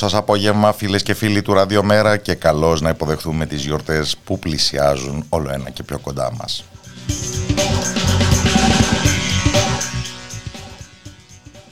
Σας 0.00 0.14
απόγευμα 0.14 0.72
φίλες 0.72 1.02
και 1.02 1.14
φίλοι 1.14 1.42
του 1.42 1.52
Ραδιομέρα 1.52 2.16
και 2.16 2.34
καλώς 2.34 2.80
να 2.80 2.88
υποδεχθούμε 2.88 3.46
τις 3.46 3.64
γιορτές 3.64 4.16
που 4.24 4.38
πλησιάζουν 4.38 5.24
όλο 5.28 5.50
ένα 5.52 5.70
και 5.70 5.82
πιο 5.82 5.98
κοντά 5.98 6.32
μας. 6.38 6.64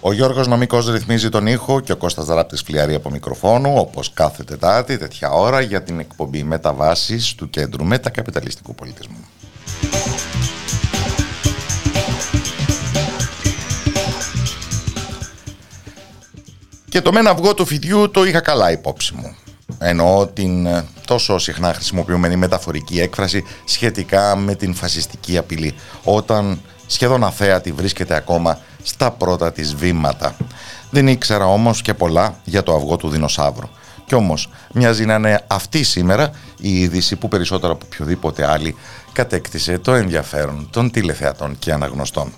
Ο 0.01 0.13
Γιώργος 0.13 0.47
Νομικός 0.47 0.91
ρυθμίζει 0.91 1.29
τον 1.29 1.47
ήχο 1.47 1.81
και 1.81 1.93
ο 1.93 1.97
Κώστας 1.97 2.25
Δράπτης 2.25 2.63
φλιαρεί 2.63 2.95
από 2.95 3.11
μικροφόνου 3.11 3.75
όπως 3.77 4.13
κάθε 4.13 4.45
Τετάρτη 4.45 4.99
τέτοια 4.99 5.31
ώρα 5.31 5.61
για 5.61 5.83
την 5.83 5.99
εκπομπή 5.99 6.43
μεταβάσεις 6.43 7.35
του 7.35 7.51
Κέντρου 7.51 7.85
Μετακαπιταλιστικού 7.85 8.75
Πολιτισμού. 8.75 9.08
Και 16.99 17.05
το 17.05 17.13
μένα 17.13 17.31
αυγό 17.31 17.55
του 17.55 17.67
φιδιού 17.67 18.11
το 18.11 18.25
είχα 18.25 18.41
καλά 18.41 18.71
υπόψη 18.71 19.15
μου. 19.15 19.37
Εννοώ 19.79 20.27
την 20.27 20.67
ε, 20.67 20.85
τόσο 21.07 21.39
συχνά 21.39 21.75
χρησιμοποιούμενη 21.75 22.37
μεταφορική 22.37 23.01
έκφραση 23.01 23.45
σχετικά 23.65 24.37
με 24.37 24.55
την 24.55 24.75
φασιστική 24.75 25.39
απειλή, 25.39 25.75
όταν 26.05 26.61
σχεδόν 26.87 27.25
αθέατη 27.25 27.73
βρίσκεται 27.73 28.15
ακόμα 28.15 28.59
στα 28.83 29.11
πρώτα 29.11 29.53
της 29.53 29.75
βήματα. 29.75 30.37
Δεν 30.91 31.09
ήξερα 31.09 31.47
όμως 31.47 31.83
και 31.83 31.95
πολλά 31.95 32.41
για 32.45 32.63
το 32.63 32.75
αυγό 32.75 32.97
του 32.97 33.09
δεινοσαύρου. 33.09 33.69
Κι 34.07 34.15
όμως 34.15 34.51
μοιάζει 34.73 35.05
να 35.05 35.15
είναι 35.15 35.41
αυτή 35.47 35.83
σήμερα 35.83 36.31
η 36.61 36.81
είδηση 36.81 37.17
που 37.17 37.29
περισσότερο 37.29 37.73
από 37.73 37.87
οποιοδήποτε 37.87 38.51
άλλη 38.51 38.77
κατέκτησε 39.13 39.79
το 39.79 39.95
ενδιαφέρον 39.95 40.69
των 40.71 40.91
τηλεθεατών 40.91 41.59
και 41.59 41.73
αναγνωστών. 41.73 42.33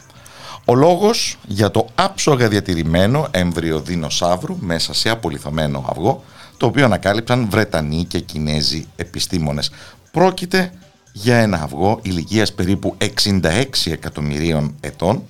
Ο 0.70 0.74
λόγος 0.74 1.38
για 1.46 1.70
το 1.70 1.86
άψογα 1.94 2.48
διατηρημένο 2.48 3.28
έμβριο 3.30 3.80
δεινοσαύρου 3.80 4.56
μέσα 4.60 4.94
σε 4.94 5.08
απολυθωμένο 5.10 5.84
αυγό, 5.88 6.24
το 6.56 6.66
οποίο 6.66 6.84
ανακάλυψαν 6.84 7.46
Βρετανοί 7.50 8.04
και 8.04 8.18
Κινέζοι 8.18 8.86
επιστήμονες. 8.96 9.70
Πρόκειται 10.10 10.72
για 11.12 11.36
ένα 11.36 11.62
αυγό 11.62 11.98
ηλικίας 12.02 12.52
περίπου 12.52 12.96
66 12.98 13.64
εκατομμυρίων 13.84 14.74
ετών, 14.80 15.22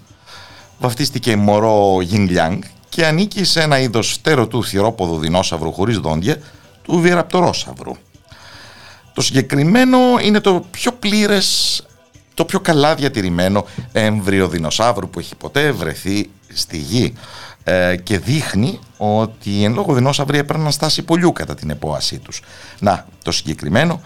βαφτίστηκε 0.79 1.37
μωρό 1.37 2.01
Γιντλιάνγκ 2.01 2.63
και 2.89 3.07
ανήκει 3.07 3.45
σε 3.45 3.61
ένα 3.61 3.79
είδος 3.79 4.13
φτέρωτου 4.13 4.65
θηρόποδου 4.65 5.19
δεινόσαυρου 5.19 5.73
χωρίς 5.73 5.99
δόντια, 5.99 6.37
του 6.83 7.01
βιεραπτορόσαυρου. 7.01 7.97
Το 9.15 9.21
συγκεκριμένο 9.21 9.99
είναι 10.23 10.41
το 10.41 10.65
πιο 10.71 10.93
πλήρες 10.93 11.83
το 12.41 12.47
πιο 12.47 12.61
καλά 12.61 12.95
διατηρημένο 12.95 13.67
έμβριο 13.93 14.49
δεινοσαύρου 14.49 15.11
που 15.11 15.19
έχει 15.19 15.35
ποτέ 15.37 15.71
βρεθεί 15.71 16.31
στη 16.55 16.77
γη 16.77 17.15
ε, 17.65 17.97
και 17.97 18.19
δείχνει 18.19 18.79
ότι 18.97 19.65
εν 19.65 19.75
λόγω 19.75 19.95
δεινόσαυροι 19.95 20.39
έπρεπε 20.39 20.63
να 20.63 20.71
στάσει 20.71 21.03
πολιού 21.03 21.33
κατά 21.33 21.55
την 21.55 21.71
επόασή 21.71 22.19
τους. 22.19 22.43
Να, 22.79 23.07
το 23.25 23.33
συγκεκριμένο 23.33 24.01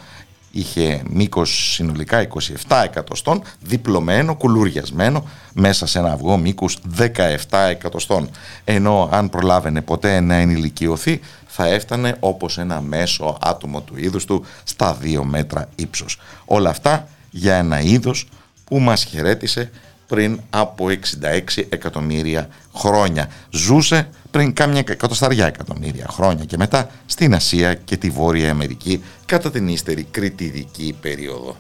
είχε 0.51 1.03
μήκος 1.11 1.73
συνολικά 1.73 2.27
27 2.69 2.83
εκατοστών, 2.85 3.43
διπλωμένο, 3.61 4.37
κουλουριασμένο 4.37 5.29
μέσα 5.53 5.87
σε 5.87 5.99
ένα 5.99 6.13
αυγό 6.13 6.37
μήκους 6.37 6.79
17 6.99 7.59
εκατοστών. 7.71 8.31
Ενώ 8.65 9.09
αν 9.13 9.31
προλάβαινε 9.31 9.83
ποτέ 9.83 10.21
να 10.21 10.35
ενηλικιωθεί 10.35 11.21
θα 11.47 11.67
έφτανε 11.67 12.17
όπως 12.21 12.59
ένα 12.59 12.81
μέσο 12.81 13.39
άτομο 13.41 13.81
του 13.81 13.95
είδους 13.97 14.25
του 14.25 14.45
στα 14.65 14.99
2 15.03 15.21
μέτρα 15.23 15.69
ύψος. 15.77 16.19
Όλα 16.45 16.71
αυτά 16.71 17.09
για 17.37 17.55
ένα 17.55 17.81
είδος 17.81 18.29
που 18.65 18.79
μας 18.79 19.05
χαιρέτησε 19.05 19.71
πριν 20.07 20.41
από 20.51 20.87
66 20.87 21.63
εκατομμύρια 21.69 22.49
χρόνια. 22.75 23.29
Ζούσε 23.51 24.09
πριν 24.31 24.53
κάμια 24.53 24.83
εκατοσταριά 24.89 25.47
εκατομμύρια 25.47 26.07
χρόνια 26.11 26.45
και 26.45 26.57
μετά 26.57 26.91
στην 27.07 27.35
Ασία 27.35 27.75
και 27.75 27.97
τη 27.97 28.11
Βόρεια 28.11 28.51
Αμερική 28.51 29.03
κατά 29.25 29.51
την 29.51 29.69
ύστερη 29.69 30.07
κριτιδική 30.11 30.97
περίοδο. 31.01 31.57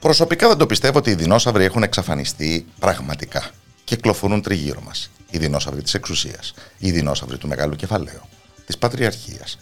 Προσωπικά 0.00 0.48
δεν 0.48 0.56
το 0.56 0.66
πιστεύω 0.66 0.98
ότι 0.98 1.10
οι 1.10 1.14
δεινόσαυροι 1.14 1.64
έχουν 1.64 1.82
εξαφανιστεί 1.82 2.66
πραγματικά. 2.78 3.50
Κυκλοφορούν 3.84 4.42
τριγύρω 4.42 4.80
μας. 4.86 5.10
Οι 5.30 5.38
δεινόσαυροι 5.38 5.82
της 5.82 5.94
εξουσίας, 5.94 6.54
οι 6.78 6.90
δεινόσαυροι 6.90 7.38
του 7.38 7.48
μεγάλου 7.48 7.76
κεφαλαίου, 7.76 8.22
της 8.70 8.78
πατριαρχίας, 8.78 9.58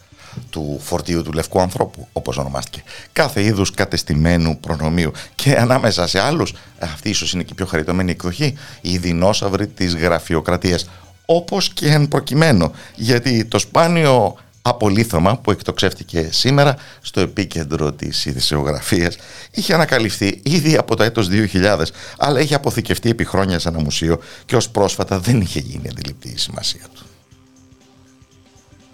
του 0.50 0.80
φορτίου 0.82 1.22
του 1.22 1.32
λευκού 1.32 1.60
ανθρώπου, 1.60 2.08
όπως 2.12 2.36
ονομάστηκε. 2.36 2.82
Κάθε 3.12 3.42
είδους 3.42 3.70
κατεστημένου 3.70 4.58
προνομίου. 4.60 5.12
Και 5.34 5.56
ανάμεσα 5.56 6.06
σε 6.06 6.20
άλλους, 6.20 6.54
αυτή 6.78 7.08
ίσως 7.08 7.32
είναι 7.32 7.42
και 7.42 7.52
η 7.52 7.54
πιο 7.56 7.66
χαριτωμένη 7.66 8.10
εκδοχή, 8.10 8.56
οι 8.80 8.98
δεινόσαυροι 8.98 9.66
της 9.66 9.94
γραφειοκρατίας. 9.94 10.88
Όπως 11.26 11.68
και 11.68 11.86
εν 11.86 12.08
προκειμένου, 12.08 12.72
γιατί 12.94 13.44
το 13.44 13.58
σπάνιο 13.58 14.36
απολύθωμα 14.62 15.38
που 15.38 15.50
εκτοξεύτηκε 15.50 16.28
σήμερα 16.32 16.76
στο 17.00 17.20
επίκεντρο 17.20 17.92
της 17.92 18.24
ειδησιογραφίας 18.24 19.16
είχε 19.50 19.74
ανακαλυφθεί 19.74 20.40
ήδη 20.42 20.76
από 20.76 20.96
το 20.96 21.02
έτος 21.02 21.28
2000 21.30 21.82
αλλά 22.18 22.40
είχε 22.40 22.54
αποθηκευτεί 22.54 23.10
επί 23.10 23.24
χρόνια 23.24 23.58
σε 23.58 23.68
ένα 23.68 23.80
μουσείο 23.80 24.20
και 24.46 24.56
ως 24.56 24.68
πρόσφατα 24.68 25.18
δεν 25.18 25.40
είχε 25.40 25.60
γίνει 25.60 25.88
αντιληπτή 25.88 26.28
η 26.28 26.38
σημασία 26.38 26.82
του. 26.94 27.07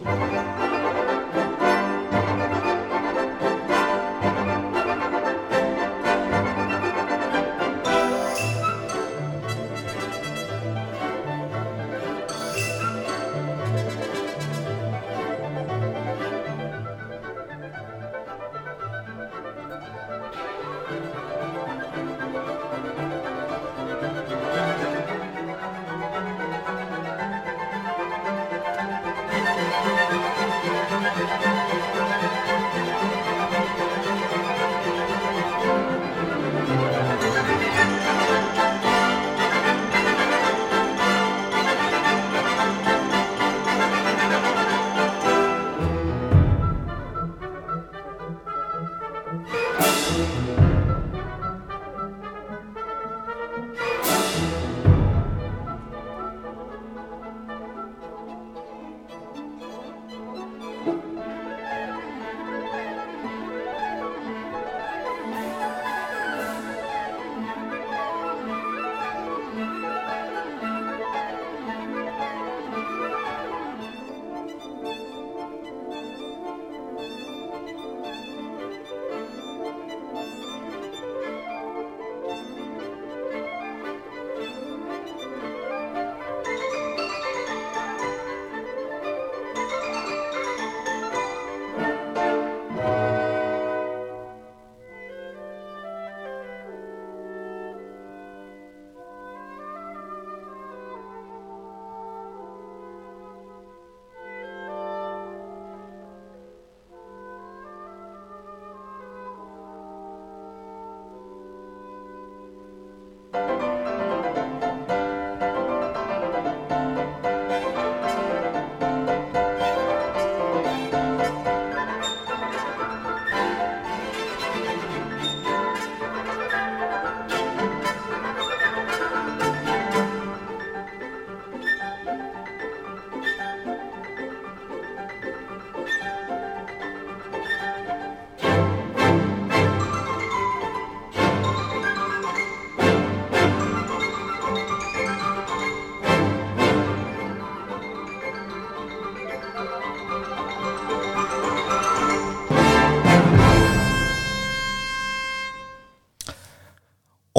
Thank 0.04 0.48
you. 0.48 0.53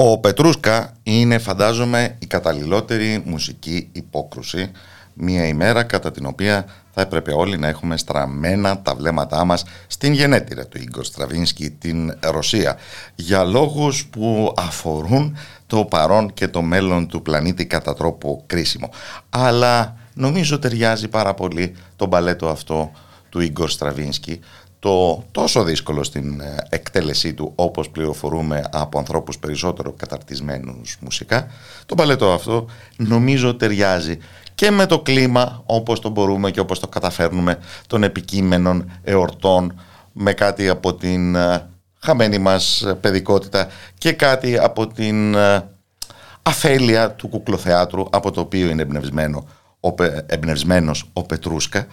Ο 0.08 0.18
Πετρούσκα 0.18 0.92
είναι 1.02 1.38
φαντάζομαι 1.38 2.16
η 2.18 2.26
καταλληλότερη 2.26 3.22
μουσική 3.24 3.88
υπόκρουση. 3.92 4.70
Μια 5.14 5.46
ημέρα 5.46 5.82
κατά 5.82 6.10
την 6.10 6.26
οποία 6.26 6.64
θα 6.90 7.00
έπρεπε 7.00 7.32
όλοι 7.32 7.58
να 7.58 7.68
έχουμε 7.68 7.96
στραμμένα 7.96 8.82
τα 8.82 8.94
βλέμματά 8.94 9.44
μας 9.44 9.64
στην 9.86 10.12
γενέτειρα 10.12 10.66
του 10.66 10.78
Ίγκορ 10.78 11.04
Στραβίνσκι, 11.04 11.70
την 11.70 12.18
Ρωσία, 12.20 12.76
για 13.14 13.44
λόγους 13.44 14.06
που 14.06 14.54
αφορούν 14.56 15.36
το 15.66 15.84
παρόν 15.84 16.34
και 16.34 16.48
το 16.48 16.62
μέλλον 16.62 17.08
του 17.08 17.22
πλανήτη 17.22 17.66
κατά 17.66 17.94
τρόπο 17.94 18.42
κρίσιμο. 18.46 18.90
Αλλά 19.30 19.96
νομίζω 20.14 20.58
ταιριάζει 20.58 21.08
πάρα 21.08 21.34
πολύ 21.34 21.74
το 21.96 22.06
μπαλέτο 22.06 22.48
αυτό 22.48 22.92
του 23.28 23.40
Ίγκορ 23.40 23.70
Στραβίνσκι, 23.70 24.40
το 24.78 25.24
τόσο 25.30 25.62
δύσκολο 25.62 26.02
στην 26.02 26.40
ε, 26.40 26.56
εκτέλεσή 26.68 27.34
του 27.34 27.52
όπως 27.54 27.90
πληροφορούμε 27.90 28.64
από 28.72 28.98
ανθρώπους 28.98 29.38
περισσότερο 29.38 29.92
καταρτισμένους 29.92 30.96
μουσικά 31.00 31.46
το 31.86 31.94
παλέτο 31.94 32.32
αυτό 32.32 32.66
νομίζω 32.96 33.54
ταιριάζει 33.54 34.18
και 34.54 34.70
με 34.70 34.86
το 34.86 35.00
κλίμα 35.00 35.62
όπως 35.66 36.00
το 36.00 36.08
μπορούμε 36.08 36.50
και 36.50 36.60
όπως 36.60 36.80
το 36.80 36.88
καταφέρνουμε 36.88 37.58
των 37.86 38.02
επικείμενων 38.02 38.90
εορτών 39.02 39.80
με 40.12 40.32
κάτι 40.32 40.68
από 40.68 40.94
την 40.94 41.34
ε, 41.34 41.68
χαμένη 41.98 42.38
μας 42.38 42.86
παιδικότητα 43.00 43.68
και 43.98 44.12
κάτι 44.12 44.58
από 44.58 44.86
την 44.86 45.34
ε, 45.34 45.68
αφέλεια 46.42 47.10
του 47.10 47.28
κουκλοθεάτρου 47.28 48.04
από 48.10 48.30
το 48.30 48.40
οποίο 48.40 48.68
είναι 48.68 48.82
εμπνευσμένο, 48.82 49.46
ο, 49.80 49.94
εμπνευσμένος 50.26 51.10
ο 51.12 51.22
Πετρούσκα 51.22 51.86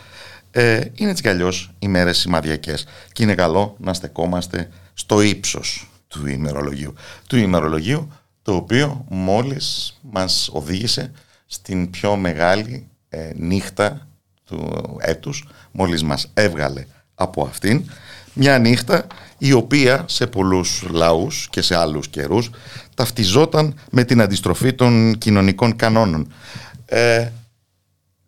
ε, 0.55 0.81
είναι 0.95 1.09
έτσι 1.09 1.21
κι 1.21 1.29
αλλιώς 1.29 1.71
ημέρες 1.79 2.17
σημαδιακές 2.17 2.85
και 3.11 3.23
είναι 3.23 3.35
καλό 3.35 3.75
να 3.79 3.93
στεκόμαστε 3.93 4.69
στο 4.93 5.21
ύψος 5.21 5.89
του 6.07 6.27
ημερολογίου. 6.27 6.93
Του 7.27 7.37
ημερολογίου 7.37 8.11
το 8.41 8.55
οποίο 8.55 9.05
μόλις 9.09 9.99
μας 10.01 10.49
οδήγησε 10.51 11.11
στην 11.45 11.89
πιο 11.89 12.15
μεγάλη 12.15 12.87
ε, 13.09 13.31
νύχτα 13.35 14.07
του 14.45 14.85
έτους, 14.99 15.47
μόλις 15.71 16.03
μας 16.03 16.31
έβγαλε 16.33 16.85
από 17.15 17.43
αυτήν, 17.43 17.83
μια 18.33 18.59
νύχτα 18.59 19.07
η 19.37 19.51
οποία 19.51 20.05
σε 20.07 20.27
πολλούς 20.27 20.83
λαούς 20.89 21.47
και 21.49 21.61
σε 21.61 21.75
άλλους 21.75 22.07
καιρούς 22.07 22.49
ταυτιζόταν 22.95 23.75
με 23.91 24.03
την 24.03 24.21
αντιστροφή 24.21 24.73
των 24.73 25.17
κοινωνικών 25.17 25.75
κανόνων. 25.75 26.33
Ε, 26.85 27.29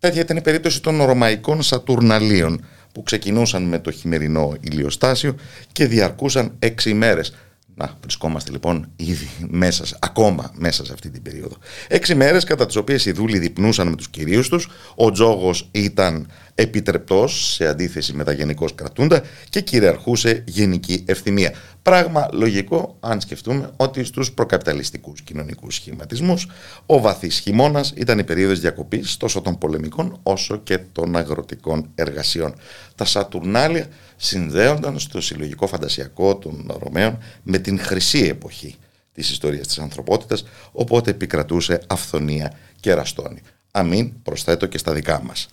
τέτοια 0.06 0.22
ήταν 0.22 0.38
η 0.38 0.42
περίπτωση 0.42 0.82
των 0.82 1.04
ρωμαϊκών 1.04 1.62
Σατουρναλίων 1.62 2.66
που 2.94 3.04
ξεκινούσαν 3.04 3.64
με 3.64 3.80
το 3.80 3.92
χειμερινό 3.92 4.54
ηλιοστάσιο 4.60 5.36
και 5.72 5.86
διαρκούσαν 5.86 6.56
έξι 6.60 6.90
ημέρες 6.90 7.34
να, 7.76 7.98
βρισκόμαστε 8.02 8.52
λοιπόν 8.52 8.92
ήδη 8.96 9.30
μέσα, 9.48 9.84
ακόμα 10.00 10.52
μέσα 10.56 10.86
σε 10.86 10.94
αυτή 10.94 11.10
την 11.10 11.22
περίοδο. 11.22 11.58
Έξι 11.88 12.16
μέρε 12.16 12.40
κατά 12.42 12.66
τις 12.66 12.76
οποίες 12.76 13.06
οι 13.06 13.12
δούλοι 13.12 13.38
διπνούσαν 13.38 13.88
με 13.88 13.96
τους 13.96 14.10
κυρίους 14.10 14.50
τους, 14.50 14.70
ο 14.96 15.12
τζόγος 15.12 15.70
ήταν 15.72 16.28
επιτρεπτός 16.56 17.54
σε 17.54 17.68
αντίθεση 17.68 18.14
με 18.14 18.24
τα 18.24 18.32
γενικώς 18.32 18.76
κρατούντα 18.76 19.22
και 19.50 19.62
κυριαρχούσε 19.62 20.44
γενική 20.46 21.04
ευθυμία. 21.08 21.54
Πράγμα 21.82 22.28
λογικό 22.32 22.98
αν 23.00 23.22
σκεφτούμε 23.22 23.72
ότι 23.76 24.04
στους 24.04 24.32
προκαπιταλιστικούς 24.32 25.22
κοινωνικούς 25.22 25.76
σχηματισμούς 25.76 26.48
ο 26.86 27.00
βαθύς 27.00 27.40
χειμώνας 27.40 27.94
ήταν 27.96 28.20
η 28.20 28.24
περίοδος 28.24 28.60
διακοπής 28.60 29.18
τόσο 29.18 29.42
των 29.42 29.58
πολεμικών 29.58 30.20
όσο 30.24 30.58
και 30.58 30.78
των 30.78 31.16
αγροτικών 31.16 31.90
εργασιών. 31.96 32.56
Τα 32.96 33.06
Σατουρνάλια 33.06 33.88
συνδέονταν 34.16 35.00
στο 35.00 35.22
συλλογικό 35.22 35.68
φαντασιακό 35.68 36.36
των 36.36 36.78
Ρωμαίων 36.80 37.18
με 37.44 37.58
την 37.58 37.80
χρυσή 37.80 38.20
εποχή 38.20 38.76
της 39.14 39.30
ιστορίας 39.30 39.68
της 39.68 39.80
ανθρωπότητας, 39.80 40.46
οπότε 40.72 41.12
επικρατούσε 41.12 41.82
αυθονία 41.88 42.54
και 42.80 42.94
ραστόνη. 42.94 43.42
Αμήν 43.72 44.22
προσθέτω 44.24 44.66
και 44.66 44.78
στα 44.78 44.94
δικά 44.94 45.22
μας. 45.24 45.48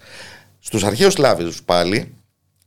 Στους 0.65 0.85
αρχαίους 0.85 1.13
Σλάβες 1.13 1.63
πάλι, 1.63 2.15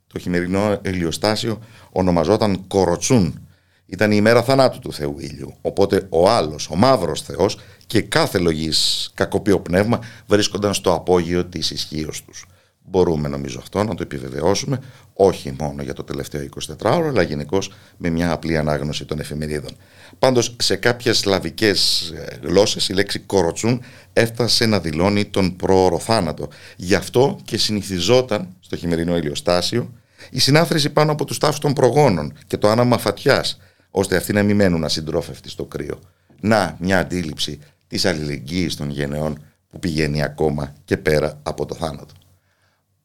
το 0.08 0.20
χειμερινό 0.20 0.80
ελιοστάσιο 0.82 1.60
ονομαζόταν 1.92 2.68
Κοροτσούν. 2.68 3.48
Ήταν 3.86 4.12
η 4.12 4.16
ημέρα 4.18 4.44
θανάτου 4.44 4.80
του 4.80 4.94
Θεού 4.94 5.16
Ήλιου. 5.20 5.54
Οπότε 5.62 6.08
ο 6.10 6.30
άλλος, 6.30 6.70
ο 6.70 6.76
μαύρος 6.76 7.22
Θεός 7.22 7.60
και 7.88 8.02
κάθε 8.02 8.38
λογής 8.38 9.12
κακοποιό 9.14 9.60
πνεύμα 9.60 10.00
βρίσκονταν 10.28 10.74
στο 10.74 10.94
απόγειο 10.94 11.46
της 11.46 11.72
ισχύως 11.72 12.24
τους. 12.24 12.46
Μπορούμε 12.88 13.28
νομίζω 13.28 13.60
αυτό 13.60 13.84
να 13.84 13.96
το 13.96 14.04
επιβεβαιώσουμε 14.04 14.80
όχι 15.14 15.56
μόνο 15.60 15.82
για 15.82 15.94
το 15.94 16.04
τελευταίο 16.04 16.48
24ωρο 16.82 17.04
αλλά 17.08 17.22
γενικώ 17.22 17.58
με 17.98 18.10
μια 18.10 18.32
απλή 18.32 18.58
ανάγνωση 18.58 19.06
των 19.06 19.20
εφημερίδων. 19.20 19.72
Πάντως 20.20 20.56
σε 20.60 20.76
κάποιες 20.76 21.18
σλαβικές 21.18 22.10
ε, 22.16 22.40
γλώσσες 22.48 22.90
η 22.90 22.94
λέξη 22.94 23.20
κοροτσούν 23.20 23.82
έφτασε 24.14 24.66
να 24.66 24.80
δηλώνει 24.80 25.26
τον 25.26 25.56
πρόωρο 25.56 26.00
θάνατο. 26.00 26.48
Γι' 26.76 26.96
αυτό 26.96 27.40
και 27.44 27.58
συνηθιζόταν 27.58 28.48
στο 28.60 28.76
χειμερινό 28.76 29.18
ηλιοστάσιο 29.18 29.94
η 30.30 30.40
συνάθρηση 30.40 30.90
πάνω 30.90 31.12
από 31.12 31.26
τους 31.26 31.38
τάφους 31.38 31.60
των 31.60 31.74
προγόνων 31.74 32.34
και 32.48 32.58
το 32.58 32.70
άναμα 32.70 32.98
φατιάς 32.98 33.60
ώστε 33.92 34.16
αυτοί 34.16 34.34
να 34.34 34.44
μην 34.44 34.56
μένουν 34.56 34.84
ασυντρόφευτοι 34.84 35.50
στο 35.50 35.66
κρύο. 35.66 36.00
Να 36.40 36.78
μια 36.80 37.00
αντίληψη 37.00 37.60
της 37.88 38.06
αλληλεγγύης 38.06 38.76
των 38.76 38.90
γενεών 38.90 39.46
που 39.70 39.80
πηγαίνει 39.80 40.24
ακόμα 40.24 40.74
και 40.86 40.98
πέρα 40.98 41.40
από 41.44 41.66
το 41.66 41.76
θάνατο. 41.76 42.14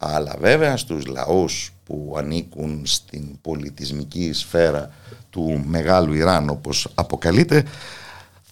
Αλλά 0.03 0.37
βέβαια 0.39 0.77
στους 0.77 1.07
λαούς 1.07 1.73
που 1.85 2.15
ανήκουν 2.19 2.83
στην 2.87 3.41
πολιτισμική 3.41 4.33
σφαίρα 4.33 4.91
του 5.31 5.63
Μεγάλου 5.67 6.13
Ιράν 6.13 6.49
όπως 6.49 6.89
αποκαλείται 6.95 7.65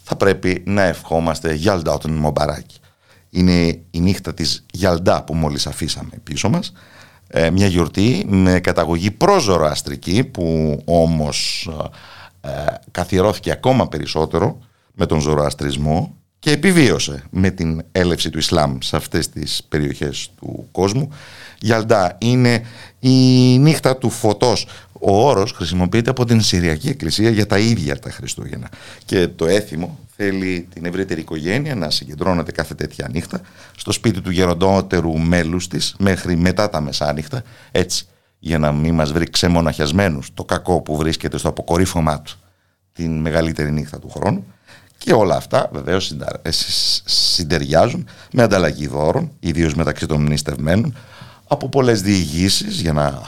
θα 0.03 0.17
πρέπει 0.17 0.63
να 0.67 0.83
ευχόμαστε 0.83 1.55
Γιαλντά 1.55 1.99
τον 1.99 2.13
Μομπαράκη. 2.13 2.77
Είναι 3.31 3.81
η 3.91 4.01
νύχτα 4.01 4.35
της 4.35 4.65
Γιαλντά 4.73 5.23
που 5.23 5.35
μόλις 5.35 5.67
αφήσαμε 5.67 6.11
πίσω 6.23 6.49
μας 6.49 6.73
ε, 7.29 7.51
μια 7.51 7.67
γιορτή 7.67 8.25
με 8.29 8.61
καταγωγή 8.61 9.11
προζωροαστρική 9.11 10.25
που 10.25 10.79
όμως 10.85 11.69
ε, 12.41 12.51
καθιερώθηκε 12.91 13.51
ακόμα 13.51 13.89
περισσότερο 13.89 14.59
με 14.95 15.07
τον 15.07 15.21
ζωροαστρισμό 15.21 16.17
και 16.39 16.51
επιβίωσε 16.51 17.25
με 17.31 17.51
την 17.51 17.83
έλευση 17.93 18.31
του 18.31 18.39
Ισλάμ 18.39 18.79
σε 18.81 18.97
αυτές 18.97 19.29
τις 19.29 19.63
περιοχές 19.69 20.31
του 20.37 20.69
κόσμου. 20.73 21.13
Γιαλντά 21.61 22.17
είναι 22.19 22.63
η 22.99 23.19
νύχτα 23.59 23.97
του 23.97 24.11
φωτός. 24.11 24.67
Ο 25.01 25.27
όρος 25.27 25.53
χρησιμοποιείται 25.53 26.11
από 26.11 26.25
την 26.25 26.41
Συριακή 26.41 26.89
Εκκλησία 26.89 27.31
για 27.31 27.47
τα 27.47 27.59
ίδια 27.59 27.99
τα 27.99 28.11
Χριστούγεννα. 28.11 28.69
Και 29.05 29.29
το 29.29 29.47
έθιμο 29.47 29.99
θέλει 30.17 30.69
την 30.75 30.85
ευρύτερη 30.85 31.21
οικογένεια 31.21 31.75
να 31.75 31.91
συγκεντρώνεται 31.91 32.53
κάθε 32.53 32.75
τέτοια 32.75 33.09
νύχτα 33.13 33.41
στο 33.77 33.93
σπίτι 33.93 34.21
του 34.21 34.31
γεροντότερου 34.31 35.19
μέλους 35.19 35.69
της 35.69 35.95
μέχρι 35.99 36.37
μετά 36.37 36.71
τα 36.71 36.81
μεσάνυχτα, 36.81 37.43
έτσι 37.71 38.07
για 38.39 38.59
να 38.59 38.73
μην 38.73 38.95
μας 38.95 39.13
βρει 39.13 39.31
ξεμοναχιασμένους 39.31 40.31
το 40.35 40.45
κακό 40.45 40.81
που 40.81 40.97
βρίσκεται 40.97 41.39
στο 41.39 41.49
αποκορύφωμά 41.49 42.21
του 42.21 42.33
την 42.93 43.21
μεγαλύτερη 43.21 43.73
νύχτα 43.73 43.99
του 43.99 44.11
χρόνου 44.11 44.45
και 44.99 45.13
όλα 45.13 45.37
αυτά 45.37 45.69
βεβαίως 45.73 46.11
ε, 46.43 46.51
συντεριάζουν 47.05 48.09
με 48.33 48.43
ανταλλαγή 48.43 48.87
δώρων, 48.87 49.31
ιδίως 49.41 49.75
μεταξύ 49.75 50.07
των 50.07 50.21
μνηστευμένων, 50.21 50.95
από 51.49 51.69
πολλές 51.69 52.03
διηγήσεις 52.03 52.81
για 52.81 52.93
να 52.93 53.23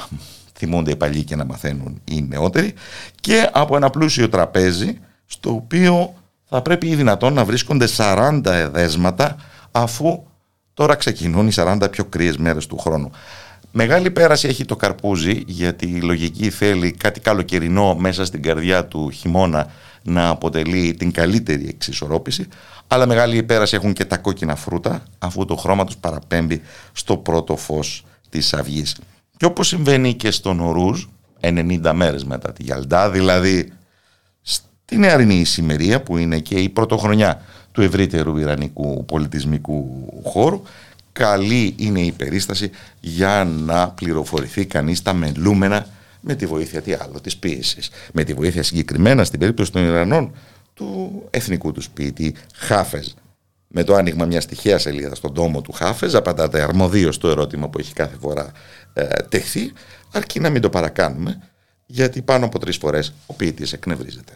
θυμούνται 0.55 0.91
οι 0.91 0.97
παλιοί 0.97 1.25
και 1.25 1.37
να 1.37 1.45
μαθαίνουν 1.45 2.01
οι 2.05 2.23
νεότεροι 2.29 2.75
και 3.21 3.49
από 3.53 3.77
ένα 3.77 3.91
πλούσιο 3.91 4.29
τραπέζι 4.29 4.99
στο 5.27 5.51
οποίο 5.51 6.15
θα 6.49 6.63
πρέπει 6.63 6.89
ή 6.89 6.95
δυνατόν 6.95 7.33
να 7.33 7.45
βρίσκονται 7.45 7.89
40 7.97 8.41
εδέσματα 8.45 9.37
αφού 9.71 10.23
τώρα 10.75 10.95
ξεκινούν 10.95 11.49
οι 11.49 11.53
40 11.55 11.87
πιο 11.91 12.05
κρύες 12.05 12.37
μέρες 12.37 12.67
του 12.67 12.79
χρόνου. 12.79 13.11
Μεγάλη 13.73 14.11
πέραση 14.11 14.49
έχει 14.49 14.65
το 14.65 14.77
καρπούζι 14.77 15.43
γιατί 15.47 15.87
η 15.87 16.01
λογική 16.01 16.51
θέλει 16.51 16.93
κάτι 16.93 17.21
καλοκαιρινό 17.21 17.95
μέσα 17.95 18.25
στην 18.25 18.43
καρδιά 18.43 18.85
του 18.85 19.11
χειμώνα 19.11 19.71
να 20.03 20.29
αποτελεί 20.29 20.95
την 20.95 21.13
καλύτερη 21.13 21.69
εξισορρόπηση 21.69 22.49
αλλά 22.87 23.07
μεγάλη 23.07 23.43
πέραση 23.43 23.75
έχουν 23.75 23.93
και 23.93 24.05
τα 24.05 24.17
κόκκινα 24.17 24.57
φρούτα 24.57 25.03
αφού 25.19 25.45
το 25.45 25.57
χρώμα 25.57 25.85
τους 25.85 25.97
παραπέμπει 25.97 26.61
στο 26.93 27.17
πρώτο 27.17 27.57
φως 27.57 28.05
της 28.29 28.55
Αυγής. 28.55 28.97
Και 29.37 29.45
όπως 29.45 29.69
συμβαίνει 29.69 30.15
και 30.15 30.31
στον 30.31 30.61
Ορούζ 30.61 31.05
90 31.41 31.93
μέρες 31.95 32.25
μετά 32.25 32.53
τη 32.53 32.63
Γιαλντά 32.63 33.11
δηλαδή 33.11 33.73
στην 34.43 35.01
νεαρινή 35.01 35.35
ησημερία 35.35 36.03
που 36.03 36.17
είναι 36.17 36.39
και 36.39 36.55
η 36.55 36.69
πρωτοχρονιά 36.69 37.43
του 37.73 37.83
ευρύτερου 37.83 38.37
ιρανικού 38.37 39.05
πολιτισμικού 39.05 40.07
χώρου 40.25 40.63
καλή 41.13 41.75
είναι 41.79 42.01
η 42.01 42.13
περίσταση 42.13 42.71
για 43.01 43.45
να 43.45 43.89
πληροφορηθεί 43.89 44.67
κανείς 44.67 45.03
τα 45.03 45.13
μελούμενα 45.13 45.87
με 46.21 46.35
τη 46.35 46.47
βοήθεια 46.47 46.83
τι 46.83 46.93
άλλο 46.93 47.21
της 47.21 47.37
ποίησης. 47.37 47.91
Με 48.13 48.25
τη 48.25 48.35
βοήθεια 48.35 48.63
συγκεκριμένα 48.63 49.25
στην 49.25 49.39
περίπτωση 49.39 49.73
των 49.73 49.85
Ιρανών 49.85 50.35
του 50.75 51.23
εθνικού 51.31 51.73
του 51.73 51.83
ποιητή 51.95 52.35
Χάφεζ. 52.55 53.09
Με 53.69 53.85
το 53.85 53.95
άνοιγμα 53.95 54.25
μιας 54.25 54.47
τυχαία 54.47 54.79
σελίδας 54.79 55.19
στον 55.19 55.35
τόμο 55.35 55.61
του 55.61 55.73
Χάφεζ 55.73 56.15
απαντάτε 56.15 56.63
αρμοδίως 56.63 57.19
το 57.19 57.29
ερώτημα 57.29 57.69
που 57.69 57.79
έχει 57.79 57.93
κάθε 57.93 58.17
φορά 58.21 58.53
ε, 58.93 59.07
τεχθεί 59.29 59.73
αρκεί 60.13 60.41
να 60.41 60.51
μην 60.51 60.61
το 60.61 60.71
παρακάνουμε 60.71 61.43
γιατί 61.87 62.23
πάνω 62.23 62.45
από 62.45 62.59
τρεις 62.59 62.77
φορές 62.77 63.13
ο 63.27 63.35
ποιητής 63.35 63.73
εκνευρίζεται. 63.73 64.33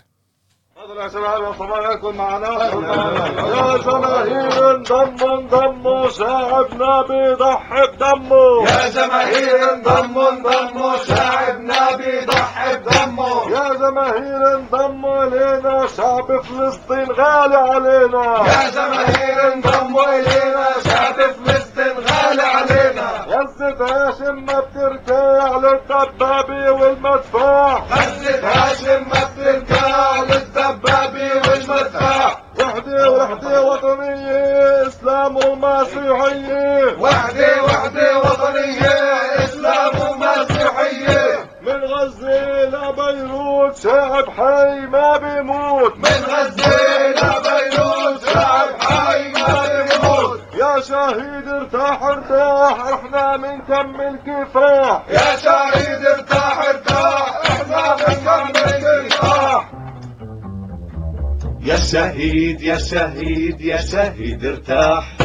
يا 3.55 3.77
جماهير 3.85 4.71
انضموا 4.75 5.35
انضموا 5.39 6.09
شعبنا 6.11 7.03
بيضحي 7.03 7.87
بدمه 7.93 8.69
يا 8.69 8.89
جماهير 8.89 9.73
انضموا 9.73 10.29
انضموا 10.31 10.97
شعبنا 10.97 11.97
بيضحي 11.97 12.77
بدمه 12.77 13.51
يا 13.51 13.69
جماهير 13.75 14.43
انضموا 14.55 15.25
الينا 15.25 15.87
شعب 15.97 16.29
فلسطين 16.43 17.09
غالي 17.19 17.57
علينا. 17.57 18.27
يا 18.47 18.71
جماهير 18.77 19.53
انضموا 19.53 20.09
الينا 20.09 20.67
شعب 20.85 21.15
فلسطين 21.15 21.95
غالي 22.07 22.43
علينا. 22.43 22.84
هاشم 23.73 24.35
ما 24.35 24.61
بترتاح 24.61 25.50
للدبابة 25.56 26.71
والمدفع. 26.71 27.78
غزة 27.78 28.49
هاشم 28.49 29.02
ما 29.09 29.21
بترجع 29.37 30.21
للدبابة 30.23 31.30
والمدفع 31.35 32.37
وحدة 32.61 33.11
وحدة 33.11 33.62
وطنية 33.62 34.87
إسلام 34.87 35.37
ومسيحية 35.37 36.97
وحدة 37.00 37.62
وحدة 37.64 38.18
وطنية 38.18 38.94
إسلام 39.44 39.92
ومسيحية 40.00 41.44
من 41.62 41.85
غزة 41.85 42.64
لبيروت 42.64 43.76
شعب 43.76 44.30
حي 44.30 44.87
ما 44.87 45.16
بيموت. 45.16 45.97
من 45.97 46.25
غزة 46.28 46.84
شهيد 51.11 51.49
ارتاح 51.49 52.03
ارتاح 52.03 52.87
إحنا 52.95 53.37
بنكمل 53.37 54.19
كفاح. 54.27 55.03
يا 55.11 55.37
شهيد 55.37 56.07
ارتاح 56.07 56.69
ارتاح 56.69 57.41
إحنا 57.51 57.97
بنكمل 57.97 59.09
كفاح. 59.09 59.73
يا 61.61 61.77
شهيد 61.77 62.61
يا 62.61 62.79
شهيد 62.79 63.61
يا 63.61 63.77
شهيد 63.77 64.45
ارتاح. 64.45 65.17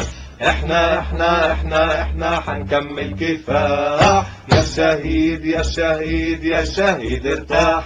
إحنا 0.42 1.00
إحنا 1.00 1.52
إحنا 1.52 2.02
إحنا 2.02 2.40
حنكمل 2.40 3.16
كفاح. 3.20 4.26
يا 4.54 4.62
شهيد 4.62 5.46
يا 5.46 5.64
شهيد 5.64 6.44
يا 6.44 6.64
شهيد 6.64 7.28
ارتاح. 7.28 7.84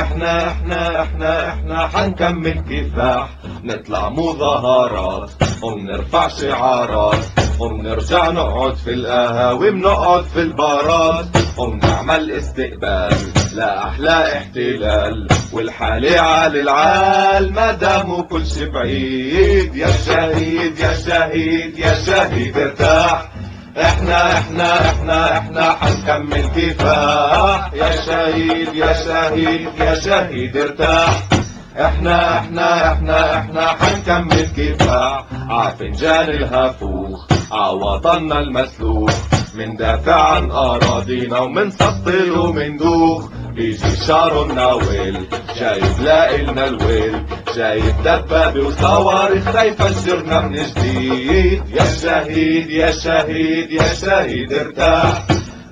إحنا 0.00 0.48
إحنا 0.48 1.02
إحنا 1.02 1.48
إحنا 1.48 1.86
حنكمل 1.86 2.64
كفاح. 2.70 3.28
نطلع 3.64 4.08
مظاهرات 4.08 5.30
وبنرفع 5.62 6.28
شعارات. 6.28 7.24
وبنرجع 7.60 8.30
نقعد 8.30 8.74
في 8.74 8.90
القهاوي 8.90 9.70
بنقعد 9.70 10.24
في 10.24 10.40
البارات. 10.40 11.26
وبنعمل 11.58 12.30
استقبال 12.30 13.16
لا 13.54 13.88
أحلى 13.88 14.38
احتلال. 14.38 15.28
والحالة 15.52 16.20
على 16.20 16.60
العال 16.60 17.52
ما 17.52 17.72
داموا 17.72 18.22
كل 18.22 18.46
شي 18.46 18.66
بعيد. 18.66 19.76
يا 19.76 19.90
شهيد 20.06 20.78
يا 20.78 20.94
شهيد 20.94 21.78
يا 21.78 21.94
شهيد 21.94 22.58
ارتاح. 22.58 23.30
إحنا 23.76 24.32
إحنا 24.38 24.88
إحنا 24.88 25.38
إحنا 25.38 25.72
حنكمل 25.72 26.46
كفاح 26.56 27.70
يا 27.74 27.90
شهيد 28.06 28.74
يا 28.74 28.92
شهيد 28.92 29.68
يا 29.80 29.94
شهيد 29.94 30.56
ارتاح. 30.56 31.22
إحنا 31.80 32.38
إحنا 32.38 32.92
إحنا 32.92 33.38
إحنا 33.38 33.66
حنكمل 33.68 34.46
كفاح 34.56 35.24
عفنجان 35.50 36.28
الهفوخ 36.28 37.26
عوضنا 37.52 38.38
المسلوخ. 38.38 39.10
من 39.54 39.76
دافع 39.76 40.34
عن 40.34 40.50
أراضينا 40.50 41.38
ومن 41.38 41.70
سطل 41.70 42.30
ومندوخ 42.38 43.28
بيجي 43.54 43.96
شعره 44.06 44.44
مناول 44.44 45.26
جايب 45.58 46.48
لنا 46.48 46.68
الويل 46.68 47.26
جايب 47.56 47.94
دبابة 48.04 48.66
وصواريخ 48.66 49.52
تيفجرنا 49.52 50.40
من 50.40 50.52
جديد. 50.52 51.62
يا 51.70 51.84
شهيد 51.84 52.70
يا 52.70 52.90
شهيد 52.90 53.70
يا 53.70 53.94
شهيد 53.94 54.52
ارتاح. 54.52 55.26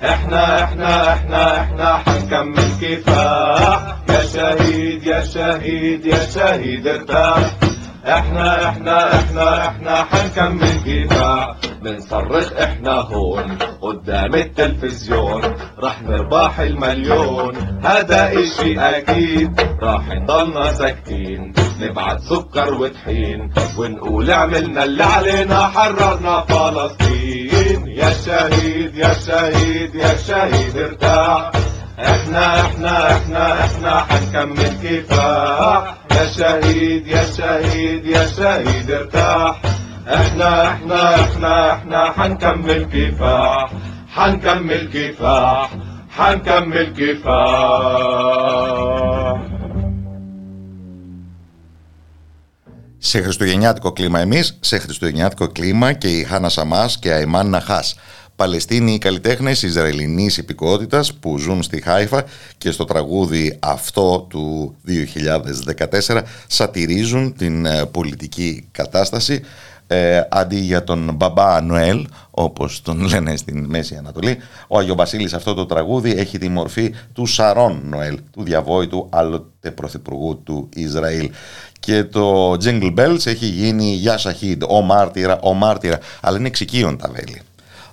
إحنا 0.04 0.64
إحنا 0.64 1.12
إحنا 1.12 1.60
إحنا 1.60 1.96
حنكمل 2.06 2.68
كفاح. 2.82 3.96
يا 4.08 4.22
شهيد 4.34 5.06
يا 5.06 5.24
شهيد 5.24 6.06
يا 6.06 6.26
شهيد 6.34 6.88
ارتاح. 6.88 7.71
إحنا 8.06 8.68
إحنا 8.68 9.14
إحنا 9.14 9.68
إحنا 9.68 10.04
حنكمل 10.04 10.82
كفاح 10.86 11.56
بنصرخ 11.82 12.52
إحنا 12.52 12.92
هون 12.92 13.58
قدام 13.82 14.34
التلفزيون 14.34 15.42
راح 15.78 16.02
نربح 16.02 16.60
المليون. 16.60 17.56
هذا 17.84 18.32
إشي 18.32 18.80
أكيد 18.80 19.60
راح 19.82 20.08
نضلنا 20.08 20.72
ساكتين. 20.72 21.52
نبعت 21.80 22.20
سكر 22.20 22.74
وطحين 22.74 23.50
ونقول 23.78 24.30
عملنا 24.30 24.84
اللي 24.84 25.04
علينا 25.04 25.66
حررنا 25.66 26.40
فلسطين. 26.40 27.88
يا 27.88 28.10
شهيد 28.10 28.94
يا 28.94 29.12
شهيد 29.14 29.94
يا 29.94 30.16
شهيد 30.16 30.76
ارتاح. 30.76 31.50
احنا 32.01 32.61
احنا 32.61 33.15
احنا 33.15 33.65
احنا 33.65 33.99
حنكمل 33.99 34.73
كفاح 34.83 35.97
يا 36.11 36.25
شهيد 36.25 37.07
يا 37.07 37.23
شهيد 37.37 38.05
يا 38.05 38.27
شهيد 38.27 38.91
ارتاح 38.91 39.61
احنا 40.07 40.67
احنا 40.67 41.15
احنا 41.15 41.71
احنا 41.71 42.11
حنكمل 42.11 42.83
كفاح 42.93 43.71
حنكمل 44.09 44.89
كفاح 44.93 45.69
حنكمل 46.09 46.93
كفاح 46.97 48.47
Σε 52.99 53.21
χριστουγεννιάτικο 53.21 53.91
κλίμα 53.91 54.19
εμείς, 54.19 54.57
σε 54.59 54.77
χριστουγεννιάτικο 54.77 55.47
κλίμα 55.47 55.93
και 55.93 56.07
η 56.07 56.23
Χάνα 56.23 56.49
Σαμάς 56.49 56.99
και 56.99 57.07
η 57.07 57.11
Αϊμάν 57.11 57.49
Ναχάς. 57.49 57.95
Παλαιστίνοι 58.36 58.98
καλλιτέχνες 58.98 59.62
Ισραηλινής 59.62 60.36
υπηκότητας 60.36 61.14
που 61.14 61.38
ζουν 61.38 61.62
στη 61.62 61.80
Χάιφα 61.80 62.24
και 62.58 62.70
στο 62.70 62.84
τραγούδι 62.84 63.56
αυτό 63.60 64.26
του 64.30 64.74
2014 66.08 66.22
σατυρίζουν 66.46 67.36
την 67.36 67.66
ε, 67.66 67.86
πολιτική 67.86 68.68
κατάσταση 68.70 69.42
ε, 69.92 70.26
αντί 70.28 70.56
για 70.56 70.84
τον 70.84 71.14
Μπαμπά 71.14 71.60
Νοέλ, 71.60 72.08
όπως 72.30 72.82
τον 72.82 73.00
λένε 73.00 73.36
στην 73.36 73.64
Μέση 73.64 73.96
Ανατολή, 73.96 74.38
ο 74.68 74.78
Άγιο 74.78 74.94
Βασίλης 74.94 75.34
αυτό 75.34 75.54
το 75.54 75.66
τραγούδι 75.66 76.10
έχει 76.10 76.38
τη 76.38 76.48
μορφή 76.48 76.94
του 77.12 77.26
Σαρών 77.26 77.82
Νοέλ, 77.84 78.18
του 78.32 78.42
διαβόητου 78.42 79.06
άλλοτε 79.10 79.70
πρωθυπουργού 79.70 80.42
του 80.44 80.68
Ισραήλ. 80.74 81.30
Και 81.80 82.04
το 82.04 82.52
Jingle 82.52 82.94
Bells 82.98 83.26
έχει 83.26 83.46
γίνει 83.46 83.92
«Γεια 83.92 84.18
Σαχίδ», 84.18 84.62
«Ο 84.68 84.80
Μάρτυρα», 84.80 85.38
«Ο 85.42 85.52
Μάρτυρα», 85.52 85.98
αλλά 86.20 86.38
είναι 86.38 86.46
εξοικείων 86.46 86.96
τα 86.96 87.10
βέλη. 87.14 87.40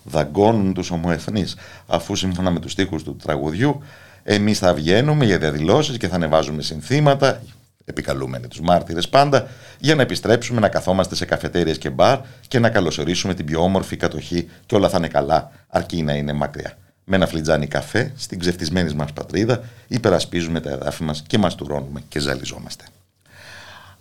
Δαγκώνουν 0.04 0.74
τους 0.74 0.92
ομοεθνείς, 0.92 1.56
αφού 1.88 2.16
σύμφωνα 2.16 2.52
με 2.52 2.60
τους 2.60 2.72
στίχους 2.72 3.04
του 3.04 3.16
τραγουδιού, 3.16 3.82
εμείς 4.24 4.60
θα 4.60 4.74
βγαίνουμε 4.74 5.26
για 5.26 5.38
διαδηλώσεις 5.38 5.98
και 5.98 6.08
θα 6.08 6.16
ανεβάζουμε 6.16 6.62
συνθήματα 6.62 7.42
επικαλούμενοι 7.90 8.48
τους 8.48 8.60
μάρτυρες 8.60 9.10
πάντα, 9.10 9.48
για 9.80 9.96
να 9.96 10.02
επιστρέψουμε 10.02 10.60
να 10.60 10.70
καθόμαστε 10.70 11.16
σε 11.16 11.26
καφετέριες 11.26 11.78
και 11.78 11.90
μπαρ 11.90 12.20
και 12.48 12.60
να 12.60 12.70
καλωσορίσουμε 12.70 13.34
την 13.34 13.46
πιο 13.46 13.64
όμορφη 13.64 13.98
κατοχή 13.98 14.50
και 14.66 14.76
όλα 14.76 14.90
θα 14.90 14.98
είναι 14.98 15.08
καλά, 15.08 15.52
αρκεί 15.68 16.02
να 16.02 16.14
είναι 16.14 16.34
μακριά. 16.34 16.78
Με 17.04 17.16
ένα 17.16 17.28
φλιτζάνι 17.28 17.68
καφέ, 17.68 18.14
στην 18.16 18.40
ξεφτισμένη 18.40 18.94
μας 18.94 19.14
πατρίδα, 19.14 19.64
υπερασπίζουμε 19.88 20.60
τα 20.60 20.70
εδάφη 20.70 21.04
μας 21.04 21.24
και 21.28 21.38
μας 21.38 21.56
τουρώνουμε 21.56 22.04
και 22.08 22.20
ζαλιζόμαστε. 22.20 22.84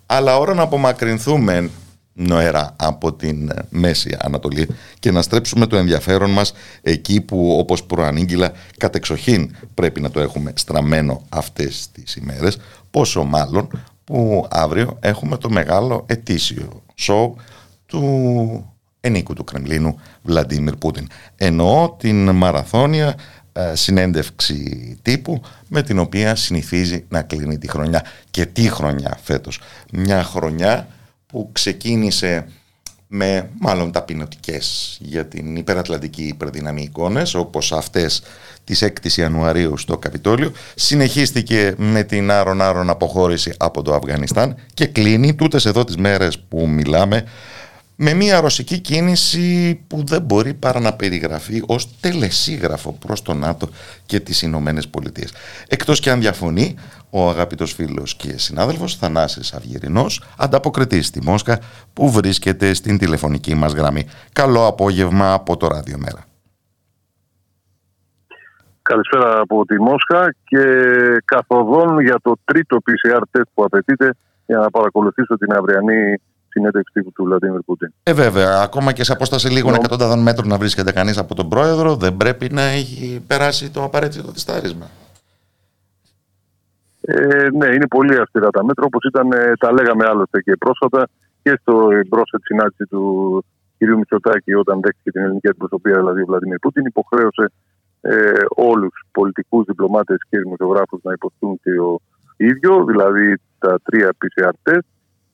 Αλλά 0.05 0.37
ώρα 0.37 0.53
να 0.53 0.61
απομακρυνθούμε 0.61 1.69
νοερά 2.19 2.73
από 2.75 3.13
την 3.13 3.51
Μέση 3.69 4.17
Ανατολή 4.19 4.67
και 4.99 5.11
να 5.11 5.21
στρέψουμε 5.21 5.65
το 5.65 5.77
ενδιαφέρον 5.77 6.31
μας 6.31 6.53
εκεί 6.81 7.21
που 7.21 7.57
όπως 7.59 7.83
προανήγγυλα 7.83 8.51
κατεξοχήν 8.77 9.55
πρέπει 9.73 10.01
να 10.01 10.11
το 10.11 10.19
έχουμε 10.19 10.53
στραμμένο 10.55 11.21
αυτές 11.29 11.87
τις 11.91 12.15
ημέρες 12.15 12.57
πόσο 12.91 13.23
μάλλον 13.23 13.67
που 14.03 14.47
αύριο 14.49 14.97
έχουμε 14.99 15.37
το 15.37 15.49
μεγάλο 15.49 16.05
ετήσιο 16.07 16.83
σοου 16.95 17.35
του 17.85 18.73
ενίκου 19.01 19.33
του 19.33 19.43
Κρεμλίνου 19.43 19.99
Βλαντίμιρ 20.21 20.75
Πούτιν. 20.75 21.07
Εννοώ 21.35 21.89
την 21.89 22.29
μαραθώνια 22.29 23.15
ε, 23.53 23.75
συνέντευξη 23.75 24.97
τύπου 25.01 25.41
με 25.67 25.81
την 25.81 25.99
οποία 25.99 26.35
συνηθίζει 26.35 27.05
να 27.09 27.21
κλείνει 27.21 27.57
τη 27.57 27.67
χρονιά. 27.67 28.05
Και 28.31 28.45
τι 28.45 28.69
χρονιά 28.69 29.17
φέτος; 29.23 29.59
Μια 29.91 30.23
χρονιά 30.23 30.87
που 31.31 31.49
ξεκίνησε 31.51 32.47
με 33.07 33.49
μάλλον 33.59 33.91
ταπεινωτικές 33.91 34.97
για 35.01 35.25
την 35.25 35.55
υπερατλαντική 35.55 36.23
υπερδυναμή 36.23 36.81
εικόνες 36.81 37.33
όπως 37.33 37.71
αυτές 37.71 38.21
της 38.63 38.83
6ης 38.83 39.11
Ιανουαρίου 39.11 39.77
στο 39.77 39.97
Καπιτόλιο 39.97 40.51
συνεχίστηκε 40.75 41.73
με 41.77 42.03
την 42.03 42.31
άρον 42.31 42.61
άρον 42.61 42.89
αποχώρηση 42.89 43.53
από 43.57 43.81
το 43.81 43.93
Αφγανιστάν 43.93 44.55
και 44.73 44.85
κλείνει 44.85 45.35
τούτες 45.35 45.65
εδώ 45.65 45.83
τις 45.83 45.97
μέρες 45.97 46.39
που 46.39 46.67
μιλάμε 46.67 47.23
με 48.01 48.13
μια 48.13 48.41
ρωσική 48.41 48.79
κίνηση 48.79 49.79
που 49.87 50.03
δεν 50.05 50.21
μπορεί 50.21 50.53
παρά 50.53 50.79
να 50.79 50.93
περιγραφεί 50.93 51.63
ως 51.67 51.99
τελεσίγραφο 51.99 52.91
προς 52.91 53.21
τον 53.21 53.37
ΝΑΤΟ 53.37 53.69
και 54.05 54.19
τις 54.19 54.41
Ηνωμένες 54.41 54.87
Πολιτείες. 54.87 55.33
Εκτός 55.67 55.99
και 55.99 56.09
αν 56.09 56.19
διαφωνεί, 56.19 56.75
ο 57.09 57.29
αγαπητός 57.29 57.73
φίλος 57.73 58.15
και 58.15 58.37
συνάδελφος 58.37 58.95
Θανάσης 58.95 59.53
Αυγερινός, 59.53 60.23
ανταποκριτής 60.37 61.07
στη 61.07 61.23
Μόσχα 61.23 61.59
που 61.93 62.11
βρίσκεται 62.11 62.73
στην 62.73 62.97
τηλεφωνική 62.97 63.55
μας 63.55 63.73
γραμμή. 63.73 64.07
Καλό 64.33 64.67
απόγευμα 64.67 65.33
από 65.33 65.57
το 65.57 65.67
Ράδιο 65.67 65.97
Μέρα. 65.97 66.23
Καλησπέρα 68.81 69.39
από 69.39 69.65
τη 69.65 69.81
Μόσχα 69.81 70.35
και 70.43 70.63
καθοδόν 71.25 71.99
για 71.99 72.19
το 72.21 72.33
τρίτο 72.43 72.77
PCR 72.77 73.21
test 73.31 73.49
που 73.53 73.63
απαιτείται 73.63 74.13
για 74.45 74.57
να 74.57 74.69
παρακολουθήσω 74.69 75.37
την 75.37 75.53
αυριανή 75.53 76.17
συνέντευξη 76.49 77.03
του 77.03 77.23
Βλαντίμιρ 77.23 77.59
Πούτιν. 77.59 77.93
Ε, 78.03 78.13
βέβαια, 78.13 78.61
ακόμα 78.61 78.91
και 78.91 79.03
σε 79.03 79.11
απόσταση 79.11 79.47
λίγων 79.51 79.73
εκατοντάδων 79.73 80.21
μέτρων 80.21 80.47
να 80.47 80.57
βρίσκεται 80.57 80.91
κανείς 80.91 81.17
από 81.17 81.35
τον 81.35 81.49
πρόεδρο, 81.49 81.95
δεν 81.95 82.17
πρέπει 82.17 82.47
να 82.51 82.61
έχει 82.61 83.23
περάσει 83.27 83.71
το 83.71 83.83
απαραίτητο 83.83 84.31
τεστάρισμα. 84.31 84.87
Ε, 87.01 87.47
ναι, 87.57 87.65
είναι 87.65 87.87
πολύ 87.87 88.17
αυστηρά 88.19 88.49
τα 88.49 88.63
μέτρα, 88.63 88.85
όπως 88.85 89.03
ήταν, 89.03 89.31
ε, 89.31 89.53
τα 89.59 89.71
λέγαμε 89.71 90.05
άλλωστε 90.05 90.41
και 90.41 90.55
πρόσφατα 90.55 91.07
και 91.41 91.59
στο 91.61 91.89
πρόσφατη 92.09 92.43
συνάντηση 92.43 92.85
του 92.85 93.03
κ. 93.77 93.81
Μητσοτάκη 93.97 94.53
όταν 94.53 94.79
δέχτηκε 94.81 95.11
την 95.11 95.21
ελληνική 95.21 95.47
αντιπροσωπεία, 95.47 95.97
δηλαδή 95.97 96.21
ο 96.21 96.25
Βλαντιμίρ 96.25 96.57
Πούτιν, 96.57 96.85
υποχρέωσε 96.85 97.51
ε, 98.01 98.31
όλους 98.49 98.89
τους 98.89 99.09
πολιτικούς, 99.11 99.65
διπλωμάτες 99.65 100.17
και 100.29 100.37
δημοσιογράφους 100.39 100.99
να 101.03 101.13
υποστούν 101.13 101.59
και 101.63 101.71
ο 101.71 101.99
ίδιο, 102.37 102.85
δηλαδή 102.85 103.35
τα 103.59 103.79
τρία 103.83 104.09
PCR 104.19 104.71
test. 104.71 104.87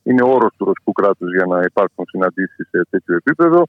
Είναι 0.07 0.23
όρος 0.35 0.53
του 0.57 0.65
ρωσικού 0.65 0.91
κράτους 0.91 1.29
για 1.37 1.45
να 1.45 1.57
υπάρχουν 1.69 2.03
συναντήσεις 2.11 2.67
σε 2.71 2.79
τέτοιο 2.89 3.15
επίπεδο. 3.15 3.61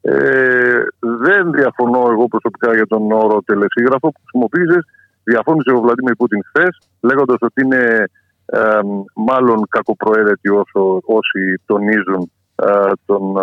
Ε, 0.00 0.82
δεν 1.26 1.52
διαφωνώ 1.52 2.02
εγώ 2.14 2.24
προσωπικά 2.34 2.74
για 2.74 2.86
τον 2.86 3.12
όρο 3.12 3.38
τελεσίγραφο 3.44 4.06
που 4.12 4.20
χρησιμοποίησες. 4.22 4.82
Διαφώνησε 5.30 5.70
ο 5.70 5.80
Βλαντίμιρ 5.80 6.14
Πούτιν 6.14 6.42
χθες, 6.48 6.74
λέγοντας 7.00 7.38
ότι 7.40 7.62
είναι 7.64 7.82
ε, 8.46 8.80
μάλλον 9.14 9.58
κακοπροαίρετοι 9.68 10.48
όσο, 10.48 11.00
όσοι 11.18 11.40
τονίζουν 11.66 12.30
ε, 12.66 12.92
τον 13.04 13.36
ε, 13.36 13.40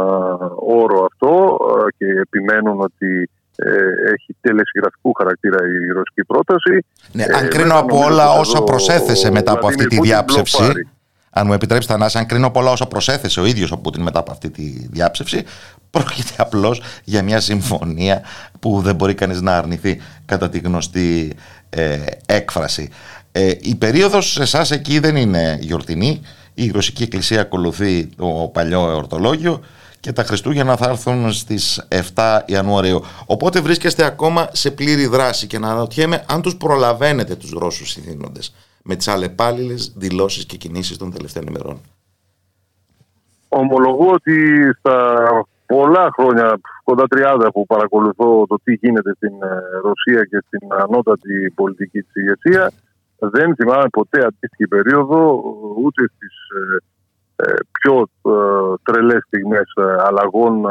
όρο 0.55 1.07
αυτό 1.11 1.57
ε, 1.85 1.91
και 1.97 2.19
επιμένουν 2.19 2.81
ότι 2.81 3.29
έχει 4.13 4.35
τελεσυγραφικού 4.41 5.13
χαρακτήρα 5.13 5.57
η 5.57 5.87
ρωσική 5.87 6.23
πρόταση. 6.27 6.85
Ναι, 7.11 7.23
αν 7.23 7.47
κρίνω 7.47 7.79
από 7.79 7.97
όλα 7.97 8.31
όσα 8.31 8.63
προσέθεσε 8.63 9.31
μετά 9.31 9.51
από 9.51 9.67
αυτή 9.67 9.87
τη 9.87 9.99
διάψευση, 9.99 10.87
αν 11.37 11.47
μου 11.47 11.53
επιτρέψετε 11.53 11.93
Ανάση, 11.93 12.17
αν 12.17 12.25
κρίνω 12.25 12.49
πολλά 12.49 12.71
όσα 12.71 12.85
προσέθεσε 12.85 13.39
ο 13.39 13.45
ίδιος 13.45 13.71
ο 13.71 13.77
Πούτιν 13.77 14.01
μετά 14.01 14.19
από 14.19 14.31
αυτή 14.31 14.49
τη 14.49 14.87
διάψευση, 14.91 15.43
πρόκειται 15.91 16.33
απλώς 16.37 16.81
για 17.03 17.23
μια 17.23 17.39
συμφωνία 17.39 18.21
που 18.59 18.81
δεν 18.81 18.95
μπορεί 18.95 19.13
κανείς 19.13 19.41
να 19.41 19.57
αρνηθεί 19.57 20.01
κατά 20.25 20.49
τη 20.49 20.59
γνωστή 20.59 21.35
ε, 21.69 21.97
έκφραση. 22.25 22.89
Ε, 23.31 23.51
η 23.59 23.75
περίοδος 23.75 24.31
σε 24.31 24.41
εσάς 24.41 24.71
εκεί 24.71 24.99
δεν 24.99 25.15
είναι 25.15 25.57
γιορτινή. 25.61 26.21
Η 26.53 26.71
Ρωσική 26.71 27.03
Εκκλησία 27.03 27.41
ακολουθεί 27.41 28.05
το 28.05 28.49
παλιό 28.53 28.89
εορτολόγιο 28.89 29.61
και 29.99 30.11
τα 30.11 30.23
Χριστούγεννα 30.23 30.75
θα 30.75 30.89
έρθουν 30.89 31.33
στις 31.33 31.87
7 32.15 32.39
Ιανουαρίου. 32.45 33.03
Οπότε 33.25 33.59
βρίσκεστε 33.59 34.05
ακόμα 34.05 34.49
σε 34.51 34.71
πλήρη 34.71 35.05
δράση 35.05 35.47
και 35.47 35.59
να 35.59 35.69
αναρωτιέμαι 35.69 36.23
αν 36.27 36.41
τους 36.41 36.55
προλαβαίνετε 36.55 37.35
τους 37.35 37.51
Ρώσους 37.51 37.89
συνθήνοντες 37.89 38.53
με 38.87 38.95
τις 38.95 39.07
αλλεπάλληλες 39.07 39.93
δηλώσεις 39.97 40.45
και 40.45 40.57
κινήσεις 40.57 40.97
των 40.97 41.11
τελευταίων 41.11 41.45
ημερών. 41.47 41.81
Ομολογώ 43.47 44.11
ότι 44.11 44.35
στα 44.79 45.25
πολλά 45.65 46.09
χρόνια, 46.17 46.59
κοντά 46.83 47.03
30 47.09 47.47
που 47.53 47.65
παρακολουθώ 47.65 48.45
το 48.47 48.55
τι 48.63 48.73
γίνεται 48.73 49.13
στην 49.15 49.33
ε, 49.41 49.61
Ρωσία 49.83 50.23
και 50.23 50.43
στην 50.45 50.67
ανώτατη 50.83 51.51
πολιτική 51.55 52.01
της 52.01 52.15
ηγεσία, 52.15 52.71
δεν 53.17 53.55
θυμάμαι 53.55 53.89
ποτέ 53.91 54.25
αντίστοιχη 54.25 54.67
περίοδο 54.67 55.43
ούτε 55.83 56.03
στις 56.15 56.35
ε, 56.59 57.49
ε, 57.49 57.53
πιο 57.71 58.09
τρελές 58.83 59.23
στιγμές 59.27 59.73
αλλαγών 60.09 60.61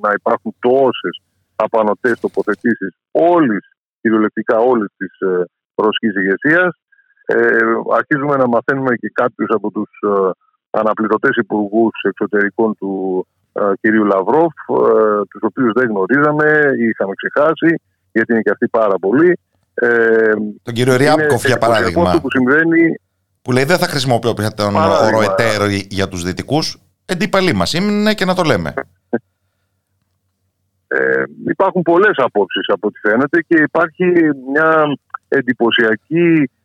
να 0.00 0.10
υπάρχουν 0.18 0.54
τόσες 0.58 1.22
απανοτές 1.56 2.20
τοποθετήσεις 2.20 2.96
όλης, 3.10 3.64
κυριολεκτικά 4.00 4.58
όλης 4.58 4.88
της 4.96 5.12
ρωσικής 5.74 6.14
ηγεσίας 6.14 6.80
ε, 7.34 7.38
αρχίζουμε 7.98 8.36
να 8.36 8.46
μαθαίνουμε 8.48 8.94
και 8.96 9.10
κάποιους 9.14 9.48
από 9.50 9.70
τους 9.70 9.90
ε, 10.00 10.30
αναπληρωτές 10.70 11.36
υπουργούς 11.36 11.92
εξωτερικών 12.02 12.74
του 12.78 13.26
ε, 13.52 13.60
κυρίου 13.80 14.04
Λαυρόφ, 14.04 14.52
ε, 14.68 15.24
τους 15.30 15.42
οποίους 15.42 15.72
δεν 15.72 15.88
γνωρίζαμε, 15.88 16.60
είχαμε 16.88 17.12
ξεχάσει, 17.14 17.80
γιατί 18.12 18.32
είναι 18.32 18.42
και 18.42 18.50
αυτοί 18.50 18.68
πάρα 18.68 18.94
πολλοί. 19.00 19.38
Ε, 19.74 20.32
τον 20.62 20.74
κύριο 20.74 20.96
Ριάπκοφ, 20.96 21.44
για 21.44 21.58
παράδειγμα, 21.58 22.20
που, 22.22 22.30
συμβαίνει... 22.30 23.00
που 23.42 23.52
λέει 23.52 23.64
δεν 23.64 23.78
θα 23.78 23.86
χρησιμοποιώ 23.86 24.34
πια 24.34 24.50
τον 24.50 24.74
όρο 24.76 25.22
εταίρο 25.22 25.66
για 25.88 26.08
τους 26.08 26.22
δυτικούς, 26.22 26.78
εντύπαλοι 27.04 27.52
μας 27.52 27.72
είναι 27.72 28.14
και 28.14 28.24
να 28.24 28.34
το 28.34 28.42
λέμε. 28.42 28.74
Ε, 30.88 31.22
υπάρχουν 31.48 31.82
πολλές 31.82 32.14
απόψεις 32.16 32.68
από 32.68 32.86
ό,τι 32.86 32.98
φαίνεται 32.98 33.42
και 33.48 33.62
υπάρχει 33.62 34.04
μια 34.52 34.96
εντυπωσιακή 35.28 36.42
ε, 36.42 36.59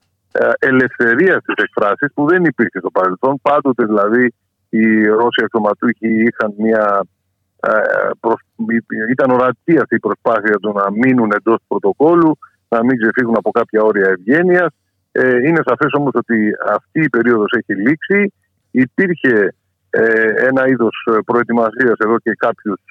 ελευθερία 0.60 1.40
στις 1.40 1.56
εκφράσεις 1.64 2.14
που 2.14 2.28
δεν 2.28 2.44
υπήρχε 2.44 2.80
στο 2.80 2.92
παρελθόν. 2.92 3.40
Πάντοτε 3.42 3.86
δηλαδή 3.86 4.34
οι 4.70 5.04
Ρώσοι 5.04 5.44
αξιωματούχοι 5.44 6.10
είχαν 6.28 6.54
μια. 6.58 7.06
Ε, 7.60 7.70
ήταν 9.10 9.32
ορατή 9.32 9.78
αυτή 9.78 9.96
η 9.96 10.00
προσπάθεια 10.00 10.56
του 10.62 10.74
να 10.76 10.92
μείνουν 10.92 11.32
εντός 11.32 11.58
πρωτοκόλου, 11.68 12.38
να 12.68 12.84
μην 12.84 12.98
ξεφύγουν 13.00 13.36
από 13.38 13.52
κάποια 13.52 13.82
όρια 13.82 14.10
ευγένειας. 14.10 14.68
Ε, 15.12 15.38
είναι 15.48 15.62
σαφές 15.66 15.92
όμως 15.94 16.12
ότι 16.14 16.52
αυτή 16.70 17.02
η 17.02 17.10
περίοδος 17.10 17.52
έχει 17.58 17.80
λήξει. 17.82 18.34
Υπήρχε 18.72 19.54
ένα 20.50 20.68
είδος 20.68 21.08
προετοιμασίας 21.26 21.98
εδώ 21.98 22.20
και 22.20 22.32
κάποιους 22.38 22.82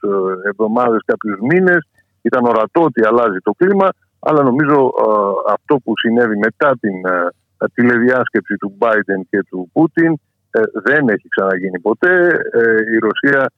εβδομάδες, 0.45 1.01
κάποιους 1.05 1.39
μήνες. 1.41 1.89
Ήταν 2.23 2.45
ορατό 2.45 2.83
ότι 2.83 3.07
αλλάζει 3.07 3.39
το 3.43 3.53
κλίμα 3.53 3.89
αλλά 4.27 4.43
νομίζω 4.43 4.75
ε, 4.75 5.53
αυτό 5.53 5.77
που 5.85 5.93
συνέβη 5.97 6.37
μετά 6.37 6.77
την 6.81 7.07
ε, 7.07 7.29
τηλεδιάσκεψη 7.75 8.55
του 8.57 8.77
Biden 8.79 9.21
και 9.31 9.43
του 9.49 9.71
Πούτιν 9.73 10.13
ε, 10.51 10.61
δεν 10.85 11.09
έχει 11.09 11.29
ξαναγίνει 11.29 11.81
ποτέ. 11.81 12.15
Η 12.95 12.99
Ρωσία 12.99 13.51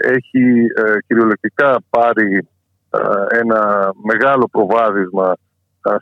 έχει 0.00 0.66
κυριολεκτικά 1.06 1.78
πάρει 1.90 2.48
ένα 3.28 3.90
μεγάλο 4.04 4.48
προβάδισμα 4.50 5.34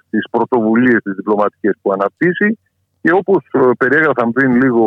στις 0.06 0.24
πρωτοβουλίες 0.30 1.02
τις 1.02 1.14
διπλωματικές 1.14 1.74
που 1.82 1.92
αναπτύσσει 1.92 2.58
και 3.02 3.10
όπως 3.12 3.42
περιέγραφαν 3.78 4.32
πριν 4.32 4.62
λίγο 4.62 4.86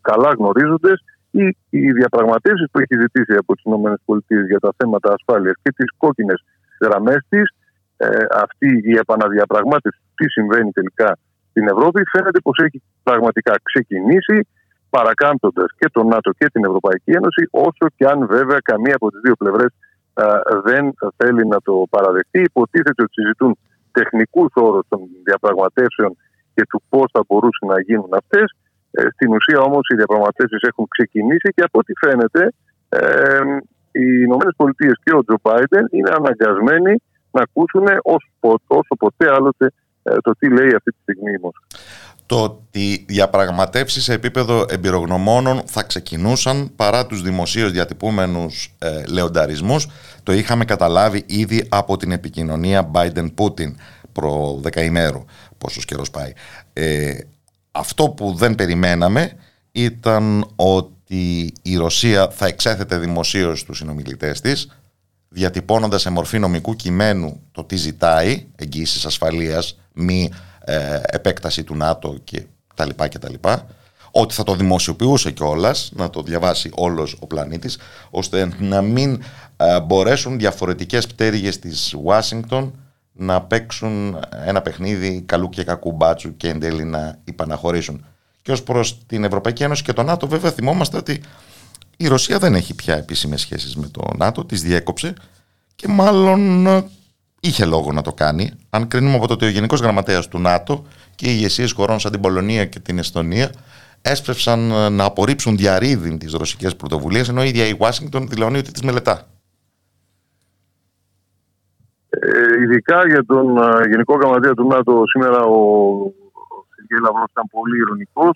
καλά 0.00 0.30
γνωρίζοντες 0.38 1.02
οι, 1.30 1.56
οι 1.70 1.92
διαπραγματεύσεις 1.92 2.66
που 2.70 2.78
έχει 2.78 3.00
ζητήσει 3.00 3.34
από 3.38 3.54
τις 3.54 3.64
ΗΠΑ 3.64 4.46
για 4.46 4.58
τα 4.58 4.72
θέματα 4.76 5.12
ασφάλειας 5.12 5.54
και 5.62 5.72
τις 5.76 5.90
κόκκινες 5.96 6.44
γραμμές 6.80 7.20
της 7.28 7.54
ε, 8.06 8.08
αυτή 8.44 8.70
η 8.92 8.94
επαναδιαπραγμάτευση 9.02 10.00
τι 10.14 10.26
συμβαίνει 10.30 10.70
τελικά 10.78 11.10
στην 11.50 11.64
Ευρώπη 11.74 12.00
φαίνεται 12.12 12.40
πως 12.40 12.56
έχει 12.66 12.82
πραγματικά 13.02 13.54
ξεκινήσει 13.62 14.36
παρακάμπτοντας 14.90 15.70
και 15.78 15.88
τον 15.92 16.06
ΝΑΤΟ 16.06 16.30
και 16.38 16.46
την 16.54 16.64
Ευρωπαϊκή 16.64 17.10
Ένωση 17.20 17.42
όσο 17.50 17.84
και 17.96 18.04
αν 18.12 18.26
βέβαια 18.26 18.58
καμία 18.70 18.94
από 18.94 19.10
τις 19.10 19.20
δύο 19.24 19.34
πλευρές 19.42 19.70
δεν 20.64 20.94
θέλει 21.16 21.46
να 21.46 21.58
το 21.60 21.74
παραδεχτεί. 21.90 22.40
Υποτίθεται 22.40 23.02
ότι 23.02 23.12
συζητούν 23.12 23.58
τεχνικούς 23.92 24.52
όρους 24.54 24.84
των 24.88 25.00
διαπραγματεύσεων 25.24 26.16
και 26.54 26.62
του 26.68 26.82
πώς 26.88 27.06
θα 27.12 27.22
μπορούσαν 27.26 27.68
να 27.68 27.80
γίνουν 27.80 28.10
αυτές. 28.12 28.46
Ε, 28.90 29.02
στην 29.14 29.30
ουσία 29.36 29.60
όμως 29.60 29.84
οι 29.88 29.94
διαπραγματεύσεις 29.94 30.62
έχουν 30.70 30.86
ξεκινήσει 30.88 31.48
και 31.54 31.62
από 31.62 31.78
ό,τι 31.78 31.92
φαίνεται 32.02 32.52
ε, 32.88 32.98
οι 33.92 34.06
ΗΠΑ 34.22 34.66
και 35.04 35.14
ο 35.18 35.24
Τζο 35.24 35.36
Μπάιντεν 35.42 35.84
είναι 35.90 36.10
αναγκασμένοι 36.18 36.94
να 37.30 37.42
ακούσουν 37.42 37.84
όσο, 38.02 38.60
όσο 38.66 38.94
ποτέ 38.98 39.30
άλλοτε 39.34 39.72
ε, 40.02 40.16
το 40.20 40.32
τι 40.38 40.50
λέει 40.50 40.74
αυτή 40.74 40.90
τη 40.90 40.98
στιγμή 41.02 41.32
η 41.32 41.38
Μόσχα. 41.42 41.62
Το 42.26 42.42
ότι 42.42 43.04
διαπραγματεύσεις 43.08 44.04
σε 44.04 44.12
επίπεδο 44.12 44.64
εμπειρογνωμόνων 44.68 45.62
θα 45.64 45.82
ξεκινούσαν 45.82 46.70
παρά 46.76 47.06
τους 47.06 47.22
δημοσίως 47.22 47.72
διατυπούμενους 47.72 48.74
ε, 48.78 49.02
λεονταρισμούς 49.06 49.88
το 50.22 50.32
είχαμε 50.32 50.64
καταλάβει 50.64 51.24
ήδη 51.26 51.66
από 51.68 51.96
την 51.96 52.12
επικοινωνία 52.12 52.90
Biden-Putin 52.94 53.74
προ 54.12 54.58
δεκαημέρου 54.62 55.24
πόσος 55.58 55.84
καιρός 55.84 56.10
πάει. 56.10 56.32
Ε, 56.72 57.18
αυτό 57.70 58.08
που 58.08 58.34
δεν 58.34 58.54
περιμέναμε 58.54 59.32
ήταν 59.72 60.46
ότι 60.56 61.52
η 61.62 61.76
Ρωσία 61.76 62.28
θα 62.28 62.46
εξέθετε 62.46 62.98
δημοσίως 62.98 63.64
τους 63.64 63.76
συνομιλητές 63.76 64.40
της 64.40 64.79
διατυπώνοντας 65.32 66.00
σε 66.00 66.10
μορφή 66.10 66.38
νομικού 66.38 66.76
κειμένου 66.76 67.40
το 67.52 67.64
τι 67.64 67.76
ζητάει, 67.76 68.46
εγγύησης 68.56 69.04
ασφαλείας, 69.04 69.78
μη 69.92 70.30
ε, 70.64 71.00
επέκταση 71.02 71.64
του 71.64 71.76
ΝΑΤΟ 71.76 72.16
και 72.24 72.46
τα 72.74 72.86
λοιπά 72.86 73.08
και 73.08 73.18
τα 73.18 73.30
λοιπά, 73.30 73.66
ότι 74.10 74.34
θα 74.34 74.42
το 74.42 74.54
δημοσιοποιούσε 74.54 75.30
κιόλας, 75.30 75.90
να 75.94 76.10
το 76.10 76.22
διαβάσει 76.22 76.70
όλος 76.74 77.16
ο 77.20 77.26
πλανήτης, 77.26 77.78
ώστε 78.10 78.52
να 78.58 78.82
μην 78.82 79.22
ε, 79.56 79.80
μπορέσουν 79.80 80.38
διαφορετικές 80.38 81.06
πτέρυγες 81.06 81.58
της 81.58 81.94
Ουάσιγκτον 81.94 82.74
να 83.12 83.42
παίξουν 83.42 84.18
ένα 84.44 84.62
παιχνίδι 84.62 85.22
καλού 85.26 85.48
και 85.48 85.64
κακού 85.64 85.92
μπάτσου 85.92 86.36
και 86.36 86.48
εν 86.48 86.60
τέλει 86.60 86.84
να 86.84 87.18
υπαναχωρήσουν. 87.24 88.04
Και 88.42 88.52
ως 88.52 88.62
προς 88.62 88.98
την 89.06 89.24
Ευρωπαϊκή 89.24 89.62
Ένωση 89.62 89.82
και 89.82 89.92
το 89.92 90.02
ΝΑΤΟ 90.02 90.26
βέβαια 90.26 90.50
θυμόμαστε 90.50 90.96
ότι 90.96 91.20
η 92.02 92.08
Ρωσία 92.08 92.38
δεν 92.38 92.54
έχει 92.54 92.74
πια 92.74 92.96
επίσημες 92.96 93.40
σχέσεις 93.40 93.76
με 93.76 93.88
το 93.92 94.02
ΝΑΤΟ, 94.16 94.44
τις 94.44 94.62
διέκοψε 94.62 95.14
και 95.74 95.88
μάλλον 95.88 96.66
ε, 96.66 96.84
είχε 97.40 97.64
λόγο 97.64 97.92
να 97.92 98.02
το 98.02 98.12
κάνει. 98.12 98.50
Αν 98.70 98.88
κρίνουμε 98.88 99.14
από 99.14 99.26
το 99.26 99.32
ότι 99.32 99.44
ο 99.44 99.48
Γενικός 99.48 99.80
Γραμματέας 99.80 100.28
του 100.28 100.38
ΝΑΤΟ 100.38 100.86
και 101.14 101.26
οι 101.26 101.32
ηγεσίες 101.36 101.72
χωρών 101.72 102.00
σαν 102.00 102.12
την 102.12 102.20
Πολωνία 102.20 102.64
και 102.64 102.78
την 102.80 102.98
Εστονία 102.98 103.50
έσπευσαν 104.02 104.70
ε, 104.70 104.88
να 104.88 105.04
απορρίψουν 105.04 105.56
διαρρήδην 105.56 106.18
τις 106.18 106.32
ρωσικές 106.32 106.76
πρωτοβουλίες, 106.76 107.28
ενώ 107.28 107.44
η 107.44 107.48
ίδια 107.48 107.66
η 107.66 107.76
Ουάσιγκτον 107.80 108.28
δηλώνει 108.28 108.58
ότι 108.58 108.72
τις 108.72 108.82
μελετά. 108.82 109.26
Ε, 112.08 112.62
ειδικά 112.62 113.06
για 113.06 113.24
τον 113.24 113.46
Γενικό 113.90 114.16
Γραμματέα 114.16 114.54
του 114.54 114.66
ΝΑΤΟ 114.66 115.02
σήμερα 115.06 115.40
ο 115.42 115.58
Σεργέη 116.74 117.00
Λαυρός 117.02 117.30
ήταν 117.30 117.46
πολύ 117.50 117.76
ηρωνικό. 117.76 118.26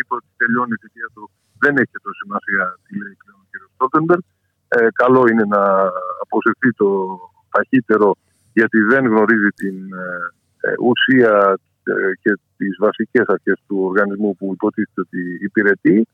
Είπε 0.00 0.14
ότι 0.14 0.26
τελειώνει 0.36 0.72
η 0.72 0.80
θητεία 0.82 1.08
του 1.14 1.30
δεν 1.62 1.76
έχει 1.76 1.96
τόσο 2.02 2.18
σημασία 2.22 2.62
τι 2.84 2.92
λέει 3.02 3.16
πλέον 3.22 3.40
ο 3.44 3.46
κ. 3.50 3.54
Στόλτεμπερ. 3.74 4.18
Ε, 4.68 4.88
καλό 5.02 5.22
είναι 5.30 5.44
να 5.54 5.62
αποσυρθεί 6.24 6.70
το 6.82 6.88
ταχύτερο 7.50 8.16
γιατί 8.52 8.78
δεν 8.78 9.06
γνωρίζει 9.06 9.48
την 9.48 9.76
ουσία 10.80 11.58
και 12.22 12.38
τις 12.56 12.76
βασικές 12.78 13.24
αρχές 13.26 13.58
του 13.66 13.78
οργανισμού 13.88 14.36
που 14.36 14.50
υποτίθεται 14.52 15.00
ότι 15.00 15.20
υπηρετεί. 15.40 16.06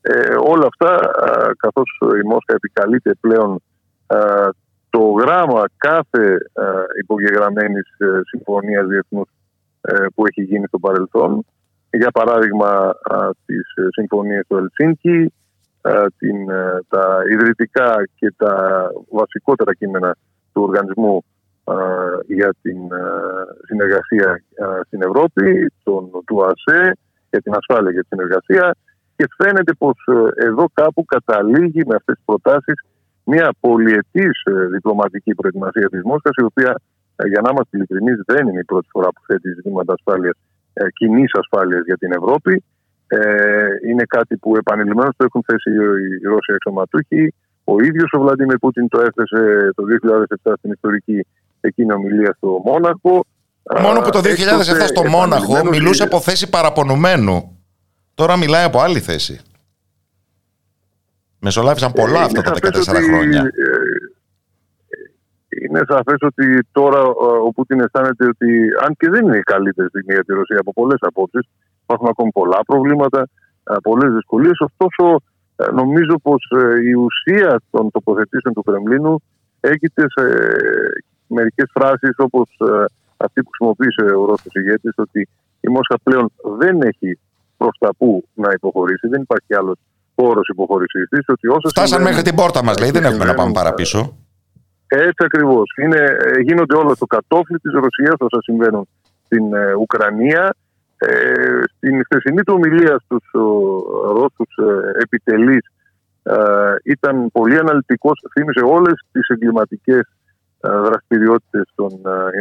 Ε, 0.00 0.34
όλα 0.52 0.66
αυτά, 0.72 1.10
καθώς 1.56 1.98
η 2.22 2.26
Μόσχα 2.26 2.54
επικαλείται 2.54 3.14
πλέον 3.20 3.62
το 4.90 5.00
γράμμα 5.20 5.64
κάθε 5.76 6.24
ε, 6.52 6.62
υπογεγραμμένης 7.00 7.88
ε, 7.98 8.20
συμφωνίας 8.22 8.86
διεθνούς 8.86 9.28
ε, 9.80 10.06
που 10.14 10.26
έχει 10.26 10.42
γίνει 10.42 10.66
στο 10.66 10.78
παρελθόν. 10.78 11.44
Για 11.90 12.10
παράδειγμα 12.10 12.94
τις 13.46 13.66
συμφωνίες 13.92 14.44
του 14.48 14.56
Ελσίνκη, 14.56 15.32
την, 16.18 16.36
τα 16.88 17.18
ιδρυτικά 17.30 18.08
και 18.14 18.34
τα 18.36 18.86
βασικότερα 19.10 19.74
κείμενα 19.74 20.16
του 20.52 20.62
οργανισμού 20.62 21.24
για 22.26 22.54
την 22.62 22.78
συνεργασία 23.66 24.42
στην 24.86 25.02
Ευρώπη, 25.02 25.72
τον, 25.82 26.10
του 26.26 26.44
ΑΣΕ, 26.44 26.92
για 27.30 27.40
την 27.40 27.54
ασφάλεια 27.54 27.92
και 27.92 28.04
την 28.08 28.08
συνεργασία. 28.08 28.74
Και 29.16 29.28
φαίνεται 29.36 29.72
πως 29.72 29.96
εδώ 30.34 30.66
κάπου 30.72 31.04
καταλήγει 31.04 31.82
με 31.86 31.94
αυτές 31.94 32.14
τις 32.14 32.24
προτάσεις 32.24 32.74
μια 33.32 33.48
πολυετής 33.60 34.34
ε, 34.44 34.66
διπλωματική 34.74 35.34
προετοιμασία 35.34 35.88
της 35.88 36.02
Μόσχας, 36.02 36.34
η 36.42 36.44
οποία, 36.50 36.72
ε, 37.16 37.28
για 37.28 37.40
να 37.40 37.48
είμαστε 37.50 37.76
ειλικρινείς, 37.76 38.18
δεν 38.26 38.48
είναι 38.48 38.60
η 38.60 38.64
πρώτη 38.64 38.88
φορά 38.90 39.08
που 39.14 39.22
θέτει 39.26 39.48
ζητήματα 39.52 39.92
ασφάλειας, 39.92 40.36
ε, 40.36 40.47
κοινή 40.92 41.24
ασφάλειας 41.40 41.82
για 41.84 41.96
την 41.96 42.12
Ευρώπη. 42.12 42.64
είναι 43.88 44.04
κάτι 44.04 44.36
που 44.36 44.56
επανειλημμένως 44.56 45.14
το 45.16 45.24
έχουν 45.24 45.42
θέσει 45.46 45.70
οι 45.70 46.26
Ρώσοι 46.26 46.52
εξωματούχοι. 46.54 47.34
Ο 47.64 47.82
ίδιος 47.82 48.10
ο 48.12 48.20
Βλαντίμιρ 48.20 48.58
Πούτιν 48.58 48.88
το 48.88 48.98
έθεσε 49.00 49.70
το 49.74 49.82
2007 50.44 50.52
στην 50.58 50.70
ιστορική 50.72 51.26
εκείνη 51.60 51.92
ομιλία 51.92 52.34
στο 52.36 52.62
Μόναχο. 52.64 53.24
Μόνο 53.80 54.00
που 54.00 54.10
το 54.10 54.18
2007 54.18 54.22
στο 54.86 55.04
Μόναχο 55.04 55.64
μιλούσε 55.64 56.02
από 56.02 56.20
θέση 56.20 56.50
παραπονουμένου. 56.50 57.58
Τώρα 58.14 58.36
μιλάει 58.36 58.64
από 58.64 58.80
άλλη 58.80 59.00
θέση. 59.00 59.40
Μεσολάβησαν 61.38 61.92
πολλά 61.92 62.20
ε, 62.20 62.22
αυτά 62.22 62.42
τα 62.42 62.52
14 62.52 62.60
χρόνια. 63.08 63.50
Ε, 65.60 65.64
είναι 65.64 65.82
σαφές 65.88 66.20
ότι 66.20 66.66
τώρα 66.72 67.00
ο 67.46 67.52
Πούτιν 67.52 67.80
αισθάνεται 67.80 68.24
ότι, 68.26 68.48
αν 68.84 68.94
και 68.98 69.10
δεν 69.10 69.24
είναι 69.24 69.36
η 69.36 69.42
καλύτερη 69.52 69.88
στιγμή 69.88 70.12
για 70.14 70.24
τη 70.24 70.32
Ρωσία 70.32 70.58
από 70.60 70.72
πολλές 70.72 70.98
απόψεις, 71.00 71.48
υπάρχουν 71.82 72.08
ακόμη 72.08 72.30
πολλά 72.30 72.60
προβλήματα, 72.66 73.28
πολλές 73.82 74.12
δυσκολίες. 74.12 74.58
Ωστόσο, 74.58 75.22
νομίζω 75.72 76.14
πως 76.22 76.42
η 76.84 76.92
ουσία 76.92 77.60
των 77.70 77.90
τοποθετήσεων 77.90 78.54
του 78.54 78.62
Κρεμλίνου 78.62 79.22
έγινε 79.60 80.04
σε 80.16 80.24
μερικές 81.26 81.70
φράσεις 81.74 82.14
όπως 82.16 82.48
αυτή 83.16 83.42
που 83.42 83.50
χρησιμοποίησε 83.50 84.02
ο 84.16 84.24
Ρώσος 84.24 84.54
ηγέτης, 84.54 84.92
ότι 84.96 85.28
η 85.60 85.68
Μόσχα 85.68 85.98
πλέον 86.02 86.32
δεν 86.58 86.82
έχει 86.82 87.18
προς 87.56 87.76
τα 87.78 87.94
που 87.98 88.24
να 88.34 88.50
υποχωρήσει, 88.52 89.08
δεν 89.08 89.20
υπάρχει 89.20 89.54
άλλος 89.54 89.78
χώρος 90.16 90.48
υποχώρησής 90.48 91.08
της. 91.08 91.24
Φτάσαν 91.68 92.02
μέχρι 92.02 92.22
την 92.22 92.34
πόρτα 92.34 92.64
μας, 92.64 92.78
λέει. 92.78 92.90
Δεν 92.90 93.04
έχουμε 93.04 93.24
να 93.24 93.34
πάμε 93.34 93.52
παραπίσω. 93.52 94.16
Έτσι 94.88 95.24
ακριβώς. 95.24 95.72
Ε, 95.76 96.40
γίνονται 96.40 96.76
όλα 96.76 96.94
στο 96.94 97.06
κατόφλι 97.06 97.58
της 97.58 97.72
Ρωσίας 97.72 98.14
όσα 98.18 98.42
συμβαίνουν 98.42 98.88
στην 99.24 99.54
ε, 99.54 99.74
Ουκρανία. 99.74 100.54
Ε, 101.00 101.60
στην 101.76 102.04
χθεσινή 102.04 102.42
του 102.42 102.54
ομιλία 102.56 103.00
στους 103.04 103.24
Ρώσους 104.12 104.56
ε, 104.56 105.02
επιτελείς 105.02 105.66
ε, 106.22 106.34
ήταν 106.84 107.30
πολύ 107.32 107.58
αναλυτικός. 107.58 108.20
Θύμισε 108.32 108.60
όλες 108.64 109.04
τις 109.12 109.28
εγκληματικές 109.28 110.00
ε, 110.60 110.68
δραστηριότητες 110.70 111.62
των 111.74 111.90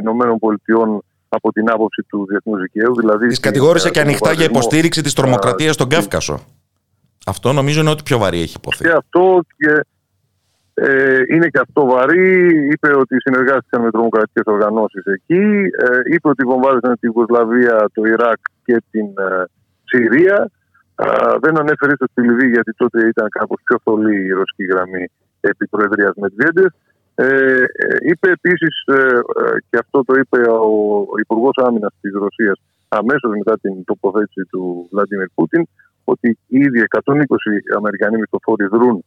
Ηνωμένων 0.01 0.39
Πολιτειών 0.39 1.03
από 1.29 1.51
την 1.51 1.69
άποψη 1.69 2.03
του 2.03 2.25
διεθνούς 2.29 2.61
δικαίου. 2.61 2.95
Δηλαδή, 2.95 3.27
τις 3.27 3.39
κατηγόρησε 3.39 3.89
και 3.89 3.99
ανοιχτά 3.99 4.31
για 4.31 4.45
υποστήριξη 4.45 5.01
της 5.01 5.13
τρομοκρατίας 5.13 5.73
στον 5.73 5.89
Κάφκασο. 5.89 6.39
Αυτό 7.25 7.53
νομίζω 7.53 7.81
είναι 7.81 7.89
ότι 7.89 8.03
πιο 8.03 8.17
βαρύ 8.17 8.41
έχει 8.41 8.55
υποθεί. 8.57 8.83
Και 8.83 8.91
αυτό 8.91 9.41
και 9.57 9.81
ε, 10.79 11.21
είναι 11.33 11.47
και 11.47 11.59
αυτό 11.65 11.85
βαρύ. 11.85 12.27
Είπε 12.71 12.89
ότι 12.95 13.15
συνεργάστηκαν 13.19 13.81
με 13.81 13.91
τρομοκρατικές 13.91 14.43
οργανώσεις 14.45 15.05
εκεί. 15.05 15.45
Ε, 15.85 16.13
είπε 16.13 16.27
ότι 16.27 16.43
βομβάρδισαν 16.45 16.99
την 16.99 17.09
Ιουγκοσλαβία, 17.09 17.75
το 17.93 18.01
Ιράκ 18.05 18.39
και 18.65 18.83
την 18.91 19.05
ε, 19.05 19.43
Συρία. 19.83 20.49
δεν 21.41 21.59
ανέφερε 21.59 21.91
ίσως 21.93 22.09
τη 22.13 22.21
Λιβύη 22.21 22.49
γιατί 22.53 22.71
τότε 22.73 23.07
ήταν 23.07 23.27
κάπως 23.29 23.59
πιο 23.63 23.77
θολή 23.83 24.17
η 24.25 24.31
ρωσική 24.31 24.65
γραμμή 24.71 25.05
επί 25.39 25.67
Προεδρίας 25.67 26.13
Μετβιέντε. 26.15 26.65
Ε, 27.19 27.25
ε, 27.25 27.97
είπε 28.01 28.27
επίσης, 28.31 28.83
ε, 28.85 29.21
και 29.69 29.77
αυτό 29.83 30.03
το 30.03 30.13
είπε 30.21 30.49
ο, 30.49 30.97
ο 31.13 31.17
Υπουργός 31.19 31.55
Άμυνας 31.55 31.93
της 32.01 32.13
Ρωσίας 32.13 32.59
αμέσως 32.87 33.31
μετά 33.37 33.59
την 33.59 33.83
τοποθέτηση 33.83 34.43
του 34.51 34.87
Βλαντιμίρ 34.91 35.27
Πούτιν, 35.35 35.63
ότι 36.03 36.37
ήδη 36.47 36.79
120 36.81 37.03
Αμερικανοί 37.77 38.17
μισθοφόροι 38.17 38.65
δρούν 38.65 39.05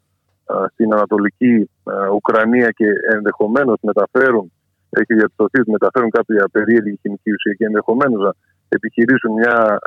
στην 0.73 0.93
Ανατολική 0.93 1.71
Ουκρανία 2.15 2.71
και 2.71 2.87
ενδεχομένως 3.15 3.79
μεταφέρουν, 3.83 4.53
έχει 4.91 5.15
διαπιστωθεί 5.15 5.61
ότι 5.61 5.71
μεταφέρουν 5.71 6.11
κάποια 6.11 6.49
περίεργη 6.53 6.99
χημική 7.03 7.33
ουσία 7.33 7.53
και 7.59 7.65
ενδεχομένως 7.65 8.21
να 8.23 8.33
επιχειρήσουν 8.69 9.33
μια 9.33 9.79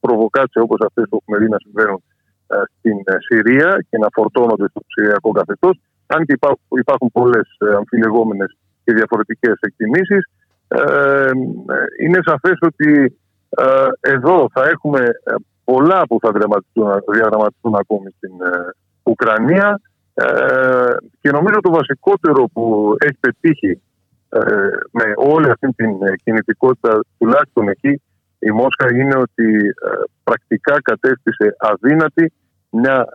προβοκάτσια 0.00 0.62
όπως 0.62 0.80
αυτές 0.86 1.04
που 1.08 1.16
έχουμε 1.20 1.38
δει 1.38 1.48
να 1.48 1.58
συμβαίνουν 1.58 2.02
στην 2.78 2.96
ε, 3.04 3.16
Συρία 3.18 3.84
και 3.90 3.98
να 3.98 4.08
φορτώνονται 4.12 4.68
στο 4.68 4.80
Συριακό 4.86 5.30
καθεστώς. 5.30 5.80
Αν 6.06 6.24
και 6.24 6.38
υπάρχουν 6.68 7.10
πολλές 7.12 7.56
ε, 7.58 7.74
αμφιλεγόμενες 7.74 8.56
και 8.84 8.92
διαφορετικές 8.92 9.54
εκτιμήσεις, 9.60 10.30
ε, 10.68 11.30
είναι 12.02 12.18
σαφές 12.24 12.58
ότι 12.60 13.18
εδώ 14.00 14.48
θα 14.52 14.68
έχουμε 14.68 15.00
πολλά 15.64 16.06
που 16.06 16.18
θα 16.20 16.30
διαδραματιστούν 17.12 17.74
ακόμη 17.74 18.10
στην 18.16 18.30
ε, 18.30 18.74
Ουκρανία 19.02 19.80
ε, 20.18 20.94
και 21.20 21.30
νομίζω 21.30 21.58
το 21.60 21.70
βασικότερο 21.70 22.48
που 22.52 22.94
έχει 22.98 23.18
πετύχει 23.20 23.82
ε, 24.28 24.40
με 24.90 25.06
όλη 25.16 25.50
αυτή 25.50 25.68
την 25.72 25.92
κινητικότητα 26.24 27.00
τουλάχιστον 27.18 27.68
εκεί 27.68 28.02
η 28.38 28.50
Μόσχα 28.50 28.86
είναι 28.94 29.16
ότι 29.16 29.74
πρακτικά 30.24 30.76
κατέστησε 30.82 31.56
αδύνατη 31.58 32.32
μια 32.70 33.06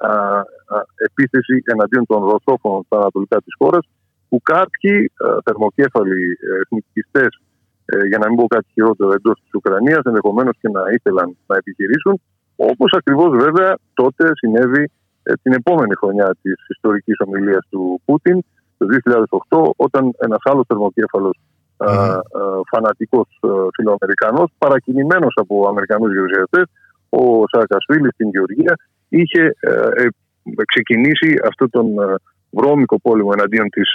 επίθεση 0.96 1.64
εναντίον 1.66 2.06
των 2.06 2.30
ρωσόφωνων 2.30 2.84
στα 2.86 2.98
ανατολικά 2.98 3.38
της 3.38 3.54
χώρας 3.58 3.84
που 4.30 4.42
κάποιοι 4.42 5.12
θερμοκέφαλοι 5.46 6.38
εθνικιστές 6.62 7.32
για 8.08 8.18
να 8.18 8.28
μην 8.28 8.38
πω 8.38 8.48
κάτι 8.48 8.68
χειρότερο 8.74 9.12
εντός 9.12 9.40
της 9.42 9.54
Ουκρανίας 9.54 10.04
ενδεχομένως 10.04 10.58
και 10.62 10.70
να 10.70 10.82
ήθελαν 10.96 11.38
να 11.48 11.56
επιχειρήσουν 11.58 12.22
Όπως 12.56 12.92
ακριβώς 12.98 13.32
βέβαια 13.44 13.78
τότε 13.94 14.24
συνέβη 14.34 14.84
ε, 14.84 14.90
την 15.42 15.54
επόμενη 15.54 15.96
χρονιά 15.96 16.36
της 16.42 16.56
ιστορικής 16.68 17.16
ομιλίας 17.26 17.68
του 17.70 18.02
Πούτιν, 18.06 18.44
το 18.78 18.86
2008, 19.50 19.72
όταν 19.76 20.12
ένας 20.18 20.40
άλλος 20.44 20.66
θερμοκέφαλος 20.68 21.40
mm. 21.78 22.20
φανατικός 22.72 23.28
φιλοαμερικανός, 23.76 24.50
παρακινημένος 24.58 25.34
από 25.36 25.68
Αμερικανούς 25.68 26.14
γεωργιαστέ, 26.14 26.62
ο 27.10 27.44
Σακασβίλη 27.52 28.10
στην 28.14 28.30
Γεωργία, 28.30 28.76
είχε 29.10 29.56
ε, 29.60 29.72
ε, 29.72 30.08
ξεκινήσει 30.66 31.34
αυτόν 31.50 31.70
τον 31.70 31.86
βρώμικο 32.50 33.00
πόλεμο 33.00 33.30
εναντίον 33.34 33.70
της 33.70 33.90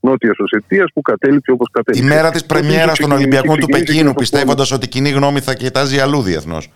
Νότιας 0.00 0.38
Οσετίας 0.38 0.88
που 0.94 1.02
κατέληξε 1.02 1.50
όπως 1.50 1.68
κατέληξε. 1.72 2.06
Η 2.06 2.14
μέρα 2.16 2.30
της 2.30 2.46
πρεμιέρας 2.46 2.98
των 2.98 3.12
Ολυμπιακών 3.12 3.58
του 3.58 3.66
Πεκίνου, 3.66 4.14
πιστεύοντας 4.14 4.72
ότι 4.72 4.84
η 4.84 4.88
κοινή 4.88 5.10
γνώμη 5.10 5.40
θα 5.40 5.54
κοιτάζει 5.54 5.98
αλλού 5.98 6.22
διεθνώς. 6.22 6.70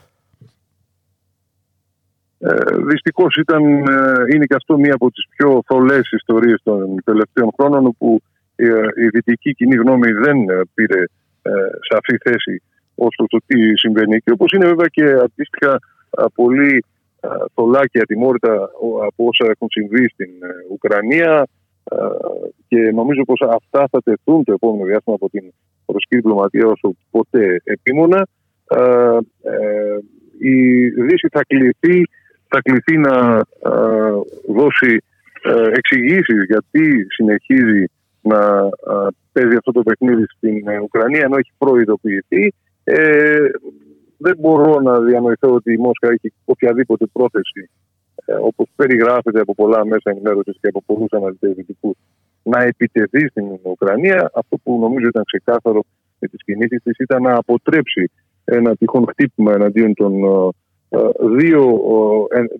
Ε, 2.38 2.50
Δυστυχώς 2.86 3.40
είναι 4.34 4.44
και 4.44 4.54
αυτό 4.54 4.78
μία 4.78 4.94
από 4.94 5.10
τις 5.10 5.24
πιο 5.36 5.62
θολές 5.66 6.10
ιστορίες 6.10 6.60
των 6.62 7.02
τελευταίων 7.04 7.50
χρόνων, 7.58 7.86
όπου 7.86 8.20
η 8.96 9.08
δυτική 9.08 9.54
κοινή 9.54 9.76
γνώμη 9.76 10.12
δεν 10.12 10.36
πήρε 10.74 11.02
σαφή 11.90 12.16
θέση 12.24 12.62
ως 12.94 13.14
το 13.16 13.38
τι 13.46 13.78
συμβαίνει. 13.78 14.20
Και 14.20 14.30
όπως 14.30 14.52
είναι 14.52 14.66
βέβαια 14.66 14.86
και 14.86 15.04
αντίστοιχα 15.04 15.78
πολύ 16.34 16.84
θολά 17.54 17.86
και 17.86 17.98
ατιμόρυτα 17.98 18.70
από 19.06 19.24
όσα 19.26 19.44
έχουν 19.50 19.68
συμβεί 19.70 20.08
στην 20.08 20.30
Ουκρανία, 20.70 21.46
και 22.68 22.90
νομίζω 22.94 23.22
πως 23.24 23.40
αυτά 23.40 23.88
θα 23.90 24.02
τεθούν 24.02 24.44
το 24.44 24.52
επόμενο 24.52 24.84
διάστημα 24.84 25.16
από 25.20 25.30
την 25.30 25.52
ρωσική 25.86 26.16
διπλωματία 26.16 26.66
όσο 26.66 26.96
ποτέ 27.10 27.60
επίμονα. 27.64 28.26
Ε, 28.70 29.18
η 30.38 30.88
Δύση 30.88 31.28
θα 31.30 31.44
κληθεί, 31.46 32.02
θα 32.48 32.60
κληθεί 32.62 32.98
να 32.98 33.40
δώσει 34.48 35.02
ε, 35.42 35.70
εξηγήσεις 35.72 36.44
γιατί 36.46 37.06
συνεχίζει 37.08 37.84
να 38.20 38.68
παίζει 39.32 39.56
αυτό 39.56 39.72
το 39.72 39.82
παιχνίδι 39.82 40.24
στην 40.36 40.68
ε, 40.68 40.78
Ουκρανία 40.78 41.22
ενώ 41.24 41.36
έχει 41.36 41.52
προειδοποιηθεί. 41.58 42.54
Ε, 42.84 43.50
δεν 44.18 44.36
μπορώ 44.38 44.80
να 44.80 45.00
διανοηθώ 45.00 45.52
ότι 45.52 45.72
η 45.72 45.76
Μόσχα 45.76 46.08
έχει 46.12 46.32
οποιαδήποτε 46.44 47.06
πρόθεση 47.12 47.70
ε, 48.24 48.32
όπως 48.40 48.68
περιγράφεται 48.76 49.40
από 49.40 49.54
πολλά 49.54 49.84
μέσα 49.84 50.10
ενημέρωσης 50.10 50.56
και 50.60 50.68
από 50.68 50.82
πολλούς 50.86 51.12
αναλυτές 51.12 51.54
δυτικού, 51.54 51.96
να 52.42 52.62
επιτεθεί 52.62 53.28
στην 53.28 53.44
Ουκρανία. 53.62 54.30
Αυτό 54.34 54.56
που 54.62 54.78
νομίζω 54.80 55.06
ήταν 55.06 55.24
ξεκάθαρο 55.24 55.80
με 56.18 56.28
τι 56.28 56.36
κινήσει 56.36 56.76
της 56.76 56.98
ήταν 56.98 57.22
να 57.22 57.34
αποτρέψει 57.34 58.10
ένα 58.44 58.76
τυχόν 58.76 59.06
χτύπημα 59.08 59.52
εναντίον 59.52 59.94
των 59.94 60.12
ε, 60.12 60.26
ε, 60.26 60.48
δύο 61.36 61.78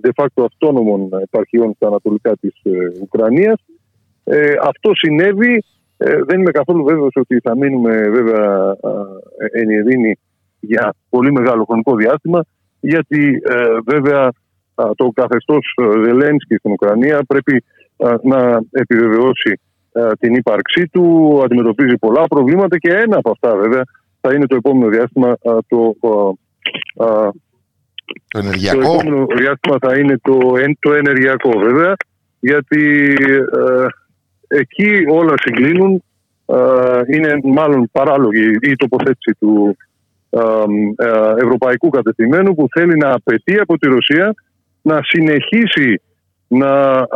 de 0.01 0.11
facto 0.15 0.45
αυτόνομων 0.45 1.09
επαρχιών 1.23 1.73
στα 1.75 1.87
ανατολικά 1.87 2.37
της 2.37 2.55
Ουκρανίας. 3.03 3.65
αυτό 4.63 4.91
συνέβη. 4.95 5.65
δεν 6.27 6.41
είμαι 6.41 6.51
καθόλου 6.51 6.85
βέβαιος 6.85 7.13
ότι 7.15 7.39
θα 7.43 7.57
μείνουμε 7.57 8.09
βέβαια 8.11 8.77
εν 9.53 9.71
ειρήνη 9.71 10.19
για 10.61 10.95
πολύ 11.09 11.33
μεγάλο 11.33 11.65
χρονικό 11.65 11.97
διάστημα 11.97 12.45
γιατί 12.81 13.41
βέβαια 13.87 14.31
το 14.95 15.11
καθεστώς 15.15 15.75
ε, 15.77 16.05
Ζελένσκι 16.05 16.55
στην 16.55 16.73
Ουκρανία 16.73 17.21
πρέπει 17.27 17.65
να 18.23 18.61
επιβεβαιώσει 18.71 19.61
την 20.19 20.35
ύπαρξή 20.35 20.89
του, 20.89 21.41
αντιμετωπίζει 21.45 21.97
πολλά 21.97 22.25
προβλήματα 22.27 22.79
και 22.79 22.93
ένα 22.93 23.17
από 23.17 23.31
αυτά 23.31 23.57
βέβαια 23.57 23.83
θα 24.21 24.35
είναι 24.35 24.47
το 24.47 24.55
επόμενο 24.55 24.91
διάστημα 24.91 25.37
το, 25.69 25.95
το 28.29 28.39
ενεργειακό. 28.39 28.81
Το 28.81 28.87
επόμενο 28.87 29.27
διάστημα 29.27 29.77
θα 29.81 29.99
είναι 29.99 30.19
το, 30.23 30.39
το 30.79 30.95
ενεργειακό 30.95 31.59
βέβαια 31.59 31.95
γιατί 32.41 33.15
ε, 33.31 33.87
εκεί 34.59 35.05
όλα 35.09 35.35
συγκλίνουν 35.37 36.03
είναι 37.07 37.39
μάλλον 37.45 37.89
παράλογη 37.93 38.57
η 38.61 38.77
τοποθέτηση 38.77 39.37
του 39.39 39.77
ευρωπαϊκού 41.37 41.89
κατευθυμένου 41.89 42.55
που 42.55 42.67
θέλει 42.71 42.97
να 42.97 43.13
απαιτεί 43.13 43.59
από 43.59 43.79
τη 43.79 43.89
Ρωσία 43.89 44.35
να 44.83 45.01
συνεχίσει 45.03 46.01
να 46.49 47.07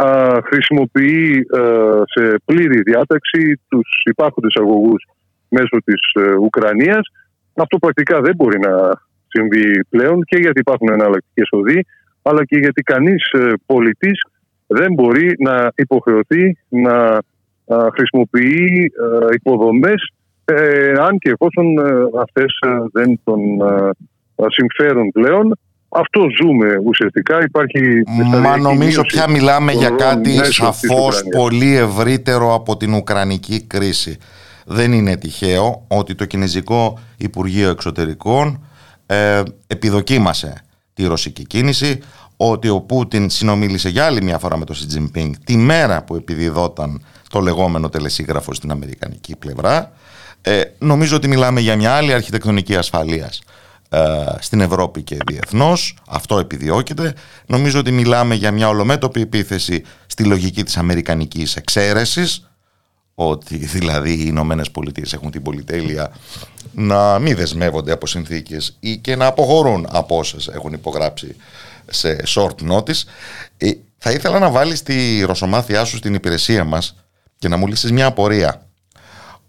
χρησιμοποιεί 0.44 1.46
ε, 1.55 1.61
σε 2.05 2.35
πλήρη 2.44 2.83
διάταξη 2.83 3.61
τους 3.68 4.02
υπάρχοντες 4.05 4.55
αγωγούς 4.61 5.05
μέσω 5.48 5.76
της 5.85 6.22
ε, 6.22 6.33
Ουκρανίας. 6.33 7.00
Αυτό 7.55 7.78
πρακτικά 7.78 8.20
δεν 8.20 8.35
μπορεί 8.37 8.59
να 8.59 8.90
συμβεί 9.32 9.84
πλέον 9.88 10.24
και 10.24 10.38
γιατί 10.38 10.60
υπάρχουν 10.60 10.88
εναλλακτικές 10.88 11.48
οδοί 11.50 11.86
αλλά 12.22 12.44
και 12.44 12.58
γιατί 12.58 12.82
κανείς 12.82 13.22
ε, 13.32 13.52
πολιτής 13.66 14.22
δεν 14.66 14.92
μπορεί 14.92 15.34
να 15.38 15.72
υποχρεωθεί 15.74 16.56
να 16.68 17.18
χρησιμοποιεί 17.94 18.92
υποδομές 19.34 20.12
αν 21.00 21.18
και 21.18 21.30
εφόσον 21.30 21.66
αυτές 22.20 22.58
δεν 22.92 23.20
τον 23.24 23.40
συμφέρουν 24.50 25.10
πλέον 25.10 25.58
αυτό 25.92 26.20
ζούμε 26.40 26.78
ουσιαστικά. 26.84 27.42
Υπάρχει 27.42 28.02
Μα 28.42 28.56
νομίζω 28.56 29.02
πια 29.02 29.30
μιλάμε 29.30 29.72
για 29.72 29.90
κάτι 29.90 30.44
σαφώς 30.44 31.22
πολύ 31.36 31.76
ευρύτερο 31.76 32.54
από 32.54 32.76
την 32.76 32.94
Ουκρανική 32.94 33.62
κρίση. 33.66 34.18
Δεν 34.66 34.92
είναι 34.92 35.16
τυχαίο 35.16 35.84
ότι 35.88 36.14
το 36.14 36.24
Κινέζικο 36.24 36.98
Υπουργείο 37.16 37.70
Εξωτερικών 37.70 38.66
ε, 39.12 39.42
επιδοκίμασε 39.66 40.62
τη 40.94 41.07
ρωσική 41.07 41.46
κίνηση, 41.46 41.98
ότι 42.37 42.68
ο 42.68 42.81
Πούτιν 42.81 43.31
συνομίλησε 43.31 43.88
για 43.88 44.05
άλλη 44.05 44.22
μια 44.22 44.38
φορά 44.38 44.57
με 44.57 44.64
τον 44.64 44.75
Σιτζιμπίνγκ 44.77 45.35
τη 45.44 45.57
μέρα 45.57 46.03
που 46.03 46.14
επιδιδόταν 46.14 47.05
το 47.29 47.40
λεγόμενο 47.40 47.88
τελεσίγραφο 47.88 48.55
στην 48.55 48.70
Αμερικανική 48.70 49.37
πλευρά. 49.37 49.92
Ε, 50.40 50.62
νομίζω 50.79 51.16
ότι 51.16 51.29
μιλάμε 51.29 51.61
για 51.61 51.77
μια 51.77 51.92
άλλη 51.92 52.12
αρχιτεκτονική 52.12 52.77
ασφαλείας 52.77 53.42
ε, 53.88 53.98
στην 54.38 54.61
Ευρώπη 54.61 55.03
και 55.03 55.16
διεθνώς. 55.27 55.96
Αυτό 56.09 56.38
επιδιώκεται. 56.38 57.14
Νομίζω 57.46 57.79
ότι 57.79 57.90
μιλάμε 57.92 58.35
για 58.35 58.51
μια 58.51 58.68
ολομέτωπη 58.68 59.20
επίθεση 59.20 59.83
στη 60.07 60.25
λογική 60.25 60.64
της 60.64 60.77
αμερικανικής 60.77 61.57
εξαίρεσης 61.57 62.51
ότι 63.14 63.57
δηλαδή 63.57 64.12
οι 64.12 64.25
Ηνωμένες 64.27 64.70
Πολιτείες 64.70 65.12
έχουν 65.12 65.31
την 65.31 65.42
πολυτέλεια 65.42 66.12
να 66.72 67.18
μην 67.18 67.37
δεσμεύονται 67.37 67.92
από 67.92 68.07
συνθήκες 68.07 68.77
ή 68.81 68.96
και 68.96 69.16
να 69.16 69.27
αποχωρούν 69.27 69.87
από 69.90 70.18
όσες 70.18 70.48
έχουν 70.48 70.72
υπογράψει 70.72 71.37
σε 71.90 72.22
short 72.27 72.70
notice. 72.70 73.03
Ε, 73.57 73.70
θα 73.98 74.11
ήθελα 74.11 74.38
να 74.38 74.51
βάλεις 74.51 74.83
τη 74.83 75.22
ρωσομάθειά 75.22 75.85
σου 75.85 75.96
στην 75.96 76.14
υπηρεσία 76.14 76.64
μας 76.64 76.96
και 77.38 77.48
να 77.48 77.57
μου 77.57 77.66
λύσεις 77.66 77.92
μια 77.92 78.07
απορία. 78.07 78.66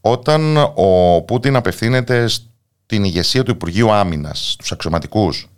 Όταν 0.01 0.57
ο 0.75 1.21
Πούτιν 1.21 1.55
απευθύνεται 1.55 2.25
την 2.85 3.03
ηγεσία 3.03 3.43
του 3.43 3.51
Υπουργείου 3.51 3.91
Άμυνας, 3.91 4.55
του 4.59 4.73
αξιωματικούς, 4.73 5.49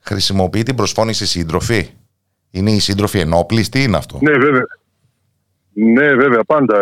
χρησιμοποιεί 0.00 0.62
την 0.62 0.74
προσφώνηση 0.74 1.26
σύντροφη. 1.26 1.90
Είναι 2.50 2.70
η 2.70 2.78
σύντροφη 2.78 3.18
ενόπλης, 3.18 3.68
τι 3.68 3.82
είναι 3.82 3.96
αυτό; 3.96 4.18
Ναι, 4.22 4.32
βέβαια. 4.32 4.62
Ναι, 5.86 6.14
βέβαια, 6.14 6.44
πάντα. 6.46 6.78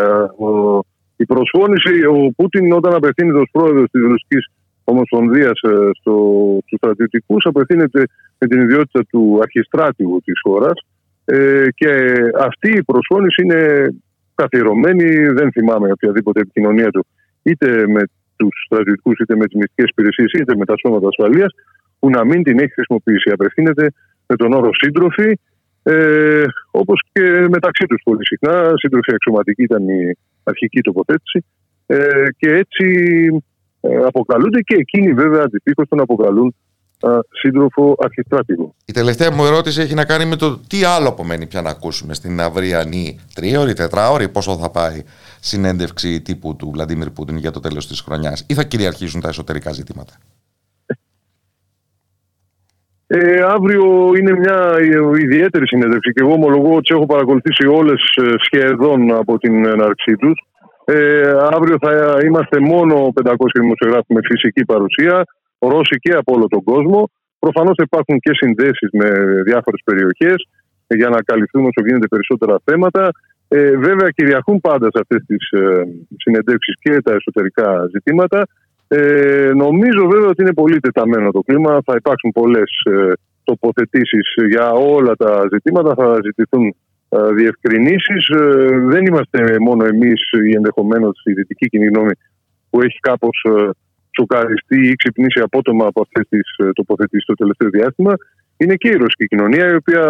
η 1.17 1.25
προσφώνηση, 1.25 2.05
ο 2.05 2.33
Πούτιν 2.37 2.73
όταν 2.73 2.95
απευθύνεται 2.95 3.39
ως 3.39 3.49
πρόεδρος 3.53 3.91
της 3.91 4.03
Ρωσικής 4.03 4.51
Ομοσπονδίας 4.85 5.61
ε, 5.63 5.91
στους 6.01 6.65
στρατιωτικούς, 6.77 7.45
απευθύνεται 7.47 8.03
με 8.39 8.47
την 8.47 8.61
ιδιότητα 8.61 9.05
του 9.11 9.39
αρχιστράτηγου 9.43 10.21
της 10.25 10.41
χώρας. 10.43 10.87
Ε, 11.25 11.67
και 11.75 12.13
αυτή 12.39 12.71
η 12.71 12.83
προσφώνηση 12.83 13.43
είναι 13.43 13.89
καθιερωμένη, 14.35 15.29
δεν 15.29 15.53
θυμάμαι 15.53 15.93
οποιαδήποτε 15.93 16.41
επικοινωνία 16.41 16.91
του, 16.91 17.07
είτε 17.43 17.89
με 17.89 18.03
τους 18.37 18.63
στρατιωτικούς 18.65 19.19
είτε 19.19 19.37
με 19.37 19.45
τις 19.47 19.55
μυστικές 19.55 19.89
υπηρεσίες 19.91 20.33
είτε 20.33 20.57
με 20.57 20.65
τα 20.65 20.75
σώματα 20.77 21.09
ασφαλείας, 21.09 21.55
που 21.99 22.11
να 22.11 22.25
μην 22.25 22.43
την 22.43 22.59
έχει 22.59 22.73
χρησιμοποιήσει. 22.73 23.31
Απευθύνεται 23.33 23.89
με 24.27 24.37
τον 24.37 24.53
όρο 24.53 24.71
σύντροφοι, 24.83 25.33
ε, 25.89 26.45
όπως 26.71 27.03
και 27.13 27.47
μεταξύ 27.51 27.87
τους 27.87 28.01
πολύ 28.05 28.27
συχνά. 28.27 28.73
Σύντροφοι 28.75 29.15
αξιωματική 29.15 29.63
ήταν 29.63 29.89
η 29.89 30.17
αρχική 30.45 30.81
τοποθέτηση. 30.81 31.45
Ε, 31.87 32.27
και 32.39 32.51
έτσι 32.51 32.87
ε, 33.81 33.97
αποκαλούνται 33.97 34.61
και 34.61 34.75
εκείνοι 34.75 35.13
βέβαια 35.13 35.43
αντιστοίχω 35.43 35.87
τον 35.87 36.01
αποκαλούν 36.01 36.55
σύντροφο 37.31 37.97
αρχιστράτηγο. 37.99 38.75
Η 38.85 38.93
τελευταία 38.93 39.33
μου 39.33 39.45
ερώτηση 39.45 39.81
έχει 39.81 39.95
να 39.95 40.05
κάνει 40.05 40.25
με 40.25 40.37
το 40.37 40.59
τι 40.59 40.85
άλλο 40.85 41.09
απομένει 41.09 41.47
πια 41.47 41.63
να 41.63 41.71
ακούσουμε 41.71 42.15
στην 42.15 42.41
αυριανή 42.41 43.19
τρίωρη, 43.35 43.73
τετράωρη, 43.73 44.29
πόσο 44.29 44.57
θα 44.57 44.71
πάει 44.71 45.03
συνέντευξη 45.41 46.21
τύπου 46.21 46.57
του 46.57 46.71
Βλαντίμιρ 46.71 47.11
Πούτιν 47.11 47.37
για 47.37 47.51
το 47.51 47.61
τέλος 47.61 47.87
της 47.87 48.01
χρονιάς 48.01 48.45
ή 48.49 48.55
θα 48.55 48.65
κυριαρχήσουν 48.65 49.21
τα 49.21 49.29
εσωτερικά 49.29 49.73
ζητήματα. 49.73 50.13
Ε, 53.09 53.41
αύριο 53.41 54.13
είναι 54.19 54.33
μια 54.39 54.77
ιδιαίτερη 55.19 55.67
συνέντευξη 55.67 56.13
και 56.13 56.23
εγώ 56.23 56.33
ομολογώ 56.33 56.75
ότι 56.75 56.95
έχω 56.95 57.07
παρακολουθήσει 57.07 57.67
όλες 57.67 58.01
ε, 58.23 58.35
σχεδόν 58.39 59.15
από 59.15 59.39
την 59.39 59.67
έναρξή 59.67 60.17
τους. 60.17 60.45
Ε, 60.85 61.31
αύριο 61.51 61.77
θα 61.81 62.19
είμαστε 62.25 62.61
μόνο 62.61 63.13
500 63.25 63.33
δημοσιογράφοι 63.61 64.15
με 64.15 64.21
φυσική 64.25 64.65
παρουσία, 64.65 65.25
Ρώσοι 65.59 65.97
και 65.99 66.13
από 66.13 66.33
όλο 66.35 66.47
τον 66.47 66.63
κόσμο. 66.63 67.11
Προφανώς 67.39 67.75
θα 67.77 67.83
υπάρχουν 67.87 68.19
και 68.19 68.31
συνδέσεις 68.35 68.89
με 68.93 69.09
διάφορες 69.45 69.81
περιοχές 69.85 70.49
για 70.87 71.09
να 71.09 71.23
καλυφθούν 71.23 71.63
όσο 71.63 71.81
γίνεται 71.87 72.07
περισσότερα 72.07 72.57
θέματα. 72.65 73.11
Ε, 73.49 73.77
βέβαια 73.77 74.11
κυριαρχούν 74.11 74.61
πάντα 74.61 74.87
σε 74.93 74.99
αυτές 75.03 75.23
τις 75.27 75.51
ε, 75.51 75.85
συνεντεύξεις 76.17 76.75
και 76.81 77.03
τα 77.03 77.13
εσωτερικά 77.13 77.87
ζητήματα. 77.95 78.47
Ε, 78.89 79.53
νομίζω 79.55 80.07
βέβαια 80.07 80.29
ότι 80.29 80.43
είναι 80.43 80.53
πολύ 80.53 80.81
τεταμένο 80.81 81.31
το 81.31 81.41
κλίμα. 81.41 81.81
Θα 81.85 81.95
υπάρξουν 81.97 82.33
πολλές 82.33 82.71
ε, 82.91 83.13
τοποθετήσεις 83.45 84.35
για 84.49 84.71
όλα 84.71 85.15
τα 85.17 85.49
ζητήματα. 85.53 85.95
Θα 85.95 86.19
ζητηθούν 86.25 86.75
ε, 87.09 87.33
διευκρινήσεις. 87.33 88.29
Ε, 88.29 88.79
δεν 88.79 89.07
είμαστε 89.07 89.61
μόνο 89.61 89.85
εμείς 89.85 90.21
ή 90.47 90.55
ενδεχομένως 90.57 91.23
η 91.25 91.33
δυτική 91.33 91.67
κοινή 91.67 91.87
γνώμη 91.87 92.13
που 92.71 92.83
έχει 92.83 92.99
κάπως 93.01 93.45
ε, 93.45 93.71
τσοκαριστεί 94.11 94.89
ή 94.89 94.95
ξυπνήσει 94.95 95.41
απότομα 95.41 95.87
από 95.87 96.01
αυτές 96.01 96.25
τις 96.29 96.73
τοποθετήσεις 96.73 97.25
το 97.25 97.35
τελευταίο 97.35 97.69
διάστημα. 97.69 98.15
είναι 98.57 98.75
και 98.75 98.89
η 98.89 98.97
ρωσική 98.97 99.27
κοινωνία, 99.27 99.71
η 99.71 99.75
οποία 99.75 100.03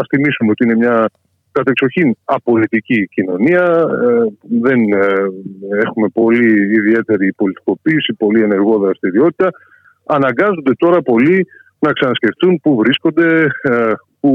ας 0.00 0.06
θυμίσουμε 0.08 0.50
ότι 0.50 0.64
είναι 0.64 0.76
μια 0.76 1.10
κατεξοχήν 1.52 2.16
απολυτική 2.24 3.08
κοινωνία. 3.14 3.64
Ε, 4.06 4.24
δεν 4.60 4.80
ε, 4.92 5.06
έχουμε 5.84 6.08
πολύ 6.08 6.48
ιδιαίτερη 6.78 7.32
πολιτικοποίηση, 7.32 8.14
πολύ 8.14 8.42
ενεργό 8.42 8.78
δραστηριότητα. 8.78 9.48
Αναγκάζονται 10.06 10.74
τώρα 10.78 11.02
πολλοί 11.02 11.46
να 11.78 11.92
ξανασκεφτούν 11.92 12.60
πού 12.62 12.76
βρίσκονται, 12.76 13.46
ε, 13.62 13.92
πού 14.20 14.30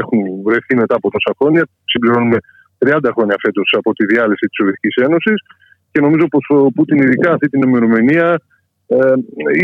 έχουν 0.00 0.20
βρεθεί 0.44 0.76
μετά 0.76 0.94
από 0.96 1.10
τόσα 1.10 1.32
χρόνια. 1.38 1.66
Συμπληρώνουμε 1.84 2.36
30 2.78 3.10
χρόνια 3.16 3.36
φέτος 3.42 3.74
από 3.78 3.92
τη 3.92 4.04
διάλυση 4.06 4.44
της 4.46 4.56
Σοβιετικής 4.58 4.94
Ένωσης 5.06 5.38
και 5.92 6.00
νομίζω 6.00 6.26
πως 6.28 6.44
ο 6.48 6.70
Πούτιν, 6.74 6.98
ειδικά 7.02 7.32
αυτή 7.32 7.48
την 7.48 7.62
ημερομηνία, 7.62 8.40
ε, 8.86 9.12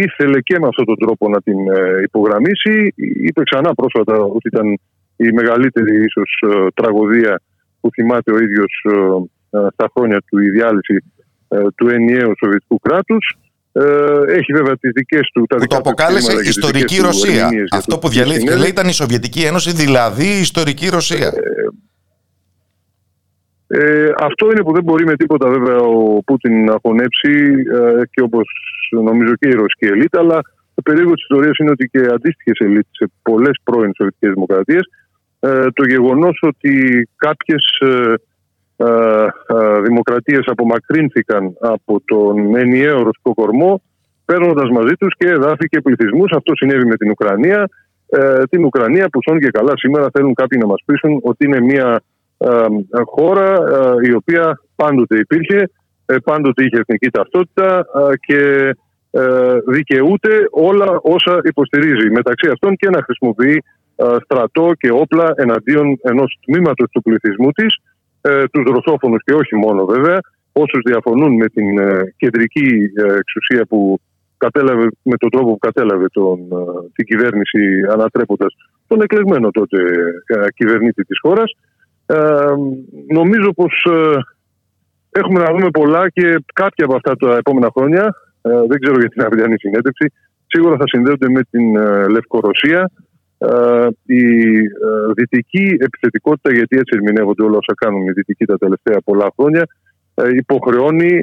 ήθελε 0.04 0.40
και 0.40 0.56
με 0.60 0.66
αυτόν 0.66 0.84
τον 0.84 0.98
τρόπο 1.02 1.28
να 1.28 1.40
την 1.40 1.58
ε, 1.70 2.02
υπογραμμίσει. 2.02 2.92
Είπε 3.28 3.42
ξανά 3.42 3.74
πρόσφατα 3.74 4.16
ότι 4.36 4.48
ήταν 4.52 4.78
η 5.26 5.32
μεγαλύτερη 5.32 6.04
ίσως 6.04 6.30
ε, 6.48 6.66
τραγωδία 6.74 7.40
που 7.80 7.90
θυμάται 7.92 8.32
ο 8.32 8.38
ίδιος 8.38 8.72
ε, 9.50 9.58
στα 9.72 9.90
χρόνια 9.94 10.20
του 10.26 10.38
η 10.38 10.50
διάλυση 10.50 11.04
του 11.74 11.88
ενιαίου 11.88 12.32
Σοβιετικού 12.38 12.78
κράτους. 12.78 13.36
Έχει 14.28 14.52
βέβαια 14.52 14.76
τις 14.76 14.90
δικές 14.94 15.30
του. 15.34 15.44
Τα 15.48 15.56
που 15.56 15.66
το 15.66 15.76
αποκάλεσε 15.76 16.32
ιστορική 16.48 17.00
Ρωσία. 17.00 17.50
Αυτό 17.72 17.98
που 17.98 18.08
διαλύθηκε 18.08 18.56
λέει 18.56 18.68
ήταν 18.68 18.88
η 18.88 18.92
Σοβιετική 18.92 19.42
Ένωση, 19.42 19.72
δηλαδή 19.72 20.24
η 20.24 20.40
ιστορική 20.40 20.88
Ρωσία. 20.88 21.32
Ε, 23.70 24.10
αυτό 24.20 24.50
είναι 24.50 24.62
που 24.62 24.72
δεν 24.72 24.82
μπορεί 24.82 25.04
με 25.04 25.16
τίποτα 25.16 25.48
βέβαια 25.48 25.76
ο 25.76 26.22
Πούτιν 26.22 26.64
να 26.64 26.76
χωνέψει 26.82 27.32
ε, 27.72 28.02
και 28.10 28.22
όπως 28.22 28.46
νομίζω 28.90 29.34
και 29.34 29.48
η 29.48 29.52
ρωσική 29.52 29.86
ελίτ, 29.86 30.16
αλλά 30.16 30.40
το 30.74 30.82
περίεργο 30.82 31.12
της 31.12 31.22
ιστορίας 31.22 31.58
είναι 31.58 31.70
ότι 31.70 31.88
και 31.92 31.98
αντίστοιχες 31.98 32.58
ελίτ 32.58 32.86
σε 32.90 33.10
πολλές 33.22 33.56
πρώην 33.64 33.92
Σοβιετικές 33.96 34.32
Δημοκρατίες 34.32 34.80
ε, 34.80 35.07
το 35.72 35.84
γεγονός 35.88 36.38
ότι 36.42 37.08
κάποιες 37.16 37.62
ε, 38.80 38.84
ε, 38.84 39.80
δημοκρατίες 39.80 40.42
απομακρύνθηκαν 40.46 41.56
από 41.60 42.02
τον 42.04 42.56
ενιαίο 42.56 43.02
ρωσικό 43.02 43.34
κορμό 43.34 43.82
παίρνοντας 44.24 44.70
μαζί 44.70 44.94
τους 44.94 45.14
και 45.18 45.28
εδάφηκε 45.28 45.80
πληθυσμούς. 45.80 46.32
Αυτό 46.36 46.52
συνέβη 46.56 46.86
με 46.86 46.96
την 46.96 47.10
Ουκρανία. 47.10 47.68
την 48.50 48.64
Ουκρανία 48.64 49.08
που 49.08 49.18
σών 49.22 49.38
και 49.38 49.50
καλά 49.50 49.72
σήμερα 49.76 50.06
θέλουν 50.12 50.34
κάποιοι 50.34 50.58
να 50.60 50.66
μας 50.66 50.82
πείσουν 50.86 51.20
ότι 51.22 51.46
είναι 51.46 51.60
μια 51.60 52.00
χώρα 53.04 53.58
η 54.02 54.12
οποία 54.12 54.60
πάντοτε 54.76 55.18
υπήρχε, 55.18 55.70
πάντοτε 56.24 56.64
είχε 56.64 56.78
εθνική 56.78 57.10
ταυτότητα 57.10 57.86
και 58.26 58.72
δικαιούται 59.66 60.30
όλα 60.50 60.98
όσα 61.02 61.40
υποστηρίζει. 61.44 62.10
Μεταξύ 62.10 62.48
αυτών 62.50 62.76
και 62.76 62.90
να 62.90 63.02
χρησιμοποιεί 63.02 63.62
στρατό 64.24 64.72
και 64.78 64.90
όπλα 64.90 65.32
εναντίον 65.36 65.98
ενός 66.02 66.38
τμήματος 66.44 66.90
του 66.90 67.02
πληθυσμού 67.02 67.50
της, 67.50 67.76
τους 68.52 68.64
ρωσόφωνους 68.64 69.22
και 69.24 69.34
όχι 69.34 69.56
μόνο 69.56 69.84
βέβαια, 69.84 70.18
όσους 70.52 70.80
διαφωνούν 70.84 71.34
με 71.34 71.46
την 71.46 71.66
κεντρική 72.16 72.90
εξουσία 73.18 73.64
που 73.68 73.98
κατέλαβε 74.36 74.88
με 75.02 75.16
τον 75.16 75.30
τρόπο 75.30 75.50
που 75.50 75.58
κατέλαβε 75.58 76.06
τον, 76.12 76.38
την 76.94 77.04
κυβέρνηση 77.04 77.60
ανατρέποντας 77.92 78.54
τον 78.86 79.00
εκλεγμένο 79.00 79.50
τότε 79.50 79.76
κυβερνήτη 80.54 81.02
της 81.04 81.18
χώρας 81.20 81.52
ε, 82.10 82.54
νομίζω 83.12 83.52
πως 83.52 83.86
ε, 83.90 84.16
έχουμε 85.10 85.40
να 85.40 85.50
δούμε 85.52 85.70
πολλά 85.70 86.08
και 86.08 86.44
κάποια 86.54 86.84
από 86.84 86.94
αυτά 86.94 87.16
τα 87.16 87.36
επόμενα 87.36 87.70
χρόνια, 87.76 88.14
ε, 88.42 88.50
δεν 88.68 88.78
ξέρω 88.80 88.98
για 88.98 89.08
την 89.08 89.22
αυριανή 89.22 89.58
συνέντευξη, 89.58 90.12
σίγουρα 90.46 90.76
θα 90.76 90.84
συνδέονται 90.86 91.28
με 91.30 91.40
την 91.50 91.76
ε, 91.76 92.08
Λευκορωσία. 92.08 92.90
Η 94.06 94.22
δυτική 95.14 95.76
επιθετικότητα, 95.78 96.52
γιατί 96.52 96.76
έτσι 96.76 96.92
ερμηνεύονται 96.94 97.42
όλα 97.42 97.56
όσα 97.56 97.74
κάνουν 97.76 98.02
οι 98.02 98.12
δυτικοί 98.12 98.44
τα 98.44 98.58
τελευταία 98.58 99.00
πολλά 99.04 99.32
χρόνια, 99.36 99.66
υποχρεώνει 100.36 101.22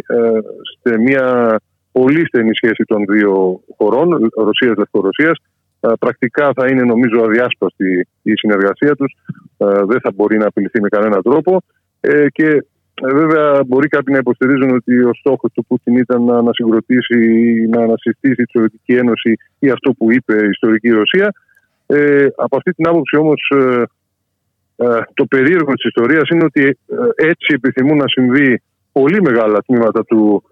σε 0.84 0.97
μια 0.97 1.58
πολύ 1.91 2.28
στενή 2.28 2.56
σχέση 2.56 2.84
των 2.88 3.06
δύο 3.06 3.60
χωρών, 3.78 4.30
Ρωσίας-Λευκορωσίας, 4.36 5.38
ε, 5.86 5.93
πρακτικά 5.99 6.51
θα 6.56 6.67
είναι 6.67 6.84
νομίζω 6.84 7.23
αδιάσπαστη 7.23 8.08
η 8.21 8.34
συνεργασία 8.36 8.95
τους. 8.95 9.15
Ε, 9.58 9.65
δεν 9.65 9.99
θα 10.04 10.12
μπορεί 10.15 10.38
να 10.38 10.47
απειληθεί 10.47 10.82
με 10.82 10.89
κανέναν 10.89 11.21
τρόπο. 11.21 11.62
Ε, 11.99 12.25
και 12.30 12.65
βέβαια 13.13 13.63
μπορεί 13.67 13.88
κάποιοι 13.88 14.12
να 14.15 14.17
υποστηρίζουν 14.17 14.69
ότι 14.75 15.04
ο 15.04 15.13
στόχος 15.13 15.51
του 15.54 15.65
Πούτιν 15.67 15.95
ήταν 15.95 16.23
να 16.23 16.38
ανασυγκροτήσει 16.38 17.17
ή 17.36 17.67
να 17.67 17.82
ανασυστήσει 17.82 18.43
τη 18.43 18.51
Σοβιετική 18.51 18.94
Ένωση 18.94 19.31
ή 19.60 19.69
αυτό 19.69 19.92
που 19.98 20.12
είπε 20.12 20.33
η 20.33 20.50
ιστορική 20.50 20.90
Ρωσία. 20.90 21.33
Ε, 21.88 22.27
από 22.36 22.58
αυτή 22.58 22.71
την 22.71 22.88
άποψη 22.88 23.17
όμως 23.17 23.52
το 25.13 25.25
περίεργο 25.25 25.73
της 25.73 25.86
ιστορίας 25.86 26.29
είναι 26.29 26.44
ότι 26.44 26.77
έτσι 27.15 27.54
επιθυμούν 27.54 27.98
να 27.98 28.08
συμβεί 28.08 28.62
πολύ 28.92 29.21
μεγάλα 29.21 29.62
τμήματα 29.65 30.04
του 30.06 30.44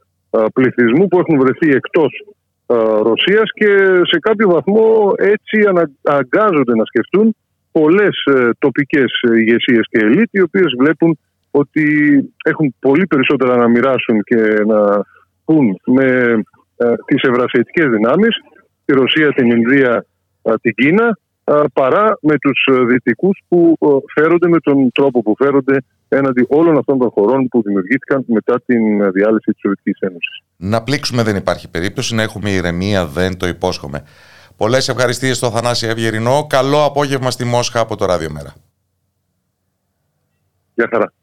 πληθυσμού 0.53 1.07
που 1.07 1.19
έχουν 1.19 1.39
βρεθεί 1.39 1.69
εκτός 1.69 2.11
ε, 2.67 2.75
Ρωσίας 3.09 3.51
και 3.53 3.71
σε 4.03 4.19
κάποιο 4.19 4.49
βαθμό 4.49 5.11
έτσι 5.17 5.57
αναγκάζονται 6.03 6.75
να 6.75 6.85
σκεφτούν 6.85 7.35
πολλές 7.71 8.23
ε, 8.25 8.49
τοπικές 8.59 9.11
ηγεσίες 9.35 9.85
και 9.89 9.99
ελίτ 9.99 10.29
οι 10.31 10.41
οποίες 10.41 10.73
βλέπουν 10.79 11.19
ότι 11.51 11.85
έχουν 12.43 12.75
πολύ 12.79 13.07
περισσότερα 13.07 13.55
να 13.57 13.67
μοιράσουν 13.67 14.23
και 14.23 14.63
να 14.67 15.05
πούν 15.45 15.79
με 15.85 16.07
ε, 16.77 16.93
τις 17.05 17.21
ευρασιατικές 17.21 17.89
δυνάμεις 17.89 18.35
τη 18.85 18.93
Ρωσία, 18.93 19.33
την 19.33 19.51
Ινδία, 19.51 20.05
την 20.61 20.73
Κίνα 20.73 21.17
παρά 21.73 22.17
με 22.21 22.37
τους 22.37 22.67
δυτικούς 22.87 23.41
που 23.47 23.77
φέρονται 24.13 24.47
με 24.47 24.59
τον 24.59 24.91
τρόπο 24.91 25.21
που 25.21 25.35
φέρονται 25.37 25.77
έναντι 26.07 26.45
όλων 26.49 26.77
αυτών 26.77 26.97
των 26.97 27.09
χωρών 27.09 27.47
που 27.47 27.61
δημιουργήθηκαν 27.61 28.23
μετά 28.27 28.61
την 28.65 29.11
διάλυση 29.11 29.51
της 29.51 29.59
Σοβιετικής 29.59 29.99
Ένωσης. 29.99 30.43
Να 30.57 30.83
πλήξουμε 30.83 31.23
δεν 31.23 31.35
υπάρχει 31.35 31.69
περίπτωση, 31.69 32.15
να 32.15 32.21
έχουμε 32.21 32.49
ηρεμία 32.49 33.05
δεν 33.05 33.37
το 33.37 33.47
υπόσχομαι. 33.47 34.03
Πολλές 34.57 34.89
ευχαριστίες 34.89 35.37
στο 35.37 35.51
Θανάση 35.51 35.87
Ευγερινό. 35.87 36.47
Καλό 36.49 36.83
απόγευμα 36.83 37.31
στη 37.31 37.45
Μόσχα 37.45 37.79
από 37.79 37.95
το 37.95 38.05
Ράδιο 38.05 38.31
Μέρα. 38.31 38.53
Γεια 40.73 40.87
χαρά. 40.91 41.13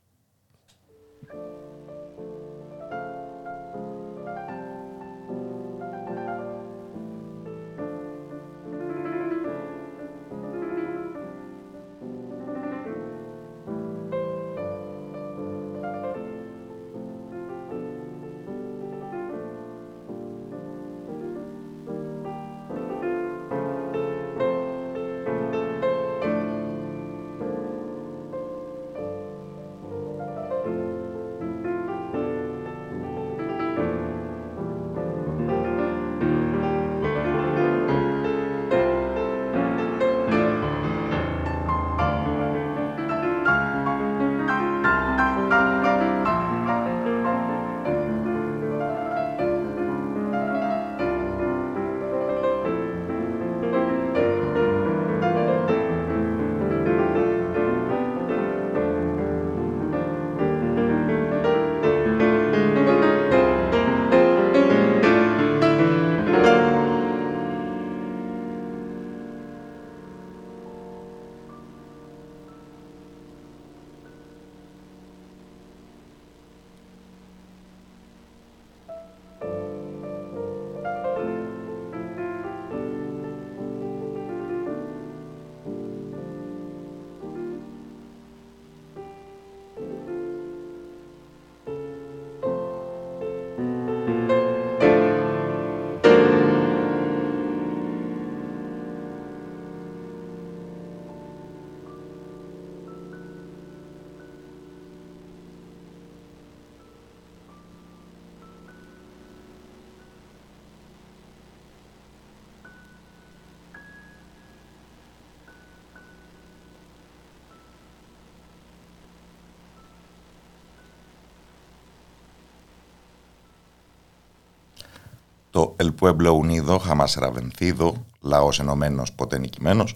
El 125.83 125.95
Pueblo 125.95 126.31
Unido, 126.35 126.79
jamás 126.79 127.11
será 127.13 127.31
vencido, 127.31 127.93
λαός 128.21 128.61
ενωμένος 128.61 129.13
ποτέ 129.13 129.39
νικημένος, 129.39 129.95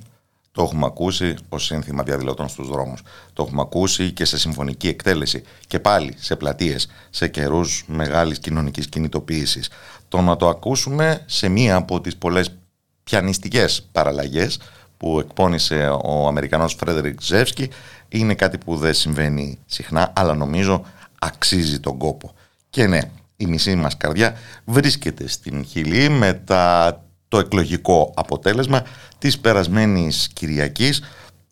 το 0.53 0.63
έχουμε 0.63 0.87
ακούσει 0.87 1.35
ως 1.49 1.65
σύνθημα 1.65 2.03
διαδηλωτών 2.03 2.49
στους 2.49 2.69
δρόμους. 2.69 3.03
Το 3.33 3.43
έχουμε 3.43 3.61
ακούσει 3.61 4.11
και 4.13 4.25
σε 4.25 4.39
συμφωνική 4.39 4.89
εκτέλεση. 4.89 5.43
Και 5.67 5.79
πάλι 5.79 6.15
σε 6.17 6.37
πλατείες, 6.37 6.89
σε 7.11 7.29
καιρούς 7.29 7.85
μεγάλης 7.87 8.39
κοινωνικής 8.39 8.89
κινητοποίησης. 8.89 9.71
Το 10.09 10.21
να 10.21 10.37
το 10.37 10.49
ακούσουμε 10.49 11.23
σε 11.27 11.49
μία 11.49 11.77
από 11.77 12.01
τις 12.01 12.17
πολλές 12.17 12.57
πιανιστικές 13.05 13.89
παραλλαγές 13.93 14.61
που 14.97 15.19
εκπώνησε 15.19 15.99
ο 16.03 16.27
Αμερικανός 16.27 16.75
Φρέντερικ 16.75 17.23
Ζεύσκι 17.23 17.69
είναι 18.09 18.35
κάτι 18.35 18.59
που 18.59 18.77
δεν 18.77 18.95
συμβαίνει 18.95 19.59
συχνά, 19.67 20.13
αλλά 20.17 20.35
νομίζω 20.35 20.85
αξίζει 21.19 21.81
τον 21.81 21.99
κόπο. 21.99 22.35
Και 22.71 22.87
ναι, 22.87 23.01
η 23.37 23.47
μισή 23.47 23.75
μας 23.75 23.97
καρδιά 23.97 24.37
βρίσκεται 24.65 25.29
στην 25.29 25.65
Χιλή 25.65 26.09
μετά 26.09 27.03
το 27.29 27.39
εκλογικό 27.39 28.13
αποτέλεσμα 28.17 28.83
της 29.19 29.39
περασμένης 29.39 30.29
Κυριακής 30.33 31.03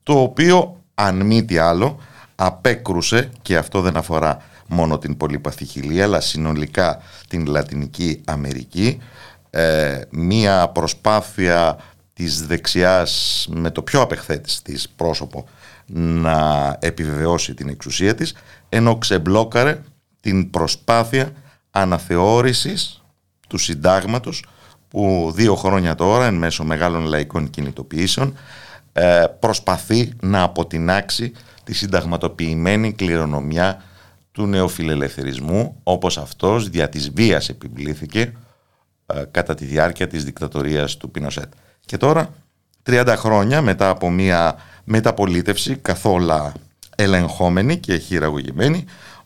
το 0.02 0.20
οποίο 0.20 0.80
αν 0.94 1.26
μη 1.26 1.44
τι 1.44 1.58
άλλο 1.58 1.98
απέκρουσε 2.34 3.30
και 3.42 3.56
αυτό 3.56 3.80
δεν 3.80 3.96
αφορά 3.96 4.42
μόνο 4.66 4.98
την 4.98 5.16
πολύπαθη 5.16 5.64
Χιλή 5.64 6.02
αλλά 6.02 6.20
συνολικά 6.20 7.02
την 7.28 7.46
Λατινική 7.46 8.20
Αμερική 8.24 8.98
ε, 9.50 10.00
μία 10.10 10.68
προσπάθεια 10.68 11.78
της 12.12 12.46
δεξιάς 12.46 13.46
με 13.50 13.70
το 13.70 13.82
πιο 13.82 14.00
απεχθέτης 14.00 14.62
της 14.62 14.88
πρόσωπο 14.96 15.48
να 15.94 16.76
επιβεβαιώσει 16.80 17.54
την 17.54 17.68
εξουσία 17.68 18.14
της 18.14 18.34
ενώ 18.68 18.98
ξεμπλόκαρε 18.98 19.80
την 20.20 20.50
προσπάθεια 20.50 21.32
αναθεώρησης 21.72 23.02
του 23.48 23.58
συντάγματος 23.58 24.44
που 24.88 25.32
δύο 25.34 25.54
χρόνια 25.54 25.94
τώρα 25.94 26.26
εν 26.26 26.34
μέσω 26.34 26.64
μεγάλων 26.64 27.04
λαϊκών 27.04 27.50
κινητοποιήσεων 27.50 28.34
ε, 28.92 29.24
προσπαθεί 29.38 30.12
να 30.20 30.42
αποτινάξει 30.42 31.32
τη 31.64 31.74
συνταγματοποιημένη 31.74 32.92
κληρονομιά 32.92 33.82
του 34.32 34.46
νεοφιλελευθερισμού 34.46 35.76
όπως 35.82 36.18
αυτός 36.18 36.68
δια 36.68 36.88
της 36.88 37.10
βίας 37.10 37.48
επιβλήθηκε 37.48 38.32
ε, 39.06 39.22
κατά 39.30 39.54
τη 39.54 39.64
διάρκεια 39.64 40.06
της 40.06 40.24
δικτατορίας 40.24 40.96
του 40.96 41.10
Πινοσέτ. 41.10 41.52
Και 41.86 41.96
τώρα, 41.96 42.34
30 42.86 43.14
χρόνια 43.16 43.62
μετά 43.62 43.88
από 43.88 44.10
μια 44.10 44.56
μεταπολίτευση 44.84 45.76
καθόλου 45.76 46.52
ελεγχόμενη 46.96 47.78
και 47.78 47.96
χειραγωγημένη, 47.96 48.84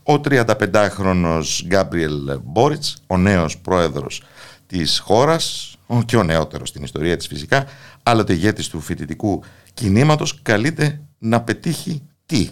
ο 0.08 0.20
35χρονος 0.28 1.62
Γκάμπριελ 1.66 2.40
Μπόριτς, 2.44 2.96
ο 3.06 3.16
νέος 3.16 3.58
πρόεδρος 3.58 4.22
της 4.66 4.98
χώρας 4.98 5.76
και 6.06 6.16
ο 6.16 6.22
νεότερος 6.22 6.68
στην 6.68 6.82
ιστορία 6.82 7.16
της 7.16 7.26
φυσικά 7.26 7.66
άλλοτε 8.02 8.32
ηγέτης 8.32 8.68
του 8.68 8.80
φοιτητικού 8.80 9.42
κινήματος 9.74 10.42
καλείται 10.42 11.00
να 11.18 11.40
πετύχει 11.40 12.02
τι; 12.26 12.48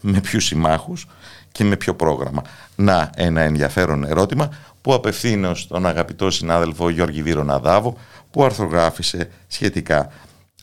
Με 0.00 0.20
ποιους 0.20 0.44
συμμάχους 0.44 1.06
και 1.52 1.64
με 1.64 1.76
ποιο 1.76 1.94
πρόγραμμα; 1.94 2.42
Να 2.76 3.10
ένα 3.16 3.40
ενδιαφέρον 3.40 4.04
ερώτημα 4.04 4.48
που 4.80 4.94
απευθύνω 4.94 5.54
στον 5.54 5.86
αγαπητό 5.86 6.30
συνάδελφο 6.30 6.90
Γιώργη 6.90 7.34
Ναδάβο 7.34 7.98
που 8.30 8.44
αρθρογράφησε 8.44 9.30
σχετικά 9.46 10.12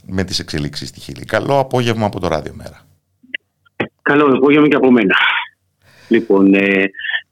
με 0.06 0.24
τις 0.24 0.40
εξελίξεις 0.40 0.90
στη 0.90 1.00
Χίλη. 1.00 1.26
Καλό 1.26 1.60
απόγευμα 1.60 2.06
από 2.06 2.20
το 2.20 2.28
Ράδιο 2.28 2.54
Μέρα. 2.56 2.86
Καλό 4.02 4.36
απόγευμα 4.36 4.68
και 4.68 4.76
από 4.76 4.92
μένα. 4.92 5.16
Λοιπόν, 6.08 6.54
ε, 6.54 6.84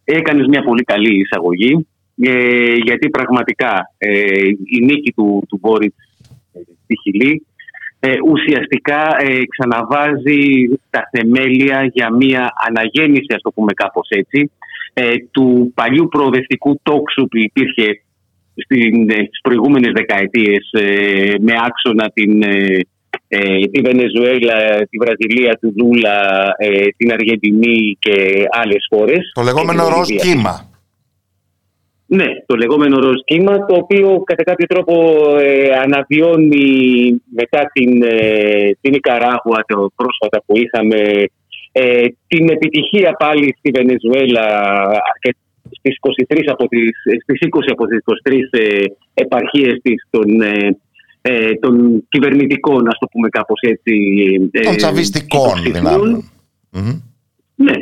έκανες 0.03 0.47
μια 0.47 0.63
πολύ 0.63 0.83
καλή 0.83 1.19
εισαγωγή 1.19 1.87
ε, 2.21 2.75
γιατί 2.75 3.09
πραγματικά 3.09 3.93
ε, 3.97 4.47
η 4.47 4.85
νίκη 4.85 5.13
του, 5.13 5.43
του 5.49 5.57
Μπόριτς 5.61 5.95
ε, 6.53 6.59
στη 6.83 6.95
Χιλή 7.03 7.45
ε, 7.99 8.15
ουσιαστικά 8.25 9.15
ξαναβάζει 9.49 10.67
τα 10.89 11.09
θεμέλια 11.11 11.89
για 11.93 12.13
μια 12.13 12.53
αναγέννηση, 12.67 13.33
ας 13.35 13.41
το 13.41 13.51
πούμε 13.51 13.73
κάπως 13.73 14.07
έτσι, 14.09 14.51
του 15.31 15.71
παλιού 15.75 16.07
προοδευτικού 16.07 16.79
τόξου 16.83 17.27
που 17.27 17.37
υπήρχε 17.37 18.01
στην, 18.55 19.11
στις 19.11 19.41
προηγούμενες 19.41 19.91
δεκαετίες 19.91 20.69
με 21.39 21.53
άξονα 21.65 22.09
την, 22.13 22.43
τη 23.71 23.81
Βενεζουέλα, 23.81 24.57
τη 24.89 24.97
Βραζιλία, 24.97 25.57
του 25.61 25.73
Δούλα, 25.77 26.17
την 26.97 27.11
Αργεντινή 27.11 27.97
και 27.99 28.43
άλλες 28.49 28.87
χώρες. 28.89 29.31
Το 29.33 29.41
λεγόμενο 29.41 29.87
ροζ 29.87 30.07
κύμα. 30.07 30.73
Ναι, 32.07 32.25
το 32.45 32.55
λεγόμενο 32.55 32.99
ροζ 32.99 33.19
κύμα, 33.25 33.65
το 33.65 33.75
οποίο 33.75 34.23
κατά 34.23 34.43
κάποιο 34.43 34.65
τρόπο 34.65 34.93
ε, 35.39 35.69
αναβιώνει 35.83 37.21
μετά 37.35 37.69
την, 37.73 38.03
ε, 38.03 38.77
την 38.81 38.93
Ικαράγουα 38.93 39.63
το 39.67 39.89
πρόσφατα 39.95 40.43
που 40.45 40.57
είχαμε 40.57 41.23
ε, 41.71 42.05
την 42.27 42.49
επιτυχία 42.49 43.11
πάλι 43.11 43.55
στη 43.57 43.71
Βενεζουέλα 43.71 44.45
και 45.19 45.35
στις, 45.71 45.97
23 46.27 46.39
από 46.45 46.67
τις, 46.67 46.91
στις 47.23 47.39
20 47.41 47.59
από 47.71 47.85
τις 47.85 47.99
23 48.27 48.33
ε, 48.49 48.83
επαρχίες 49.13 49.79
της 49.81 50.07
των, 50.09 50.27
ε, 51.27 51.49
ε, 51.49 51.55
των 51.59 52.05
κυβερνητικών, 52.09 52.87
ας 52.87 52.97
το 52.99 53.07
πούμε 53.11 53.29
κάπως 53.29 53.59
έτσι. 53.61 53.93
Των 54.63 54.75
τσαβιστικών 54.75 55.61
δυνάμεων. 55.63 56.31
Ναι, 57.55 57.73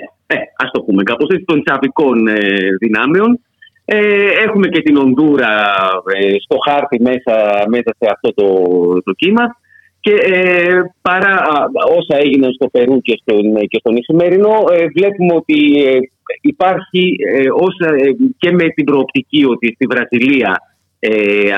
ας 0.58 0.72
το 0.72 0.82
πούμε 0.82 1.04
κάπως 1.04 1.30
έτσι, 1.30 1.46
των 1.46 1.64
τσαβικών 1.64 2.18
δυνάμεων. 2.80 3.40
Ε, 3.86 4.28
έχουμε 4.46 4.68
και 4.68 4.82
την 4.82 4.98
Ονδούρα 4.98 5.54
ε, 6.14 6.36
στο 6.44 6.58
χάρτη 6.68 7.02
μέσα, 7.02 7.66
μέσα 7.68 7.96
σε 8.00 8.10
αυτό 8.12 8.34
το, 8.34 8.48
το 9.04 9.12
κύμα 9.12 9.58
και 10.00 10.14
ε, 10.14 10.82
παρά 11.02 11.44
όσα 11.98 12.18
έγιναν 12.18 12.54
στο 12.54 12.68
Περού 12.68 13.02
και 13.02 13.20
στον, 13.22 13.68
και 13.68 13.78
στον 13.80 13.96
Ισημερινό 13.96 14.64
ε, 14.72 14.86
βλέπουμε 14.96 15.34
ότι 15.34 15.60
υπάρχει 16.42 17.16
όσα, 17.54 17.96
και 18.38 18.52
με 18.52 18.70
την 18.70 18.86
προοπτική 18.86 19.46
ότι 19.46 19.72
στη 19.76 19.86
Βραζιλία 19.86 20.62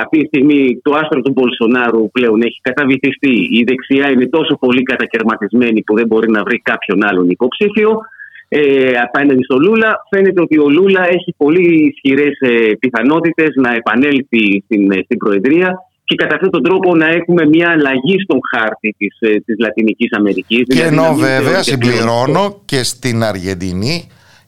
αυτή 0.01 0.17
τη 0.19 0.25
στιγμή 0.25 0.79
το 0.83 0.91
άστρο 0.91 1.21
του 1.21 1.31
Μπολσονάρου 1.31 2.11
πλέον 2.11 2.41
έχει 2.41 2.59
καταβυθιστεί. 2.61 3.35
Η 3.59 3.63
δεξιά 3.67 4.09
είναι 4.11 4.27
τόσο 4.27 4.57
πολύ 4.59 4.83
κατακαιρματισμένη 4.83 5.83
που 5.83 5.95
δεν 5.95 6.07
μπορεί 6.07 6.29
να 6.31 6.43
βρει 6.43 6.59
κάποιον 6.59 7.05
άλλον 7.07 7.29
υποψήφιο 7.29 7.99
ε, 8.47 8.91
απέναντι 9.07 9.43
στο 9.43 9.57
Λούλα. 9.57 10.05
Φαίνεται 10.09 10.41
ότι 10.41 10.59
ο 10.59 10.69
Λούλα 10.69 11.07
έχει 11.07 11.33
πολύ 11.37 11.93
ισχυρές 11.93 12.37
ε, 12.39 12.73
πιθανότητες 12.79 13.49
να 13.55 13.73
επανέλθει 13.73 14.63
στην, 14.65 14.91
ε, 14.91 15.01
στην 15.03 15.17
Προεδρία 15.17 15.79
και 16.03 16.15
κατά 16.15 16.35
αυτόν 16.35 16.51
τον 16.51 16.63
τρόπο 16.63 16.95
να 16.95 17.05
έχουμε 17.05 17.45
μια 17.45 17.69
αλλαγή 17.69 18.15
στον 18.23 18.39
χάρτη 18.53 18.95
της, 18.97 19.17
ε, 19.19 19.39
της 19.45 19.55
Λατινικής 19.59 20.11
Αμερικής. 20.11 20.63
Και 20.67 20.73
δηλαδή 20.73 20.95
ενώ 20.95 21.15
βέβαια 21.15 21.63
συμπληρώνω 21.63 22.61
και 22.65 22.83
στην 22.83 23.23
Αργεντινή 23.23 24.07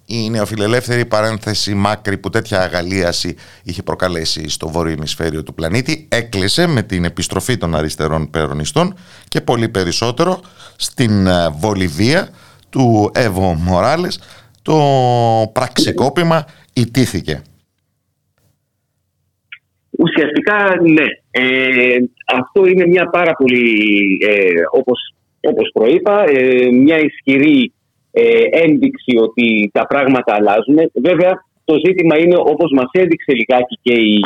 η 0.09 0.29
νεοφιλελεύθερη 0.29 1.05
παρένθεση 1.05 1.73
μάκρη 1.73 2.17
που 2.17 2.29
τέτοια 2.29 2.61
αγαλίαση 2.61 3.35
είχε 3.63 3.83
προκαλέσει 3.83 4.49
στο 4.49 4.67
βόρειο 4.67 4.93
ημισφαίριο 4.93 5.43
του 5.43 5.53
πλανήτη 5.53 6.07
έκλεισε 6.11 6.67
με 6.67 6.83
την 6.83 7.05
επιστροφή 7.05 7.57
των 7.57 7.75
αριστερών 7.75 8.29
περονιστών 8.29 8.95
και 9.27 9.41
πολύ 9.41 9.69
περισσότερο 9.69 10.39
στην 10.75 11.27
Βολιβία 11.59 12.29
του 12.69 13.11
Εύω 13.13 13.53
Μοράλες 13.53 14.19
το 14.61 14.75
πραξικόπημα 15.53 16.45
ιτήθηκε. 16.73 17.41
Ουσιαστικά 19.99 20.81
ναι. 20.81 21.05
Ε, 21.31 21.97
αυτό 22.25 22.65
είναι 22.65 22.87
μια 22.87 23.09
πάρα 23.09 23.33
πολύ, 23.33 24.17
ε, 24.27 24.51
όπως, 24.71 25.13
όπως 25.39 25.69
προείπα, 25.73 26.23
ε, 26.29 26.71
μια 26.71 26.97
ισχυρή 26.99 27.61
ε, 27.61 27.76
ένδειξη 28.49 29.17
ότι 29.21 29.69
τα 29.73 29.87
πράγματα 29.87 30.33
αλλάζουν. 30.33 30.77
Βέβαια 30.93 31.45
το 31.63 31.75
ζήτημα 31.85 32.19
είναι 32.19 32.37
όπως 32.37 32.71
μας 32.71 32.89
έδειξε 32.91 33.31
λιγάκι 33.31 33.79
και 33.81 33.93
η, 33.93 34.19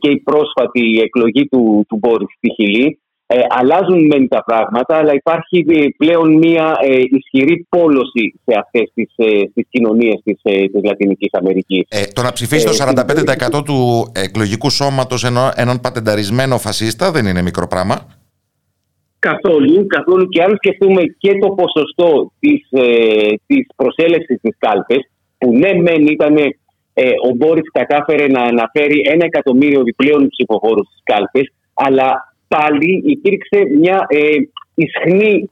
και 0.00 0.10
η 0.10 0.20
πρόσφατη 0.20 1.00
εκλογή 1.04 1.48
του, 1.48 1.84
του 1.88 1.96
Μπόρις 1.96 2.34
στη 2.36 2.54
Χιλή 2.54 2.98
ε, 3.26 3.36
αλλάζουν 3.48 4.06
μεν 4.06 4.28
τα 4.28 4.44
πράγματα, 4.44 4.96
αλλά 4.96 5.12
υπάρχει 5.14 5.64
ε, 5.68 5.86
πλέον 5.96 6.36
μια 6.36 6.76
ε, 6.80 7.00
ισχυρή 7.10 7.66
πόλωση 7.68 8.34
σε 8.44 8.58
αυτές 8.58 8.90
τις, 8.94 9.12
ε, 9.16 9.26
τις 9.54 9.66
κοινωνίες 9.70 10.20
της, 10.24 10.38
ε, 10.42 10.66
της 10.66 10.82
Λατινικής 10.84 11.28
Αμερικής. 11.32 11.82
Ε, 11.88 12.02
το 12.14 12.22
να 12.22 12.32
ψηφίσει 12.32 12.66
το 12.66 12.72
45% 12.72 13.64
του 13.64 14.10
εκλογικού 14.14 14.70
σώματος 14.70 15.24
ενώ, 15.24 15.50
έναν 15.54 15.80
πατενταρισμένο 15.80 16.58
φασίστα 16.58 17.10
δεν 17.10 17.26
είναι 17.26 17.42
μικρό 17.42 17.66
πράγμα. 17.66 18.06
Καθόλου, 19.30 19.86
καθόλου 19.86 20.28
και 20.28 20.42
αν 20.42 20.52
σκεφτούμε 20.56 21.02
και 21.18 21.32
το 21.38 21.48
ποσοστό 21.50 22.32
της, 22.40 22.60
ε, 22.70 23.34
της 23.46 23.66
προσέλευσης 23.76 24.38
της 24.40 24.54
κάλπες, 24.58 25.02
που 25.38 25.52
ναι 25.52 25.72
μεν 25.74 26.06
ήταν 26.06 26.36
ε, 26.94 27.08
ο 27.28 27.30
Μπόρις 27.36 27.70
κατάφερε 27.72 28.26
να 28.26 28.42
αναφέρει 28.42 29.02
ένα 29.04 29.24
εκατομμύριο 29.24 29.80
επιπλέον 29.80 30.28
ψηφοφόρους 30.28 30.86
στις 30.86 31.02
κάλπες, 31.02 31.46
αλλά 31.74 32.08
πάλι 32.48 33.02
υπήρξε 33.04 33.58
μια 33.80 34.06
ε, 34.08 34.20
ισχνή 34.74 35.50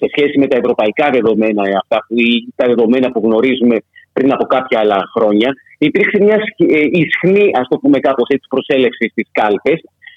σε 0.00 0.06
σχέση 0.12 0.38
με 0.38 0.46
τα 0.46 0.56
ευρωπαϊκά 0.56 1.10
δεδομένα, 1.10 1.62
αυτά 1.82 1.98
που, 2.08 2.14
τα 2.56 2.66
δεδομένα 2.66 3.12
που 3.12 3.20
γνωρίζουμε 3.24 3.76
πριν 4.12 4.32
από 4.32 4.44
κάποια 4.44 4.78
άλλα 4.80 5.00
χρόνια. 5.14 5.50
Υπήρξε 5.78 6.18
μια 6.26 6.38
ε, 6.56 6.82
ισχνή, 7.04 7.50
ας 7.60 7.66
το 7.68 7.76
πούμε 7.78 7.98
κάπως 7.98 8.28
έτσι, 8.28 8.46
προσέλευσης 8.48 9.10
στι 9.10 9.24
κάλπε, 9.32 9.72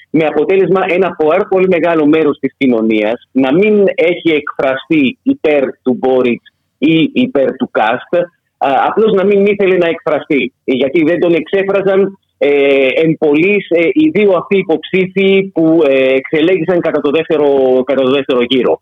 με 0.09 0.25
αποτέλεσμα 0.25 0.85
ένα 0.87 1.15
πολύ 1.49 1.67
μεγάλο 1.67 2.05
μέρος 2.05 2.37
της 2.39 2.53
κοινωνίας 2.57 3.29
να 3.31 3.53
μην 3.53 3.83
έχει 3.95 4.29
εκφραστεί 4.29 5.17
υπέρ 5.23 5.63
του 5.83 5.97
Μπόριτς 5.99 6.53
ή 6.77 7.09
υπέρ 7.13 7.55
του 7.55 7.69
Κάστ, 7.71 8.13
απλώς 8.57 9.13
να 9.13 9.25
μην 9.25 9.45
ήθελε 9.45 9.77
να 9.77 9.87
εκφραστεί. 9.87 10.53
Γιατί 10.63 11.03
δεν 11.03 11.19
τον 11.19 11.33
εξέφραζαν 11.33 12.19
ε, 12.37 12.87
εν 13.03 13.17
πολλής, 13.17 13.67
ε, 13.69 13.87
οι 13.91 14.09
δύο 14.09 14.31
αυτοί 14.31 14.57
υποψήφοι 14.57 15.51
που 15.53 15.81
ε, 15.87 16.13
εξελέγησαν 16.13 16.79
κατά 16.79 17.01
το 17.01 17.09
δεύτερο, 17.09 17.47
κατά 17.83 18.01
το 18.01 18.11
δεύτερο 18.11 18.39
γύρο. 18.47 18.81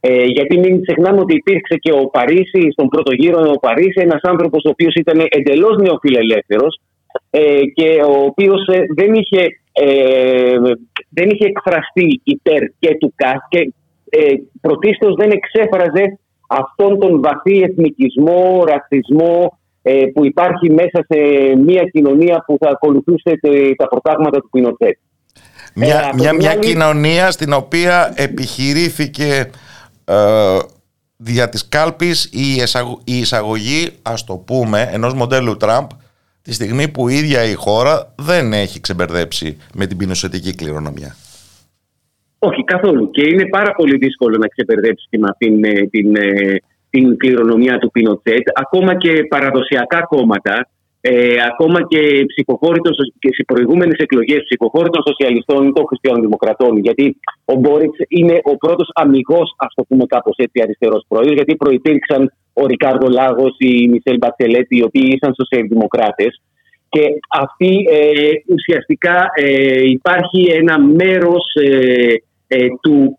Ε, 0.00 0.24
γιατί 0.24 0.58
μην 0.58 0.82
ξεχνάμε 0.82 1.20
ότι 1.20 1.34
υπήρξε 1.34 1.76
και 1.76 1.92
ο 1.92 2.06
Παρίσι, 2.06 2.70
στον 2.70 2.88
πρώτο 2.88 3.12
γύρο 3.14 3.50
ο 3.54 3.58
Παρίσι, 3.58 4.00
ένας 4.00 4.20
άνθρωπος 4.22 4.64
ο 4.64 4.68
οποίος 4.68 4.94
ήταν 4.94 5.26
εντελώς 5.28 5.76
νεοφιλελεύθερος 5.76 6.80
ε, 7.30 7.60
και 7.74 8.00
ο 8.08 8.24
οποίος 8.24 8.66
ε, 8.66 8.86
δεν, 8.96 9.14
είχε, 9.14 9.46
ε, 9.80 10.58
δεν 11.08 11.30
είχε 11.30 11.46
εκφραστεί 11.46 12.20
υπέρ 12.24 12.62
και 12.78 12.96
του 13.00 13.12
ΚΑΣ 13.16 13.38
και 13.48 13.72
ε, 14.10 14.34
πρωτίστως 14.60 15.14
δεν 15.14 15.30
εξέφραζε 15.30 16.18
αυτόν 16.48 16.98
τον 16.98 17.20
βαθύ 17.20 17.60
εθνικισμό, 17.60 18.64
ρατσισμό 18.68 19.58
ε, 19.82 20.04
που 20.14 20.24
υπάρχει 20.24 20.70
μέσα 20.70 21.06
σε 21.08 21.18
μια 21.56 21.82
κοινωνία 21.82 22.44
που 22.46 22.56
θα 22.60 22.70
ακολουθούσε 22.70 23.40
τα 23.76 23.88
προτάγματα 23.88 24.40
του 24.40 24.48
Πινοτέτ. 24.50 24.98
Μια, 25.74 26.10
ε, 26.12 26.14
μια, 26.14 26.32
μια 26.32 26.54
κοινωνία 26.54 27.30
στην 27.30 27.52
οποία 27.52 28.12
επιχειρήθηκε 28.16 29.50
ε, 30.04 30.58
δια 31.16 31.48
της 31.48 31.68
κάλπης 31.68 32.24
η, 32.24 32.62
η 33.04 33.18
εισαγωγή, 33.18 33.88
ας 34.02 34.24
το 34.24 34.34
πούμε, 34.34 34.88
ενός 34.92 35.14
μοντέλου 35.14 35.56
Τραμπ 35.56 35.90
τη 36.48 36.54
στιγμή 36.54 36.88
που 36.88 37.08
η 37.08 37.14
ίδια 37.14 37.40
η 37.44 37.54
χώρα 37.54 38.14
δεν 38.18 38.52
έχει 38.52 38.80
ξεμπερδέψει 38.80 39.56
με 39.74 39.86
την 39.86 39.96
πινοσετική 39.96 40.54
κληρονομιά. 40.54 41.16
Όχι 42.38 42.64
καθόλου 42.64 43.10
και 43.10 43.22
είναι 43.28 43.46
πάρα 43.48 43.72
πολύ 43.72 43.96
δύσκολο 43.96 44.36
να 44.36 44.48
ξεμπερδέψει 44.48 45.06
την, 45.10 45.22
την, 45.38 45.62
την, 45.90 46.12
την 46.90 47.16
κληρονομιά 47.16 47.78
του 47.78 47.90
Πινοτσέτ. 47.90 48.46
Ακόμα 48.54 48.96
και 48.96 49.24
παραδοσιακά 49.28 50.00
κόμματα 50.00 50.68
ε, 51.00 51.36
ακόμα 51.50 51.86
και 51.86 52.24
ψηφοφόροι 52.26 52.80
των, 52.80 52.92
και 53.18 53.30
σε 53.32 53.42
προηγούμενες 53.46 53.98
εκλογές 53.98 54.42
ψηφοφόροι 54.44 54.90
των 54.90 55.02
σοσιαλιστών 55.08 55.68
ή 55.68 55.72
των 55.72 55.86
χριστιανοδημοκρατών. 55.86 56.76
Γιατί 56.76 57.16
ο 57.44 57.54
Μπόριτς 57.54 57.98
είναι 58.08 58.40
ο 58.42 58.56
πρώτος 58.56 58.90
αμυγός, 58.94 59.54
ας 59.56 59.72
το 59.74 59.82
πούμε 59.88 60.04
κάπως 60.06 60.36
έτσι, 60.36 60.60
αριστερός 60.62 61.04
πρόεδρο. 61.08 61.32
Γιατί 61.32 61.56
προπήρξαν 61.56 62.32
ο 62.62 62.66
Ρικάρδο 62.66 63.08
Λάγος, 63.08 63.54
η 63.58 63.88
Μισελ 63.88 64.16
Μπατσελέτη, 64.18 64.76
οι 64.76 64.82
οποίοι 64.82 65.12
ήσαν 65.14 65.34
σοσιαλδημοκράτες. 65.34 66.42
Και 66.88 67.00
αυτή 67.30 67.86
ε, 67.90 68.52
ουσιαστικά 68.54 69.30
ε, 69.34 69.82
υπάρχει 69.84 70.40
ένα 70.50 70.80
μέρος 70.80 71.44
ε, 71.54 72.14
ε, 72.46 72.66
του 72.82 73.18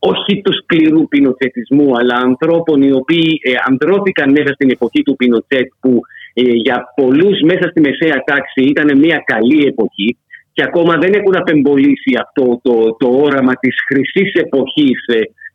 όχι 0.00 0.40
του 0.42 0.52
σκληρού 0.62 1.08
πινοτσετισμού, 1.08 1.98
αλλά 1.98 2.14
ανθρώπων 2.14 2.82
οι 2.82 2.92
οποίοι 2.92 3.40
ε, 3.42 3.52
ανδρώθηκαν 3.68 4.30
μέσα 4.30 4.52
στην 4.54 4.70
εποχή 4.70 5.02
του 5.02 5.16
Πινοτσέτ, 5.16 5.68
που 5.80 6.00
ε, 6.34 6.42
για 6.42 6.84
πολλούς 6.94 7.40
μέσα 7.40 7.68
στη 7.70 7.80
μεσαία 7.80 8.22
τάξη 8.24 8.62
ήταν 8.62 8.98
μια 8.98 9.22
καλή 9.24 9.66
εποχή 9.66 10.16
και 10.52 10.62
ακόμα 10.62 10.96
δεν 10.96 11.12
έχουν 11.12 11.36
απεμπολίσει 11.36 12.12
αυτό 12.24 12.60
το, 12.62 12.96
το 12.98 13.08
όραμα 13.26 13.54
της 13.54 13.74
χρυσής 13.88 14.32
εποχής 14.32 14.98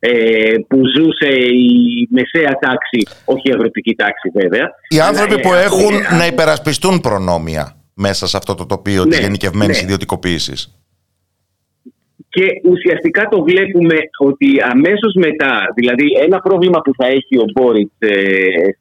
ε, 0.06 0.16
ε, 0.16 0.58
που 0.68 0.80
ζούσε 0.96 1.32
η 1.46 2.08
μεσαία 2.10 2.54
τάξη, 2.60 3.08
όχι 3.26 3.50
η 3.50 3.52
αγροτική 3.52 3.96
τάξη 3.96 4.30
βέβαια. 4.34 4.70
Οι 4.88 5.00
άνθρωποι 5.00 5.42
που 5.42 5.54
έχουν 5.54 6.18
να 6.18 6.26
υπερασπιστούν 6.26 7.02
προνόμια 7.02 7.76
μέσα 7.94 8.28
σε 8.28 8.38
αυτό 8.38 8.56
το 8.56 8.66
τοπίο 8.66 9.04
ναι, 9.04 9.10
της 9.10 9.20
γενικευμένης 9.20 9.78
ναι. 9.78 9.84
ιδιωτικοποίησης. 9.84 10.80
Και 12.30 12.46
ουσιαστικά 12.64 13.28
το 13.28 13.44
βλέπουμε 13.44 13.96
ότι 14.18 14.48
αμέσως 14.72 15.14
μετά, 15.16 15.74
δηλαδή 15.76 16.08
ένα 16.26 16.40
πρόβλημα 16.40 16.82
που 16.82 16.92
θα 16.98 17.08
έχει 17.08 17.38
ο 17.38 17.46
Μπόριτς 17.54 17.96
ε, 18.00 18.16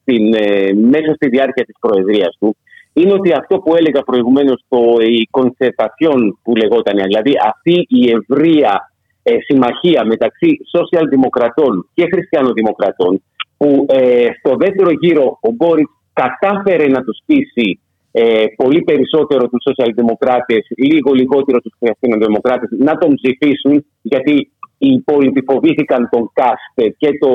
ε, 0.05 0.73
μέσα 0.73 1.13
στη 1.15 1.29
διάρκεια 1.29 1.65
της 1.65 1.77
προεδρίας 1.81 2.37
του, 2.39 2.57
είναι 2.93 3.13
ότι 3.13 3.33
αυτό 3.33 3.59
που 3.59 3.77
έλεγα 3.77 4.01
προηγουμένως, 4.03 4.65
το, 4.69 4.79
η 5.01 5.29
κονσερτασιόν 5.31 6.39
που 6.43 6.57
λεγόταν, 6.57 6.97
δηλαδή 7.07 7.33
αυτή 7.45 7.87
η 7.89 8.11
ευρεία 8.11 8.94
ε, 9.29 9.37
συμμαχία 9.49 10.03
μεταξύ 10.13 10.51
σοσιαλδημοκρατών 10.77 11.73
και 11.95 12.05
χριστιανοδημοκρατών, 12.13 13.23
που 13.57 13.87
ε, 13.89 14.29
στο 14.39 14.57
δεύτερο 14.57 14.91
γύρο 15.01 15.39
ο 15.49 15.51
Μπόριτς 15.57 15.91
κατάφερε 16.13 16.87
να 16.87 17.01
τους 17.05 17.19
πείσει 17.27 17.69
ε, 18.13 18.45
πολύ 18.57 18.81
περισσότερο 18.83 19.49
τους 19.49 19.63
σοσιαλδημοκράτες, 19.69 20.67
λίγο 20.77 21.13
λιγότερο 21.13 21.59
τους 21.61 21.75
χριστιανοδημοκράτες 21.79 22.69
να 22.79 22.99
τον 22.99 23.15
ψηφίσουν 23.15 23.87
γιατί 24.03 24.35
οι 24.79 24.89
υπόλοιποι 24.89 25.43
φοβήθηκαν 25.51 26.09
τον 26.11 26.31
Κάστ 26.33 26.95
και 26.97 27.11
το 27.19 27.33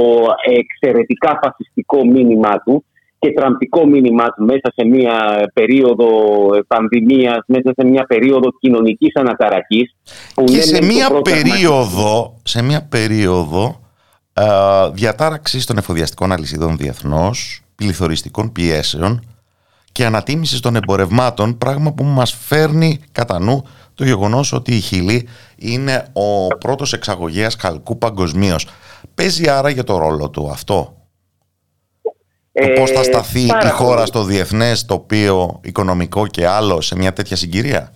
εξαιρετικά 0.60 1.40
φασιστικό 1.44 2.06
μήνυμά 2.06 2.62
του 2.66 2.86
και 3.20 3.32
τραμπικό 3.32 3.86
μήνυμά 3.86 4.26
του 4.26 4.44
μέσα 4.44 4.74
σε 4.76 4.86
μια 4.88 5.50
περίοδο 5.54 6.08
πανδημίας, 6.68 7.44
μέσα 7.48 7.74
σε 7.76 7.88
μια 7.88 8.04
περίοδο 8.04 8.50
κοινωνικής 8.60 9.16
αναταραχής. 9.16 9.96
και 10.44 10.62
σε 10.62 10.84
μια, 10.84 11.22
περίοδο, 11.22 12.40
σε 12.44 12.62
μια 12.62 12.88
περίοδο 12.90 13.80
ε, 14.34 14.44
διατάραξης 14.94 15.66
των 15.66 15.78
εφοδιαστικών 15.78 16.32
αλυσίδων 16.32 16.78
διεθνώς, 16.78 17.62
πληθωριστικών 17.76 18.52
πιέσεων, 18.52 19.22
και 19.92 20.06
ανατίμησης 20.06 20.60
των 20.60 20.76
εμπορευμάτων, 20.76 21.58
πράγμα 21.58 21.94
που 21.94 22.04
μας 22.04 22.32
φέρνει 22.32 23.00
κατά 23.12 23.40
νου 23.40 23.64
το 23.96 24.04
γεγονός 24.04 24.54
ότι 24.54 24.76
η 24.76 24.80
Χιλή 24.80 25.28
είναι 25.56 26.08
ο 26.14 26.48
πρώτος 26.48 26.94
εξαγωγέας 26.94 27.56
χαλκού 27.60 27.98
παγκοσμίως. 27.98 28.68
Παίζει 29.16 29.50
άρα 29.50 29.70
για 29.70 29.84
το 29.84 29.98
ρόλο 29.98 30.30
του 30.30 30.50
αυτό; 30.52 30.99
Ε, 32.52 32.68
το 32.68 32.80
πώς 32.80 32.92
θα 32.92 33.04
σταθεί 33.04 33.40
η 33.40 33.70
χώρα 33.72 34.06
στο 34.06 34.24
διεθνές 34.24 34.86
τοπίο 34.86 35.60
οικονομικό 35.64 36.28
και 36.28 36.48
άλλο 36.48 36.82
σε 36.82 36.96
μια 36.98 37.14
τέτοια 37.14 37.36
συγκυρία; 37.36 37.94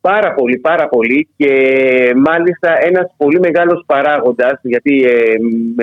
Πάρα 0.00 0.34
πολύ, 0.34 0.58
πάρα 0.58 0.88
πολύ 0.88 1.28
και 1.36 1.52
μάλιστα 2.16 2.78
ένας 2.80 3.14
πολύ 3.16 3.40
μεγάλος 3.40 3.82
παράγοντας 3.86 4.60
γιατί 4.62 5.02
ε, 5.02 5.34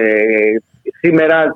ε, 0.01 0.59
σήμερα 0.99 1.53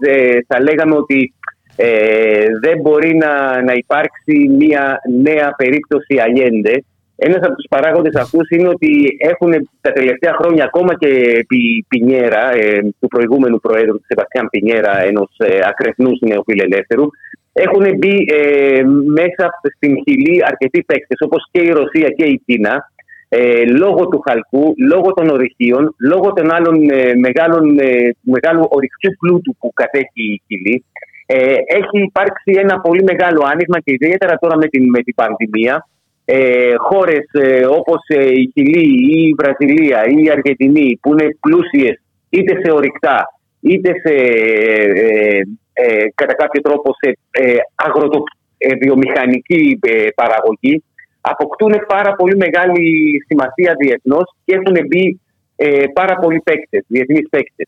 θα 0.47 0.61
λέγαμε 0.61 0.95
ότι 0.95 1.33
ε, 1.75 2.45
δεν 2.61 2.79
μπορεί 2.81 3.15
να, 3.15 3.61
να 3.61 3.73
υπάρξει 3.73 4.49
μια 4.57 5.01
νέα 5.21 5.53
περίπτωση 5.57 6.19
Αγέντε. 6.19 6.83
Ένας 7.21 7.41
από 7.47 7.55
τους 7.55 7.69
παράγοντες 7.69 8.15
αυτούς 8.15 8.49
είναι 8.49 8.67
ότι 8.67 9.17
έχουν 9.31 9.51
τα 9.81 9.91
τελευταία 9.91 10.33
χρόνια 10.39 10.63
ακόμα 10.63 10.93
και 10.97 11.07
επί 11.41 11.85
Πινιέρα, 11.87 12.43
ε, 12.55 12.81
του 12.99 13.07
προηγούμενου 13.07 13.59
Προέδρου 13.59 13.97
του 13.99 14.05
Σεβαστιάν 14.07 14.49
Πινιέρα, 14.49 15.03
ενός 15.03 15.29
ε, 15.37 15.59
ακρεφνού 15.69 16.11
νεοφιλελεύθερου, 16.27 17.07
έχουν 17.53 17.97
μπει 17.97 18.15
ε, 18.39 18.81
μέσα 19.19 19.49
στην 19.75 19.95
χιλή 20.03 20.43
αρκετοί 20.45 20.83
παίκτες, 20.83 21.17
όπως 21.21 21.47
και 21.51 21.61
η 21.61 21.69
Ρωσία 21.69 22.09
και 22.09 22.25
η 22.25 22.41
Κίνα, 22.45 22.91
ε, 23.29 23.63
λόγω 23.65 24.07
του 24.07 24.21
χαλκού, 24.27 24.73
λόγω 24.91 25.13
των 25.13 25.29
ορυχείων, 25.29 25.95
λόγω 25.99 26.33
των 26.33 26.53
άλλων 26.53 26.89
ε, 26.89 27.13
μεγάλων, 27.15 27.79
ε, 27.79 28.15
μεγάλου 28.21 28.65
ορυχτού 28.69 29.09
πλούτου 29.19 29.55
που 29.59 29.71
κατέχει 29.73 30.23
η 30.33 30.41
χιλή. 30.47 30.85
Ε, 31.25 31.53
έχει 31.79 31.97
υπάρξει 32.09 32.51
ένα 32.63 32.79
πολύ 32.79 33.03
μεγάλο 33.03 33.41
άνοιγμα 33.51 33.79
και 33.79 33.93
ιδιαίτερα 33.93 34.35
τώρα 34.35 34.57
με 34.57 34.67
την, 34.67 34.89
με 34.89 35.01
την 35.01 35.15
πανδημία. 35.15 35.87
Ε, 36.31 36.75
χώρες 36.77 37.25
ε, 37.31 37.65
όπως 37.65 37.99
ε, 38.07 38.27
η 38.27 38.51
Χιλή 38.53 39.15
ή 39.15 39.27
η 39.27 39.35
Βραζιλία 39.37 40.05
ή 40.07 40.23
η 40.23 40.29
Αργεντινή 40.29 40.99
που 41.01 41.11
είναι 41.11 41.37
πλούσιες 41.39 42.01
είτε 42.29 42.61
σε 42.63 42.71
ορυκτά 42.71 43.25
είτε 43.59 43.91
σε, 44.03 44.13
ε, 44.13 45.41
ε, 45.73 46.05
κατά 46.15 46.33
κάποιο 46.33 46.61
τρόπο 46.61 46.91
σε 47.01 47.17
ε, 47.31 47.55
αγροτοβιομηχανική 47.75 49.79
παραγωγή 50.15 50.83
αποκτούν 51.21 51.73
πάρα 51.87 52.15
πολύ 52.15 52.35
μεγάλη 52.35 52.83
σημασία 53.27 53.75
διεθνώς 53.79 54.35
και 54.45 54.55
έχουν 54.55 54.87
μπει 54.87 55.19
ε, 55.55 55.83
πάρα 55.93 56.15
πολλοί 56.15 56.39
παίκτες, 56.39 56.85
διεθνείς 56.87 57.29
παίκτες. 57.29 57.67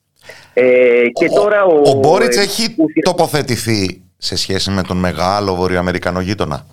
Ε, 0.53 1.03
και 1.13 1.27
τώρα 1.27 1.63
ο, 1.63 1.81
ο 1.85 1.93
Μπόριτς 1.93 2.37
ε, 2.37 2.41
έχει 2.41 2.75
τοποθετηθεί 3.01 4.01
σε 4.17 4.35
σχέση 4.35 4.71
με 4.71 4.81
τον 4.81 4.97
μεγάλο 4.97 5.55
βορειοαμερικανό 5.55 6.21
γείτονα. 6.21 6.65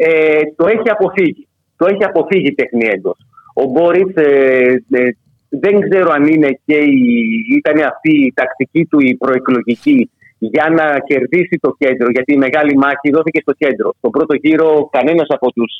Ε, 0.00 0.40
το 0.56 0.66
έχει 0.66 0.90
αποφύγει. 0.90 1.48
Το 1.76 1.86
έχει 1.86 2.04
αποφύγει 2.04 2.54
τεχνίεντος. 2.54 3.18
Ο 3.54 3.64
Μπόριτ 3.64 4.18
ε, 4.18 4.24
ε, 4.90 5.08
δεν 5.48 5.80
ξέρω 5.80 6.10
αν 6.10 6.26
είναι 6.26 6.60
και 6.64 6.76
η, 6.76 7.04
ήταν 7.56 7.86
αυτή 7.92 8.12
η 8.26 8.32
τακτική 8.34 8.84
του 8.84 9.00
η 9.00 9.16
προεκλογική 9.16 10.10
για 10.38 10.66
να 10.70 10.98
κερδίσει 10.98 11.58
το 11.60 11.74
κέντρο, 11.78 12.10
γιατί 12.10 12.32
η 12.32 12.36
μεγάλη 12.36 12.76
μάχη 12.76 13.10
δόθηκε 13.10 13.40
στο 13.40 13.52
κέντρο. 13.52 13.94
Στον 13.98 14.10
πρώτο 14.10 14.34
γύρο 14.34 14.88
κανένας 14.92 15.26
από 15.28 15.52
τους 15.52 15.72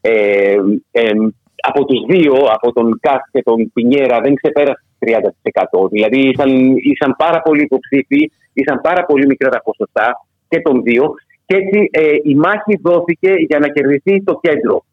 ε, 0.00 0.54
ε, 0.90 1.12
από 1.60 1.84
τους 1.84 2.00
δύο, 2.08 2.34
από 2.34 2.72
τον 2.72 2.98
Κάστ 3.00 3.24
και 3.32 3.42
τον 3.42 3.72
Πινιέρα, 3.72 4.20
δεν 4.20 4.34
ξεπέρασε 4.34 4.84
30%. 4.98 5.88
Δηλαδή 5.90 6.28
ήσαν, 6.28 6.76
ήσαν 6.76 7.14
πάρα 7.18 7.40
πολύ 7.42 7.62
υποψήφοι, 7.62 8.30
ήσαν 8.52 8.80
πάρα 8.80 9.04
πολύ 9.04 9.26
μικρά 9.26 9.48
τα 9.48 9.62
ποσοστά 9.62 10.26
και 10.48 10.60
των 10.60 10.82
δύο. 10.82 11.14
Και 11.48 11.56
έτσι 11.56 11.88
ε, 11.92 12.14
η 12.22 12.34
μάχη 12.34 12.74
δόθηκε 12.82 13.32
για 13.48 13.58
να 13.58 13.68
κερδιθεί 13.68 14.22
το 14.22 14.38
κέντρο. 14.42 14.84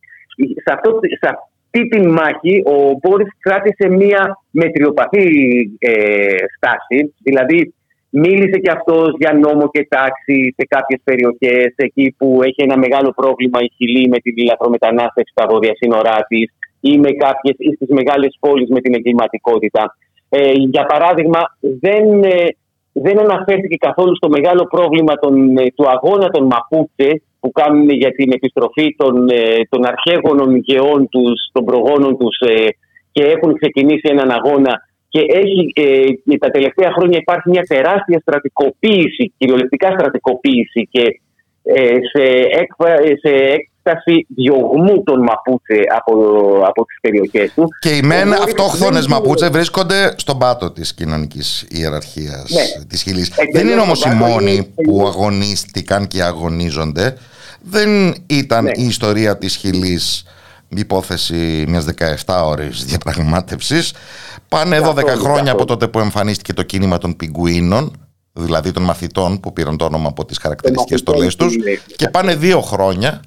Σε, 0.64 0.74
αυτό, 0.74 1.00
σε 1.22 1.28
αυτή 1.34 1.88
τη 1.88 2.08
μάχη 2.08 2.64
ο 2.66 2.76
Μπόρις 3.02 3.28
κράτησε 3.40 3.90
μία 3.90 4.42
μετριοπαθή 4.52 5.28
ε, 5.80 6.36
στάση. 6.56 7.14
Δηλαδή 7.24 7.74
μίλησε 8.10 8.60
και 8.64 8.72
αυτός 8.72 9.16
για 9.20 9.34
νόμο 9.34 9.70
και 9.70 9.88
τάξη 9.90 10.54
σε 10.58 10.66
κάποιες 10.68 11.00
περιοχές 11.04 11.74
εκεί 11.76 12.16
που 12.18 12.40
έχει 12.44 12.62
ένα 12.64 12.78
μεγάλο 12.78 13.14
πρόβλημα 13.16 13.60
η 13.62 13.72
Χιλή 13.76 14.10
με 14.10 14.18
την 14.18 14.34
ηλεκτρομετανάστευση 14.36 15.32
στα 15.32 15.46
βόρεια 15.50 15.76
σύνορά 15.76 16.26
της 16.28 16.48
ή, 16.80 16.98
με 16.98 17.12
κάποιες, 17.12 17.56
ή 17.58 17.72
στις 17.76 17.90
μεγάλες 17.90 18.38
πόλεις 18.40 18.70
με 18.70 18.80
την 18.82 18.94
εγκληματικότητα. 18.94 19.98
Ε, 20.30 20.52
για 20.52 20.86
παράδειγμα, 20.86 21.42
δεν, 21.60 22.24
ε, 22.24 22.48
δεν 23.04 23.20
αναφέρθηκε 23.20 23.76
καθόλου 23.76 24.16
στο 24.16 24.30
μεγάλο 24.30 24.64
πρόβλημα 24.66 25.14
των, 25.14 25.58
ε, 25.58 25.66
του 25.76 25.90
αγώνα 25.90 26.28
των 26.30 26.46
Μαπούτσε 26.46 27.22
που 27.40 27.52
κάνουν 27.52 27.90
για 27.90 28.12
την 28.12 28.32
επιστροφή 28.32 28.96
των, 28.98 29.30
ε, 29.30 29.62
των 29.70 29.86
αρχαίγωνων 29.86 30.56
γεών 30.56 31.10
τους, 31.10 31.50
των 31.52 31.66
προγόνων 31.66 32.18
τους 32.18 32.38
και 33.12 33.24
έχουν 33.24 33.54
ξεκινήσει 33.60 34.08
έναν 34.12 34.32
αγώνα. 34.32 34.74
Και 35.08 35.22
έχει, 35.42 35.74
τα 36.40 36.50
τελευταία 36.50 36.92
χρόνια 36.92 37.18
υπάρχει 37.18 37.50
μια 37.50 37.62
τεράστια 37.62 38.20
στρατικοποίηση, 38.20 39.34
κυριολεκτικά 39.38 39.88
στρατικοποίηση 39.92 40.88
και 40.92 41.20
σε, 42.12 42.24
σε 43.22 43.34
έκταση 43.86 44.26
διωγμού 44.36 45.04
των 45.04 45.20
Μαπούτσε 45.20 45.82
από, 45.96 46.14
από 46.68 46.86
τις 46.86 46.98
περιοχές 47.02 47.54
τους. 47.54 47.68
Και 47.80 47.90
οι 47.90 48.02
μεν 48.02 48.34
αυτόχθονες 48.34 49.08
Μαπούτσε 49.08 49.50
βρίσκονται 49.50 50.14
στον 50.18 50.38
πάτο 50.38 50.72
της 50.72 50.94
κοινωνικής 50.94 51.66
ιεραρχίας 51.70 52.50
ναι. 52.50 52.86
της 52.86 53.02
Χιλής. 53.02 53.32
Δεν 53.54 53.68
είναι 53.68 53.82
όμως 53.82 54.06
οι 54.06 54.10
μόνοι 54.10 54.74
που 54.84 55.08
αγωνίστηκαν 55.08 56.08
και 56.08 56.24
αγωνίζονται. 56.24 57.18
Δεν 57.62 58.16
ήταν 58.26 58.64
ναι. 58.64 58.72
η 58.76 58.86
ιστορία 58.86 59.38
της 59.38 59.56
Χιλής 59.56 60.24
υπόθεση 60.68 61.66
μιας 61.68 61.86
17 62.26 62.42
ώρες 62.46 62.86
διαπραγμάτευσης. 62.86 63.94
Πάνε 64.50 64.80
12 64.84 65.06
χρόνια 65.08 65.52
από 65.52 65.66
τότε 65.66 65.88
που 65.88 66.00
εμφανίστηκε 66.00 66.54
το 66.54 66.64
κίνημα 66.64 66.98
των 66.98 67.16
πιγκουίνων 67.16 67.92
δηλαδή 68.38 68.72
των 68.72 68.84
μαθητών 68.84 69.40
που 69.40 69.54
πήραν 69.54 69.78
το 69.78 69.86
όνομα 69.86 70.08
από 70.08 70.26
τις 70.26 70.38
χαρακτηριστικές 70.38 71.00
στολές 71.00 71.36
τους 71.36 71.56
και 71.96 72.10
πάνε 72.10 72.36
δύο 72.36 72.62
χρόνια 72.62 73.22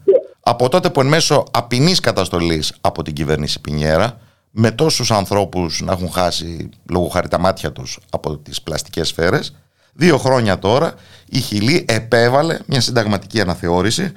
από 0.49 0.69
τότε 0.69 0.91
που 0.91 1.01
εν 1.01 1.07
μέσω 1.07 1.45
απεινής 1.51 2.01
καταστολής 2.01 2.73
από 2.81 3.03
την 3.03 3.15
κυβέρνηση 3.15 3.61
Πινιέρα, 3.61 4.21
με 4.51 4.71
τόσους 4.71 5.11
ανθρώπους 5.11 5.81
να 5.81 5.93
έχουν 5.93 6.11
χάσει 6.11 6.69
λόγω 6.91 7.09
χάρη 7.09 7.29
τα 7.29 7.39
μάτια 7.39 7.73
τους 7.73 7.99
από 8.11 8.37
τις 8.37 8.63
πλαστικές 8.63 9.09
σφαίρες, 9.09 9.57
δύο 9.93 10.19
χρόνια 10.19 10.59
τώρα 10.59 10.95
η 11.29 11.39
Χιλή 11.39 11.85
επέβαλε 11.89 12.59
μια 12.67 12.81
συνταγματική 12.81 13.41
αναθεώρηση 13.41 14.13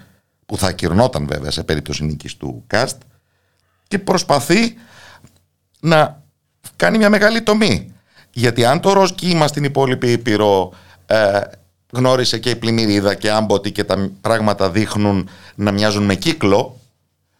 που 0.45 0.57
θα 0.57 0.67
ακυρνόταν 0.67 1.27
βέβαια 1.27 1.51
σε 1.51 1.63
περίπτωση 1.63 2.03
νίκης 2.05 2.37
του 2.37 2.63
Κάστ 2.67 3.01
και 3.87 3.99
προσπαθεί 3.99 4.75
να 5.79 6.23
κάνει 6.75 6.97
μια 6.97 7.09
μεγάλη 7.09 7.41
τομή. 7.41 7.93
Γιατί 8.31 8.65
αν 8.65 8.79
το 8.79 8.93
ροζ 8.93 9.11
κύμα 9.11 9.47
στην 9.47 9.63
υπόλοιπη 9.63 10.11
Ήπειρο 10.11 10.73
ε, 11.05 11.41
γνώρισε 11.93 12.39
και 12.39 12.49
η 12.49 12.55
πλημμυρίδα 12.55 13.15
και 13.15 13.29
άμποτη 13.29 13.71
και 13.71 13.83
τα 13.83 14.11
πράγματα 14.21 14.69
δείχνουν 14.69 15.29
να 15.55 15.71
μοιάζουν 15.71 16.03
με 16.03 16.15
κύκλο. 16.15 16.75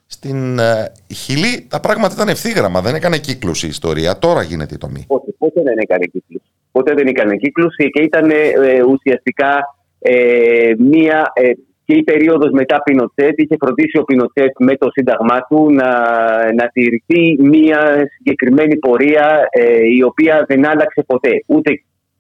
Στην 0.08 0.60
ε, 0.60 0.92
Χιλή 1.14 1.68
τα 1.70 1.80
πράγματα 1.80 2.14
ήταν 2.14 2.28
ευθύγραμμα, 2.28 2.82
δεν 2.82 2.96
έκανε 2.96 3.18
κύκλους 3.18 3.64
η 3.64 3.68
ιστορία. 3.68 4.18
Τώρα 4.18 4.42
γίνεται 4.42 4.76
η 4.76 4.78
τομή. 4.78 5.06
Πότε, 5.08 5.32
πότε 5.38 5.62
δεν 5.62 5.78
έκανε 5.78 6.06
κύκλους. 6.06 6.42
Πότε 6.72 6.94
δεν 6.94 7.08
έκανε 7.08 7.36
κύκλους 7.36 7.76
και 7.76 8.02
ήταν 8.02 8.30
ε, 8.30 8.84
ουσιαστικά 8.84 9.76
ε, 10.00 10.74
μία. 10.78 11.32
Ε, 11.34 11.52
και 11.86 11.98
η 11.98 12.04
περίοδος 12.04 12.52
μετά 12.52 12.84
Πινοτσέτ 12.84 13.40
είχε 13.40 13.56
φροντίσει 13.60 13.98
ο 13.98 14.04
Πινοτσέτ 14.04 14.52
με 14.60 14.76
το 14.78 14.90
σύνταγμά 14.92 15.42
του 15.50 15.72
να, 15.72 15.90
να 16.54 16.68
τηρηθεί 16.68 17.38
μία 17.40 18.08
συγκεκριμένη 18.16 18.78
πορεία 18.78 19.48
ε, 19.50 19.88
η 19.98 20.02
οποία 20.04 20.46
δεν 20.48 20.66
άλλαξε 20.66 21.04
ποτέ. 21.08 21.44
Ούτε 21.46 21.72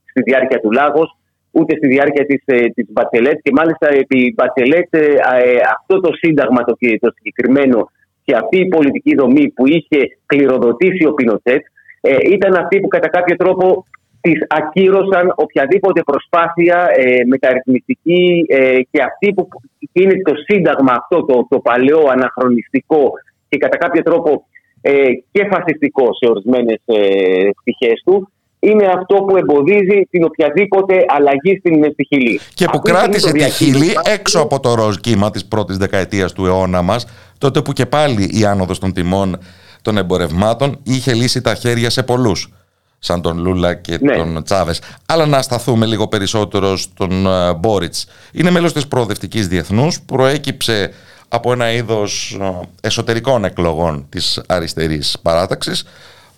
στη 0.10 0.22
διάρκεια 0.22 0.60
του 0.60 0.72
Λάγος, 0.72 1.18
ούτε 1.52 1.76
στη 1.78 1.88
διάρκεια 1.88 2.26
της, 2.26 2.42
ε, 2.46 2.68
της 2.68 2.86
Μπατσελέτ 2.90 3.40
και 3.44 3.52
μάλιστα 3.54 3.94
επί 3.94 4.34
Μπατσελέτ 4.38 4.96
ε, 4.96 5.00
ε, 5.00 5.60
αυτό 5.78 6.00
το 6.00 6.14
σύνταγμα 6.14 6.64
το, 6.64 6.76
το 7.00 7.12
συγκεκριμένο 7.16 7.90
και 8.24 8.36
αυτή 8.36 8.58
η 8.58 8.68
πολιτική 8.68 9.16
δομή 9.16 9.50
που 9.50 9.68
είχε 9.68 10.00
κληροδοτήσει 10.26 11.06
ο 11.06 11.14
Πινοτσέτ 11.14 11.62
ήταν 12.30 12.56
αυτή 12.56 12.80
που 12.80 12.88
κατά 12.88 13.08
κάποιο 13.08 13.36
τρόπο 13.36 13.86
τις 14.22 14.46
ακύρωσαν 14.48 15.34
οποιαδήποτε 15.36 16.02
προσπάθεια 16.04 16.88
ε, 16.96 17.24
μεταρρυθμιστική 17.26 18.46
και 18.92 19.02
αυτή 19.04 19.34
που 19.34 19.48
είναι 19.92 20.22
το 20.22 20.34
σύνταγμα 20.36 20.94
αυτό 20.94 21.26
το, 21.26 21.48
το 21.50 21.60
παλαιό 21.60 22.08
αναχρονιστικό 22.12 23.12
και 23.50 23.58
κατά 23.58 23.78
κάποιο 23.78 24.02
τρόπο 24.02 24.46
και 25.32 25.48
φασιστικό 25.52 26.04
σε 26.14 26.32
ορισμένες 26.32 26.82
ε, 26.86 27.50
του 28.04 28.32
είναι 28.64 28.86
αυτό 28.86 29.16
που 29.16 29.38
εμποδίζει 29.38 30.08
την 30.10 30.24
οποιαδήποτε 30.24 31.06
αλλαγή 31.08 31.58
στην 31.60 31.96
Χιλή. 32.08 32.40
Και 32.54 32.66
που 32.72 32.80
κράτησε 32.80 33.32
τη 33.32 33.50
Χιλή 33.50 33.94
έξω 34.04 34.40
από 34.40 34.60
το 34.60 34.74
ροζ 34.74 34.96
κύμα 34.96 35.30
της 35.30 35.46
πρώτης 35.46 35.78
δεκαετίας 35.78 36.34
του 36.34 36.46
αιώνα 36.46 36.82
μας, 36.82 37.06
τότε 37.38 37.62
που 37.62 37.74
και 37.74 37.86
πάλι 37.86 38.30
η 38.34 38.46
άνοδος 38.46 38.80
των 38.80 38.94
τιμών 38.94 39.38
των 39.82 39.98
εμπορευμάτων 39.98 40.80
είχε 40.84 41.14
λύσει 41.14 41.42
τα 41.42 41.56
χέρια 41.56 41.90
σε 41.90 42.04
πολλούς 42.04 42.54
σαν 43.00 43.22
τον 43.22 43.38
Λούλα 43.38 43.74
και 43.74 43.98
ναι. 44.02 44.16
τον 44.16 44.44
Τσάβες. 44.44 44.82
Αλλά 45.06 45.26
να 45.26 45.42
σταθούμε 45.42 45.86
λίγο 45.86 46.08
περισσότερο 46.08 46.78
στον 46.78 47.26
uh, 47.28 47.56
Μπόριτς. 47.60 48.08
Είναι 48.32 48.52
μέλος 48.52 48.74
της 48.74 48.88
Προοδευτικής 48.88 49.48
Διεθνούς, 49.48 50.02
προέκυψε 50.02 50.92
από 51.28 51.52
ένα 51.52 51.72
είδος 51.72 52.38
ε, 52.42 52.88
εσωτερικών 52.88 53.46
εκλογών 53.46 54.06
της 54.10 54.42
αριστερής 54.48 55.18
παράταξης 55.22 55.86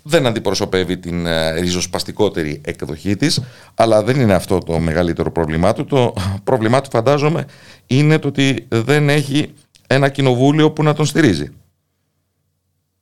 δεν 0.04 0.26
αντιπροσωπεύει 0.26 0.98
την 0.98 1.26
ε, 1.26 1.60
ριζοσπαστικότερη 1.60 2.62
εκδοχή 2.66 3.16
της, 3.16 3.44
αλλά 3.76 4.04
δεν 4.04 4.20
είναι 4.20 4.34
αυτό 4.34 4.58
το 4.58 4.80
μεγαλύτερο 4.80 5.32
πρόβλημά 5.32 5.74
του. 5.74 5.86
Το 5.86 6.14
πρόβλημά 6.44 6.82
του 6.82 6.90
φαντάζομαι 6.90 7.46
είναι 7.88 8.20
το 8.20 8.28
ότι 8.28 8.68
δεν 8.70 9.10
έχει 9.10 9.54
ένα 9.88 10.10
κοινοβούλιο 10.10 10.72
που 10.72 10.84
να 10.84 10.94
τον 10.94 11.06
στηρίζει. 11.06 11.54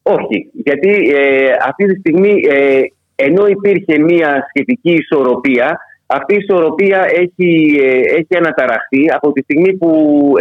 Όχι, 0.01 0.49
γιατί 0.53 0.89
ε, 1.15 1.49
αυτή 1.67 1.85
τη 1.85 1.99
στιγμή 1.99 2.41
ε, 2.49 2.81
ενώ 3.15 3.47
υπήρχε 3.47 3.97
μια 3.97 4.47
σχετική 4.49 4.91
ισορροπία 4.91 5.79
αυτή 6.11 6.33
η 6.33 6.37
ισορροπία 6.37 7.05
έχει, 7.23 7.79
ε, 7.79 7.99
έχει 8.17 8.35
αναταραχθεί 8.37 9.11
από 9.11 9.31
τη 9.31 9.41
στιγμή 9.41 9.77
που 9.77 9.89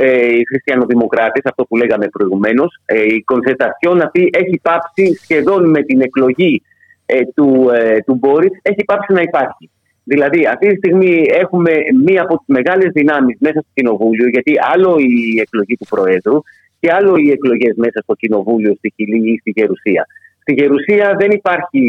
ε, 0.00 0.36
οι 0.36 0.42
χριστιανοδημοκράτες, 0.48 1.42
αυτό 1.44 1.64
που 1.64 1.76
λέγαμε 1.76 2.08
προηγουμένως, 2.08 2.80
ε, 2.84 3.02
η 3.02 3.22
κονσετασιόν 3.22 4.00
αυτή 4.00 4.30
έχει 4.32 4.60
πάψει 4.62 5.14
σχεδόν 5.22 5.70
με 5.70 5.82
την 5.82 6.00
εκλογή 6.00 6.62
ε, 7.06 7.20
του, 7.34 7.70
ε, 7.74 8.00
του 8.00 8.14
Μπόριτ, 8.14 8.52
έχει 8.62 8.84
πάψει 8.84 9.12
να 9.12 9.20
υπάρχει. 9.20 9.70
Δηλαδή, 10.04 10.46
αυτή 10.46 10.68
τη 10.68 10.76
στιγμή 10.76 11.24
έχουμε 11.28 11.72
μία 12.04 12.22
από 12.22 12.36
τις 12.36 12.46
μεγάλες 12.46 12.90
δυνάμεις 12.92 13.36
μέσα 13.40 13.60
στο 13.60 13.70
Κοινοβούλιο, 13.74 14.28
γιατί 14.28 14.54
άλλο 14.72 14.96
η 14.98 15.40
εκλογή 15.40 15.76
του 15.76 15.86
Προέδρου 15.88 16.40
και 16.80 16.92
άλλο 16.92 17.16
οι 17.16 17.30
εκλογές 17.30 17.74
μέσα 17.76 18.00
στο 18.02 18.14
Κοινοβούλιο, 18.14 18.74
στη 18.74 18.92
Χιλή 18.96 19.32
ή 19.32 19.38
στη 19.38 19.50
Γερουσία. 19.56 20.06
Στη 20.40 20.52
Γερουσία 20.52 21.14
δεν 21.18 21.30
υπάρχει 21.30 21.82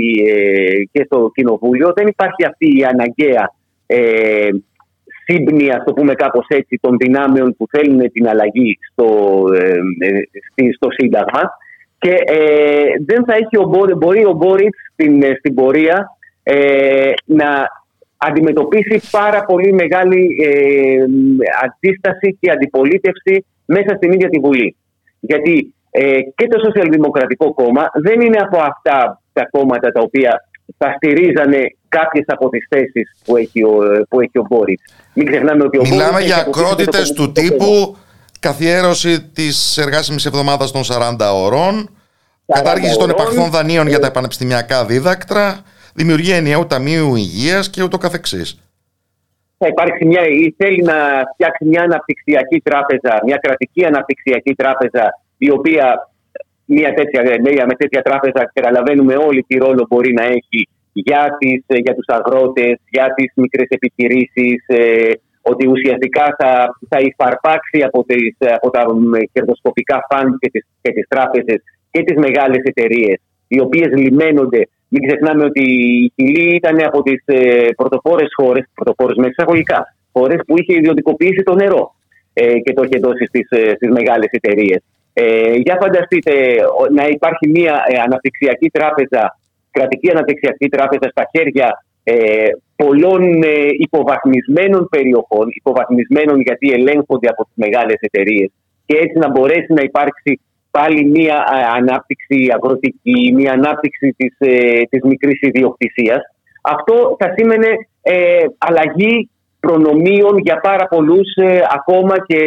και 0.92 1.04
στο 1.04 1.32
Κοινοβούλιο 1.34 1.94
δεν 1.96 2.08
υπάρχει 2.08 2.46
αυτή 2.46 2.78
η 2.78 2.84
αναγκαία 2.84 3.54
ε, 3.92 4.50
σύμπνοια, 5.26 5.76
ας 5.78 5.84
το 5.84 5.94
πούμε 5.94 6.14
κάπως 6.14 6.46
έτσι, 6.48 6.80
των 6.82 6.98
δυνάμεων 6.98 7.56
που 7.58 7.66
θέλουν 7.72 8.12
την 8.12 8.28
αλλαγή 8.28 8.78
στο, 8.92 9.08
ε, 9.54 9.78
ε 10.56 10.72
στο 10.72 10.88
Σύνταγμα 10.92 11.42
και 12.02 12.14
ε, 12.26 12.84
δεν 13.06 13.26
θα 13.26 13.34
έχει 13.34 13.58
ο 13.58 13.64
Μπόρι, 13.64 13.94
μπορεί 13.94 14.26
ο 14.26 14.32
Μπόριτς 14.32 14.78
στην, 14.94 15.24
ε, 15.24 15.36
στην 15.40 15.54
πορεία 15.54 16.18
ε, 16.44 17.12
να 17.26 17.68
αντιμετωπίσει 18.18 19.10
πάρα 19.12 19.46
πολύ 19.46 19.74
μεγάλη 19.74 20.38
ε, 20.44 21.04
αντίσταση 21.64 22.38
και 22.40 22.52
αντιπολίτευση 22.52 23.46
μέσα 23.66 23.96
στην 23.96 24.12
ίδια 24.12 24.30
τη 24.30 24.40
Βουλή. 24.40 24.76
Γιατί 25.20 25.74
και 26.36 26.48
το 26.48 26.60
Σοσιαλδημοκρατικό 26.66 27.54
Κόμμα 27.54 27.90
δεν 27.94 28.22
είναι 28.22 28.38
από 28.38 28.58
αυτά 28.58 29.22
τα 29.34 29.48
κόμματα 29.52 29.92
τα 29.92 30.02
οποία 30.02 30.42
θα 30.78 30.94
στηρίζανε 30.96 31.76
κάποιες 31.88 32.26
από 32.28 32.50
τις 32.50 32.66
θέσεις 32.70 33.16
που 33.26 33.38
έχει 33.38 33.64
ο, 33.64 34.06
που 34.10 34.22
έχει 34.22 34.38
ο 34.38 34.46
Μπόριτς. 34.50 34.84
Μην 35.14 35.26
ξεχνάμε 35.26 35.64
ότι 35.64 35.78
ο 35.78 35.82
Μιλάμε 35.82 36.22
για 36.22 36.38
ακρότητες 36.38 37.12
του 37.12 37.32
τύπου 37.32 37.98
καθιέρωση 38.40 39.22
της 39.22 39.78
εργάσιμης 39.78 40.26
εβδομάδας 40.26 40.72
των 40.72 40.82
40 40.84 41.16
ωρών, 41.34 41.90
κατάργηση 42.46 42.98
των 42.98 43.10
επαχθών 43.10 43.50
δανείων 43.50 43.88
για 43.88 44.00
τα 44.00 44.12
πανεπιστημιακά 44.12 44.86
δίδακτρα, 44.86 45.62
δημιουργία 45.94 46.36
ενιαίου 46.36 46.68
ταμείου 46.68 47.16
υγείας 47.16 47.70
και 47.70 47.84
ούτω 47.84 47.98
καθεξής. 47.98 48.60
Θα 49.58 49.68
υπάρξει 49.68 50.06
μια, 50.06 50.22
ή 50.28 50.54
θέλει 50.58 50.82
να 50.84 50.96
φτιάξει 51.34 51.66
μια 51.66 51.82
αναπτυξιακή 51.82 52.62
τράπεζα, 52.62 53.22
μια 53.26 53.38
κρατική 53.38 53.86
αναπτυξιακή 53.86 54.56
τράπεζα, 54.56 55.20
η 55.38 55.52
οποία 55.52 56.11
μια 56.76 56.94
τέτοια, 56.94 57.22
με 57.66 57.76
τέτοια 57.82 58.02
τράπεζα 58.02 58.52
καταλαβαίνουμε 58.54 59.16
όλοι 59.16 59.46
τι 59.48 59.58
ρόλο 59.58 59.86
μπορεί 59.90 60.14
να 60.14 60.24
έχει 60.24 60.60
για, 60.94 61.38
τις, 61.40 61.64
για 61.68 61.96
τους 61.96 62.08
αγρότες, 62.08 62.76
για 62.90 63.14
τις 63.16 63.32
μικρές 63.36 63.68
επιχειρήσεις, 63.70 64.60
ότι 65.42 65.68
ουσιαστικά 65.68 66.36
θα, 66.40 66.78
θα 66.90 67.00
υφαρπάξει 67.00 67.82
από, 67.84 68.04
τις, 68.04 68.36
από 68.40 68.70
τα 68.70 68.86
κερδοσκοπικά 69.32 70.06
φαντ 70.10 70.36
και 70.40 70.50
τις, 70.50 70.66
και 70.82 70.92
τις 70.92 71.08
τράπεζες 71.08 71.64
και 71.92 72.04
τις 72.04 72.18
μεγάλες 72.18 72.62
εταιρείες, 72.64 73.20
οι 73.48 73.60
οποίες 73.60 73.88
λιμένονται. 73.94 74.68
Μην 74.88 75.08
ξεχνάμε 75.08 75.44
ότι 75.44 75.64
η 76.04 76.12
Χιλή 76.16 76.56
ήταν 76.56 76.84
από 76.84 77.02
τις 77.02 77.24
ε, 77.26 77.68
πρωτοπόρες 77.76 78.28
χώρες, 78.36 78.66
πρωτοπόρες 78.74 79.16
με 79.18 79.28
εισαγωγικά, 79.28 79.96
χώρες 80.12 80.40
που 80.48 80.58
είχε 80.58 80.74
ιδιωτικοποιήσει 80.74 81.44
το 81.44 81.56
νερό 81.56 81.96
ε, 82.34 82.60
και 82.60 82.74
το 82.74 82.84
είχε 82.84 83.00
δώσει 83.00 83.26
στις, 83.26 83.48
ε, 83.50 83.74
στις 83.76 83.90
μεγάλες 83.90 84.30
εταιρείες. 84.32 84.84
Ε, 85.14 85.54
για 85.56 85.78
φανταστείτε 85.82 86.34
να 86.92 87.08
υπάρχει 87.08 87.50
μια 87.50 87.84
ε, 87.88 88.00
αναπτυξιακή 88.00 88.70
τράπεζα, 88.70 89.40
κρατική 89.72 90.12
αναπτυξιακή 90.12 90.70
τράπεζα 90.70 91.08
στα 91.10 91.24
χέρια 91.32 91.84
ε, 92.04 92.48
πολλών 92.76 93.44
ε, 93.44 93.68
υποβαθμισμένων 93.78 94.88
περιοχών, 94.90 95.48
υποβαθμισμένων 95.54 96.40
γιατί 96.40 96.72
ελέγχονται 96.72 97.28
από 97.28 97.44
τις 97.44 97.54
μεγάλες 97.56 97.98
εταιρείες 98.00 98.52
και 98.86 98.98
έτσι 98.98 99.18
να 99.18 99.30
μπορέσει 99.30 99.74
να 99.74 99.82
υπάρξει 99.82 100.40
πάλι 100.72 101.06
μια 101.06 101.44
ανάπτυξη 101.76 102.48
αγροτική, 102.56 103.34
μια 103.34 103.52
ανάπτυξη 103.52 104.14
της, 104.18 104.36
ε, 104.40 104.82
της 104.90 105.02
μικρής 105.04 105.42
ιδιοκτησίας. 105.42 106.22
Αυτό 106.62 107.16
θα 107.20 107.34
σήμαινε 107.38 107.68
ε, 108.02 108.44
αλλαγή 108.58 109.30
προνομίων 109.60 110.38
για 110.38 110.60
πάρα 110.60 110.88
πολλούς 110.88 111.36
ε, 111.36 111.60
ακόμα 111.74 112.16
και, 112.26 112.40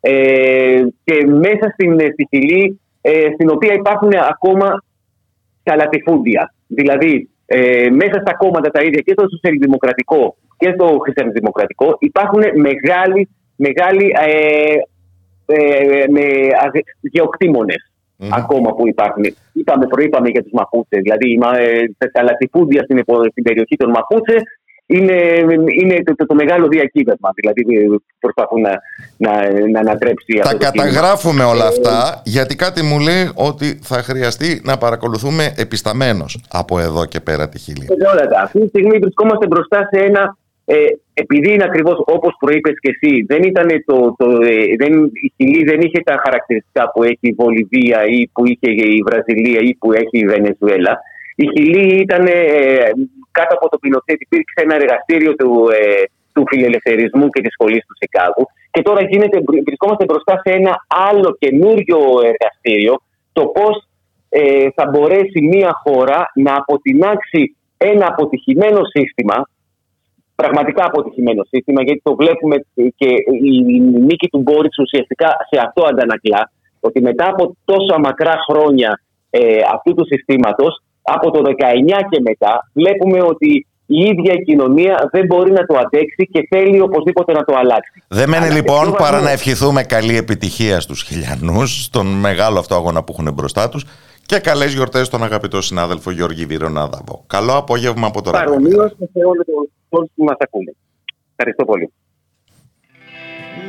ε, 0.00 0.82
και 1.04 1.26
μέσα 1.26 1.70
στην, 1.72 2.00
στη 2.12 2.26
φυλή 2.30 2.80
στην 3.34 3.50
οποία 3.50 3.74
υπάρχουν 3.74 4.10
ακόμα 4.30 4.84
καλατιφούντια. 5.62 6.54
Δηλαδή 6.66 7.30
ε, 7.46 7.90
μέσα 7.90 8.20
στα 8.20 8.34
κόμματα 8.36 8.70
τα 8.70 8.82
ίδια 8.82 9.00
και 9.00 9.12
στο 9.12 9.28
σοσιαλδημοκρατικό 9.28 10.36
και 10.56 10.70
στο 10.74 10.98
χριστιανοδημοκρατικό 11.02 11.96
υπάρχουν 11.98 12.42
μεγάλοι, 12.54 13.28
μεγάλοι 13.56 14.06
ε, 14.26 14.74
ε, 15.46 16.04
με 16.08 16.24
γεωκτήμονες 17.00 17.92
ακόμα 18.32 18.70
που 18.74 18.88
υπάρχουν. 18.88 19.24
Είπαμε, 19.52 19.86
προείπαμε 19.86 20.28
για 20.28 20.42
τους 20.42 20.52
Μαπούτσε, 20.52 21.00
δηλαδή 21.00 21.38
τα 22.12 22.22
λατιφούντια 22.22 22.82
στην, 22.82 23.02
στην 23.30 23.42
περιοχή 23.42 23.76
των 23.76 23.90
Μαπούτσε 23.90 24.36
είναι, 24.90 25.16
είναι 25.80 26.02
το, 26.16 26.26
το, 26.26 26.34
μεγάλο 26.34 26.68
διακύβευμα. 26.68 27.30
Δηλαδή 27.34 27.62
προσπαθούν 28.18 28.60
να, 28.60 28.80
να, 29.16 29.30
να 29.70 29.80
ανατρέψει 29.80 30.40
Τα 30.42 30.54
καταγράφουμε 30.54 31.44
όλα 31.44 31.66
αυτά 31.66 32.22
γιατί 32.24 32.56
κάτι 32.56 32.82
μου 32.82 32.98
λέει 32.98 33.30
ότι 33.34 33.78
θα 33.82 34.02
χρειαστεί 34.02 34.60
να 34.64 34.78
παρακολουθούμε 34.78 35.52
επισταμένως 35.56 36.40
από 36.50 36.78
εδώ 36.78 37.06
και 37.06 37.20
πέρα 37.20 37.48
τη 37.48 37.58
Χιλή. 37.58 37.86
Αυτή 38.42 38.60
τη 38.60 38.68
στιγμή 38.68 38.98
βρισκόμαστε 38.98 39.46
μπροστά 39.46 39.88
σε 39.92 40.00
ένα 40.00 40.36
ε, 40.64 40.74
επειδή 41.14 41.52
είναι 41.52 41.64
ακριβώς 41.64 42.02
όπως 42.04 42.36
προείπες 42.38 42.74
και 42.80 42.90
εσύ, 42.94 43.24
δεν 43.28 43.42
ήταν 43.42 43.68
το, 43.86 44.14
το, 44.18 44.26
ε, 44.30 44.76
δεν, 44.78 44.92
η 45.04 45.32
Χιλή 45.36 45.64
δεν 45.64 45.80
είχε 45.80 46.00
τα 46.04 46.20
χαρακτηριστικά 46.24 46.90
που 46.90 47.02
έχει 47.02 47.18
η 47.20 47.34
Βολιβία 47.38 48.06
ή 48.06 48.28
που 48.32 48.46
είχε 48.46 48.70
η 48.70 49.02
Βραζιλία 49.08 49.60
ή 49.60 49.74
που 49.74 49.92
έχει 49.92 50.18
η 50.18 50.26
Βενεζουέλα. 50.26 50.98
Η 51.36 51.46
Χιλή 51.54 52.00
ήταν 52.00 52.26
ε, 52.26 52.32
κάτω 53.38 53.52
από 53.56 53.68
το 53.68 53.78
Πινοσέτ 53.78 54.18
υπήρξε 54.26 54.58
ένα 54.64 54.74
εργαστήριο 54.74 55.32
του, 55.34 55.52
ε, 55.80 56.02
του 56.34 56.42
φιλελευθερισμού 56.50 57.28
και 57.28 57.40
της 57.44 57.52
σχολής 57.52 57.82
του 57.86 57.96
Σικάγου. 58.00 58.44
Και 58.70 58.82
τώρα 58.82 59.02
γίνεται, 59.10 59.38
βρισκόμαστε 59.64 60.04
μπροστά 60.04 60.34
σε 60.44 60.50
ένα 60.58 60.72
άλλο 61.10 61.36
καινούριο 61.38 61.98
εργαστήριο, 62.32 62.94
το 63.32 63.46
πώς 63.46 63.74
ε, 64.28 64.68
θα 64.74 64.84
μπορέσει 64.90 65.40
μια 65.52 65.72
χώρα 65.84 66.30
να 66.34 66.52
αποτινάξει 66.56 67.56
ένα 67.76 68.06
αποτυχημένο 68.06 68.80
σύστημα, 68.84 69.48
πραγματικά 70.34 70.84
αποτυχημένο 70.84 71.42
σύστημα, 71.44 71.82
γιατί 71.82 72.00
το 72.04 72.14
βλέπουμε 72.14 72.56
και 72.74 73.10
η 73.42 73.80
νίκη 73.80 74.28
του 74.28 74.38
Μπόριτς 74.38 74.78
ουσιαστικά 74.78 75.28
σε 75.50 75.60
αυτό 75.66 75.82
αντανακλά, 75.86 76.52
ότι 76.80 77.00
μετά 77.00 77.26
από 77.28 77.56
τόσα 77.64 77.98
μακρά 77.98 78.34
χρόνια 78.48 79.00
ε, 79.30 79.58
αυτού 79.74 79.94
του 79.94 80.06
συστήματος 80.06 80.82
από 81.14 81.30
το 81.30 81.40
19 81.40 81.52
και 82.10 82.20
μετά 82.20 82.70
βλέπουμε 82.72 83.22
ότι 83.22 83.66
η 83.86 84.00
ίδια 84.00 84.32
η 84.32 84.42
κοινωνία 84.42 85.08
δεν 85.12 85.26
μπορεί 85.26 85.52
να 85.52 85.66
το 85.66 85.78
αντέξει 85.78 86.28
και 86.32 86.46
θέλει 86.50 86.80
οπωσδήποτε 86.80 87.32
να 87.32 87.44
το 87.44 87.56
αλλάξει. 87.56 88.02
Δεν 88.08 88.28
μένει 88.28 88.50
λοιπόν 88.50 88.94
παρά 88.98 89.20
να 89.20 89.30
ευχηθούμε 89.30 89.82
καλή 89.82 90.16
επιτυχία 90.16 90.80
στους 90.80 91.02
χιλιανούς, 91.02 91.84
στον 91.84 92.06
μεγάλο 92.06 92.58
αυτό 92.58 92.74
αγώνα 92.74 93.02
που 93.02 93.14
έχουν 93.18 93.32
μπροστά 93.32 93.68
τους 93.68 93.84
και 94.26 94.38
καλές 94.38 94.72
γιορτές 94.72 95.06
στον 95.06 95.22
αγαπητό 95.22 95.60
συνάδελφο 95.60 96.10
Γιώργη 96.10 96.46
Βιρονάδαβο. 96.46 97.24
Καλό 97.26 97.56
απόγευμα 97.56 98.06
από 98.06 98.22
το 98.22 98.30
ράδιο. 98.30 98.48
Παρομοίω 98.48 98.88
σε 98.88 99.06
όλους 99.88 100.10
που 100.14 100.24
μας 100.24 100.36
ακούνε. 100.38 100.74
Ευχαριστώ 101.30 101.64
πολύ. 101.64 101.92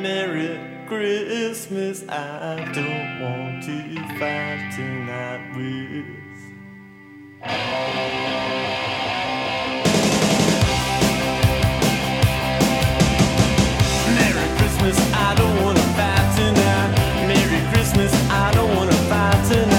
Merry 0.04 0.50
Christmas, 0.90 1.98
I 2.10 2.56
don't 2.78 3.10
want 3.24 3.56
to 3.68 3.76
fight 4.20 4.62
tonight 4.76 5.44
with 5.56 6.21
Merry 7.44 7.58
Christmas, 14.58 14.98
I 15.14 15.34
don't 15.36 15.64
wanna 15.64 15.80
fight 15.98 16.36
tonight. 16.36 16.92
Merry 17.28 17.62
Christmas, 17.74 18.14
I 18.30 18.52
don't 18.54 18.76
wanna 18.76 18.92
fight 19.10 19.44
tonight. 19.50 19.71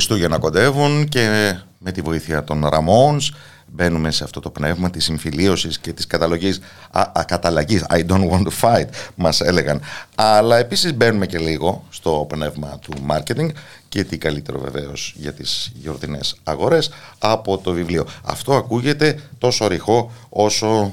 Χριστούγεννα 0.00 0.38
κοντεύουν 0.38 1.08
και 1.08 1.54
με 1.78 1.92
τη 1.92 2.00
βοήθεια 2.00 2.44
των 2.44 2.66
Ραμόνς 2.66 3.32
μπαίνουμε 3.66 4.10
σε 4.10 4.24
αυτό 4.24 4.40
το 4.40 4.50
πνεύμα 4.50 4.90
της 4.90 5.04
συμφιλίωσης 5.04 5.78
και 5.78 5.92
της 5.92 6.06
καταλογής, 6.06 6.60
α, 6.90 7.00
α, 7.00 7.24
καταλαγής. 7.24 7.84
I 7.90 8.06
don't 8.06 8.30
want 8.30 8.42
to 8.42 8.50
fight 8.60 8.86
μας 9.14 9.40
έλεγαν. 9.40 9.80
Αλλά 10.14 10.56
επίσης 10.56 10.94
μπαίνουμε 10.94 11.26
και 11.26 11.38
λίγο 11.38 11.84
στο 11.90 12.26
πνεύμα 12.28 12.78
του 12.78 12.92
marketing 13.10 13.48
και 13.88 14.04
τι 14.04 14.18
καλύτερο 14.18 14.60
βεβαίως 14.60 15.14
για 15.16 15.32
τις 15.32 15.72
γιορτινές 15.74 16.36
αγορές 16.44 16.90
από 17.18 17.58
το 17.58 17.72
βιβλίο. 17.72 18.06
Αυτό 18.22 18.56
ακούγεται 18.56 19.20
τόσο 19.38 19.66
ρηχό 19.66 20.12
όσο 20.28 20.92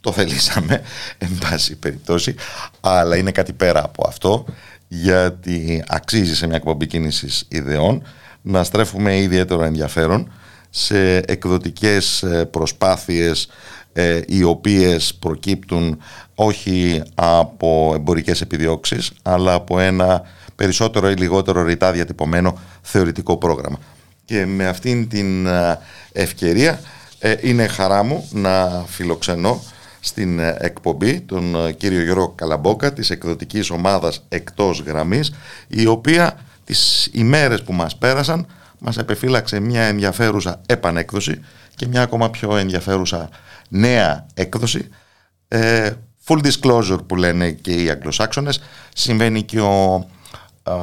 το 0.00 0.12
θελήσαμε, 0.12 0.82
εν 1.18 1.38
πάση 1.40 1.76
περιπτώσει, 1.76 2.34
αλλά 2.80 3.16
είναι 3.16 3.32
κάτι 3.32 3.52
πέρα 3.52 3.84
από 3.84 4.08
αυτό, 4.08 4.44
γιατί 4.88 5.84
αξίζει 5.88 6.36
σε 6.36 6.46
μια 6.46 6.56
εκπομπή 6.56 6.86
κίνησης 6.86 7.44
ιδεών 7.48 8.02
να 8.48 8.64
στρέφουμε 8.64 9.18
ιδιαίτερο 9.18 9.62
ενδιαφέρον 9.62 10.32
σε 10.70 11.16
εκδοτικές 11.16 12.22
ε, 12.22 12.44
προσπάθειες 12.44 13.48
ε, 13.92 14.20
οι 14.26 14.42
οποίες 14.42 15.14
προκύπτουν 15.14 15.98
όχι 16.34 17.02
από 17.14 17.92
εμπορικές 17.94 18.40
επιδιώξεις 18.40 19.12
αλλά 19.22 19.52
από 19.52 19.78
ένα 19.78 20.22
περισσότερο 20.56 21.10
ή 21.10 21.14
λιγότερο 21.14 21.62
ρητά 21.62 21.92
διατυπωμένο 21.92 22.58
θεωρητικό 22.82 23.36
πρόγραμμα. 23.36 23.78
Και 24.24 24.46
με 24.46 24.66
αυτήν 24.66 25.08
την 25.08 25.46
ε, 25.46 25.78
ευκαιρία 26.12 26.80
είναι 27.40 27.66
χαρά 27.66 28.02
μου 28.02 28.28
να 28.32 28.84
φιλοξενώ 28.86 29.62
στην 30.00 30.38
εκπομπή 30.38 31.20
τον 31.20 31.76
κύριο 31.76 32.02
Γιώργο 32.02 32.28
Καλαμπόκα 32.28 32.92
της 32.92 33.10
εκδοτικής 33.10 33.70
ομάδας 33.70 34.24
Εκτός 34.28 34.80
Γραμμής 34.86 35.32
η 35.68 35.86
οποία 35.86 36.38
τις 36.68 37.10
ημέρες 37.12 37.62
που 37.62 37.72
μας 37.72 37.96
πέρασαν 37.96 38.46
μας 38.78 38.98
επεφύλαξε 38.98 39.60
μια 39.60 39.82
ενδιαφέρουσα 39.82 40.60
επανέκδοση 40.66 41.40
και 41.76 41.86
μια 41.86 42.02
ακόμα 42.02 42.30
πιο 42.30 42.56
ενδιαφέρουσα 42.56 43.28
νέα 43.68 44.26
έκδοση. 44.34 44.88
Ε, 45.48 45.90
full 46.26 46.38
disclosure 46.38 47.06
που 47.06 47.16
λένε 47.16 47.50
και 47.50 47.72
οι 47.82 47.90
Αγγλοσάξονες, 47.90 48.62
συμβαίνει 48.94 49.42
και 49.42 49.60
ο 49.60 49.94
α, 50.62 50.74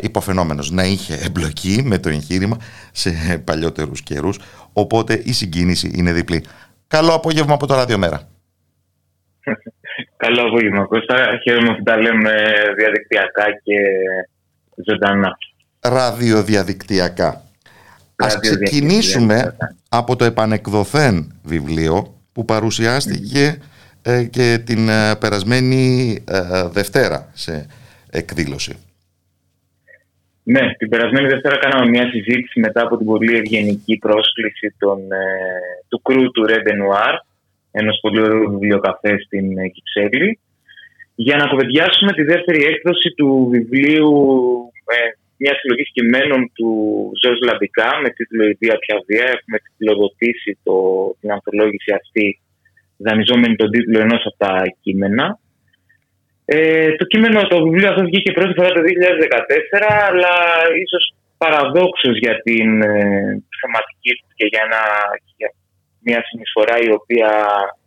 υποφαινόμενος 0.00 0.70
να 0.70 0.84
είχε 0.84 1.14
εμπλοκή 1.14 1.82
με 1.84 1.98
το 1.98 2.08
εγχείρημα 2.08 2.56
σε 2.92 3.10
παλιότερους 3.44 4.02
καιρούς, 4.02 4.38
οπότε 4.72 5.22
η 5.24 5.32
συγκίνηση 5.32 5.90
είναι 5.94 6.12
διπλή. 6.12 6.44
Καλό 6.86 7.14
απόγευμα 7.14 7.54
από 7.54 7.66
το 7.66 7.74
Ραδιομέρα. 7.74 8.28
Καλό 10.24 10.42
απόγευμα 10.42 10.84
Κώστα, 10.84 11.38
χαίρομαι 11.42 11.76
που 11.76 11.82
τα 11.82 11.96
λέμε 11.96 12.32
διαδικτυακά 12.76 13.44
και 13.62 13.76
ζωντανά 14.86 15.38
ραδιοδιαδικτυακά. 15.82 17.42
Ας 18.16 18.38
ξεκινήσουμε 18.40 19.56
από 19.88 20.16
το 20.16 20.24
επανεκδοθέν 20.24 21.34
βιβλίο 21.42 22.14
που 22.32 22.44
παρουσιάστηκε 22.44 23.58
ε, 24.02 24.24
και 24.24 24.62
την 24.66 24.88
ε, 24.88 25.16
περασμένη 25.20 26.16
ε, 26.28 26.68
Δευτέρα 26.68 27.28
σε 27.32 27.66
εκδήλωση. 28.10 28.76
Ναι, 30.42 30.74
την 30.78 30.88
περασμένη 30.88 31.28
Δευτέρα 31.28 31.58
κάναμε 31.58 31.90
μια 31.90 32.10
συζήτηση 32.10 32.60
μετά 32.60 32.82
από 32.82 32.96
την 32.96 33.06
πολύ 33.06 33.36
ευγενική 33.36 33.96
πρόσκληση 33.96 34.74
των, 34.78 34.98
του 35.88 36.02
κρού 36.02 36.30
του 36.30 36.44
Red 36.48 36.68
Noir, 36.68 37.14
ενός 37.70 37.98
πολύ 38.00 38.20
ωραίου 38.20 38.50
βιβλιοκαφέ 38.50 39.18
στην 39.18 39.72
Κυψέλη, 39.72 40.38
για 41.14 41.36
να 41.36 41.46
κουβεντιάσουμε 41.46 42.12
τη 42.12 42.22
δεύτερη 42.22 42.64
έκδοση 42.64 43.08
του 43.16 43.48
βιβλίου 43.52 44.12
μια 45.42 45.54
συλλογή 45.58 45.82
κειμένων 45.96 46.40
του 46.56 46.70
Ζεύ 47.20 47.38
Λαμπικά 47.48 47.90
με 48.02 48.08
τίτλο 48.16 48.42
Η 48.48 48.56
Βία 48.60 48.76
Πια 48.82 48.96
Βία. 49.06 49.26
Έχουμε 49.36 49.58
τυπλοδοτήσει 49.64 50.58
το, 50.62 50.74
την 51.20 51.32
ανθολόγηση 51.32 51.92
αυτή 52.00 52.26
δανειζόμενη 53.04 53.56
τον 53.56 53.70
τίτλο 53.70 53.98
ενός 54.00 54.22
από 54.28 54.38
τα 54.44 54.62
κείμενα. 54.80 55.38
Ε, 56.44 56.90
το 56.98 57.04
κείμενο, 57.04 57.42
το 57.42 57.62
βιβλίο 57.62 57.88
αυτό 57.88 58.02
βγήκε 58.04 58.32
πρώτη 58.32 58.52
φορά 58.56 58.68
το 58.68 58.80
2014, 58.80 58.84
αλλά 60.08 60.34
ίσως 60.84 61.04
παραδόξως 61.38 62.16
για 62.18 62.34
την 62.46 62.82
ε, 62.82 63.42
θεματική 63.60 64.12
του 64.18 64.28
και 64.38 64.46
για, 64.50 64.62
ένα, 64.66 64.82
για 65.36 65.50
μια 66.06 66.20
συνεισφορά 66.28 66.76
η 66.88 66.90
οποία 66.98 67.30
ε, 67.68 67.81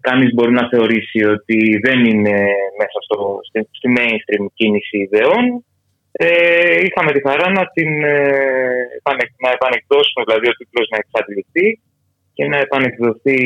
κανείς 0.00 0.34
μπορεί 0.34 0.52
να 0.52 0.68
θεωρήσει 0.68 1.24
ότι 1.24 1.80
δεν 1.86 2.04
είναι 2.04 2.36
μέσα 2.80 2.98
στο, 3.06 3.38
στη, 3.46 3.58
στη 3.78 3.88
mainstream 3.96 4.44
κίνηση 4.54 4.96
ιδεών. 4.98 5.64
Ε, 6.12 6.80
είχαμε 6.86 7.10
τη 7.12 7.20
χαρά 7.28 7.50
να 7.50 7.64
την 7.66 7.90
ε, 8.04 8.24
να 9.44 9.50
επανεκδώσουμε, 9.58 10.22
δηλαδή 10.26 10.46
ο 10.48 10.56
τίτλος 10.58 10.86
να 10.92 10.98
εξαντληθεί 11.02 11.80
και 12.34 12.44
να 12.46 12.58
επανεκδοθεί 12.66 13.38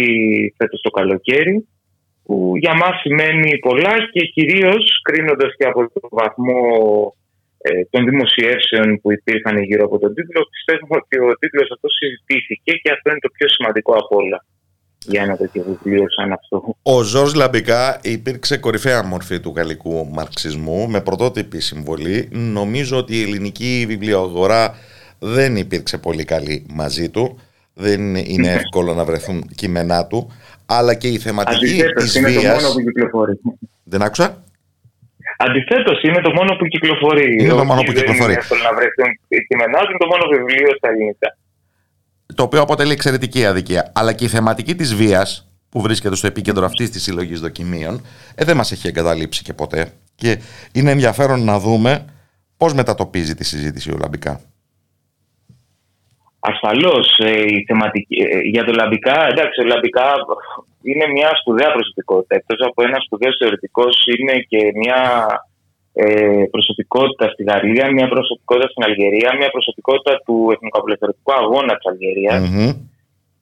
φέτος 0.57 0.81
το 0.81 0.91
καλοκαίρι 0.91 1.69
που 2.25 2.53
για 2.57 2.75
μας 2.75 2.95
σημαίνει 3.01 3.59
πολλά 3.59 3.95
και 4.13 4.23
κυρίως 4.37 5.01
κρίνοντας 5.03 5.53
και 5.59 5.67
από 5.71 5.81
το 5.95 6.09
βαθμό 6.11 6.63
ε, 7.59 7.85
των 7.91 8.03
δημοσιεύσεων 8.11 9.01
που 9.01 9.13
υπήρχαν 9.13 9.57
γύρω 9.69 9.85
από 9.85 9.99
τον 9.99 10.15
τίτλο 10.15 10.41
πιστεύουμε 10.55 10.97
ότι 11.03 11.17
ο 11.27 11.37
τίτλος 11.41 11.69
αυτός 11.75 11.93
συζητήθηκε 12.01 12.73
και 12.83 12.91
αυτό 12.93 13.11
είναι 13.11 13.25
το 13.27 13.33
πιο 13.37 13.49
σημαντικό 13.49 13.93
από 14.03 14.17
όλα 14.23 14.41
για 15.07 15.23
ένα 15.23 15.37
τέτοιο 15.37 15.65
βιβλίο 15.67 16.05
σαν 16.17 16.33
αυτό. 16.33 16.77
Ο 16.83 17.03
Ζορς 17.03 17.35
Λαμπικά 17.35 17.99
υπήρξε 18.03 18.57
κορυφαία 18.57 19.05
μορφή 19.05 19.41
του 19.41 19.53
γαλλικού 19.57 20.09
μαρξισμού 20.13 20.89
με 20.89 21.01
πρωτότυπη 21.01 21.61
συμβολή. 21.61 22.29
Νομίζω 22.33 22.97
ότι 22.97 23.17
η 23.19 23.23
ελληνική 23.23 23.85
βιβλιογορά 23.89 24.75
δεν 25.19 25.57
υπήρξε 25.57 25.99
πολύ 25.99 26.25
καλή 26.25 26.67
μαζί 26.75 27.11
του. 27.11 27.39
Δεν 27.75 28.15
είναι 28.15 28.53
εύκολο 28.61 28.95
να 28.95 29.05
βρεθούν 29.05 29.49
κείμενά 29.55 30.07
του. 30.07 30.33
Αλλά 30.67 30.95
και 30.95 31.09
η 31.09 31.19
θεματική 31.19 31.83
της 31.95 32.21
βία. 32.21 32.31
Είναι 32.31 32.41
το 32.43 32.61
μόνο 32.61 32.73
που 32.73 32.81
κυκλοφορεί. 32.81 33.41
Δεν 33.85 34.03
άκουσα; 34.03 34.45
Αντιθέτως, 35.37 36.03
είναι 36.03 36.21
το 36.21 36.33
μόνο 36.33 36.57
που 36.59 36.67
κυκλοφορεί. 36.67 37.37
Είναι 37.41 37.49
το 37.49 37.65
μόνο 37.65 37.83
που 37.83 37.93
κυκλοφορεί. 37.93 38.19
Δεν 38.19 38.31
είναι 38.31 38.39
εύκολο 38.39 38.63
να 38.69 38.75
βρεθούν 38.79 39.09
κείμενά 39.49 39.79
του, 39.79 39.91
είναι 39.91 40.03
το 40.05 40.11
μόνο 40.13 40.25
βιβλίο 40.35 40.71
στα 40.79 40.89
ελληνικά 40.89 41.29
το 42.35 42.43
οποίο 42.43 42.61
αποτελεί 42.61 42.93
εξαιρετική 42.93 43.47
αδικία. 43.47 43.93
Αλλά 43.95 44.13
και 44.13 44.25
η 44.25 44.29
θεματική 44.29 44.75
της 44.75 44.95
βίας 44.95 45.47
που 45.69 45.81
βρίσκεται 45.81 46.17
στο 46.17 46.27
επίκεντρο 46.27 46.65
αυτής 46.65 46.91
της 46.91 47.03
συλλογής 47.03 47.41
δοκιμίων 47.41 48.01
ε, 48.35 48.45
δεν 48.45 48.57
μας 48.57 48.73
έχει 48.73 48.89
εγκαταλείψει 48.89 49.43
και 49.43 49.53
ποτέ. 49.53 49.93
Και 50.15 50.39
είναι 50.73 50.91
ενδιαφέρον 50.91 51.45
να 51.45 51.59
δούμε 51.59 52.05
πώς 52.57 52.75
μετατοπίζει 52.75 53.35
τη 53.35 53.45
συζήτηση 53.45 53.91
ο 53.91 53.97
Λαμπικά. 54.01 54.41
Ασφαλώς. 56.41 57.19
Ε, 57.19 57.33
ε, 57.33 58.41
για 58.51 58.65
το 58.65 58.73
Λαμπικά, 58.73 59.27
εντάξει, 59.27 59.61
ο 59.61 59.65
Λαμπικά 59.65 60.07
είναι 60.83 61.07
μια 61.07 61.31
σπουδαία 61.41 61.73
προσωπικότητα. 61.73 62.35
Εκτός 62.35 62.59
από 62.69 62.83
ένα 62.83 62.99
σπουδαίος 63.05 63.37
θεωρητικός, 63.41 64.07
είναι 64.19 64.39
και 64.49 64.73
μια 64.75 65.01
ε, 65.93 66.45
προσωπικότητα 66.51 67.27
στη 67.33 67.43
Γαλλία, 67.51 67.93
μια 67.97 68.09
προσωπικότητα 68.15 68.69
στην 68.73 68.85
Αλγερία, 68.89 69.31
μια 69.41 69.51
προσωπικότητα 69.57 70.13
του 70.25 70.37
εθνικοαπελευθερωτικού 70.55 71.33
αγώνα 71.43 71.73
της 71.77 71.87
αλγερια 71.91 72.35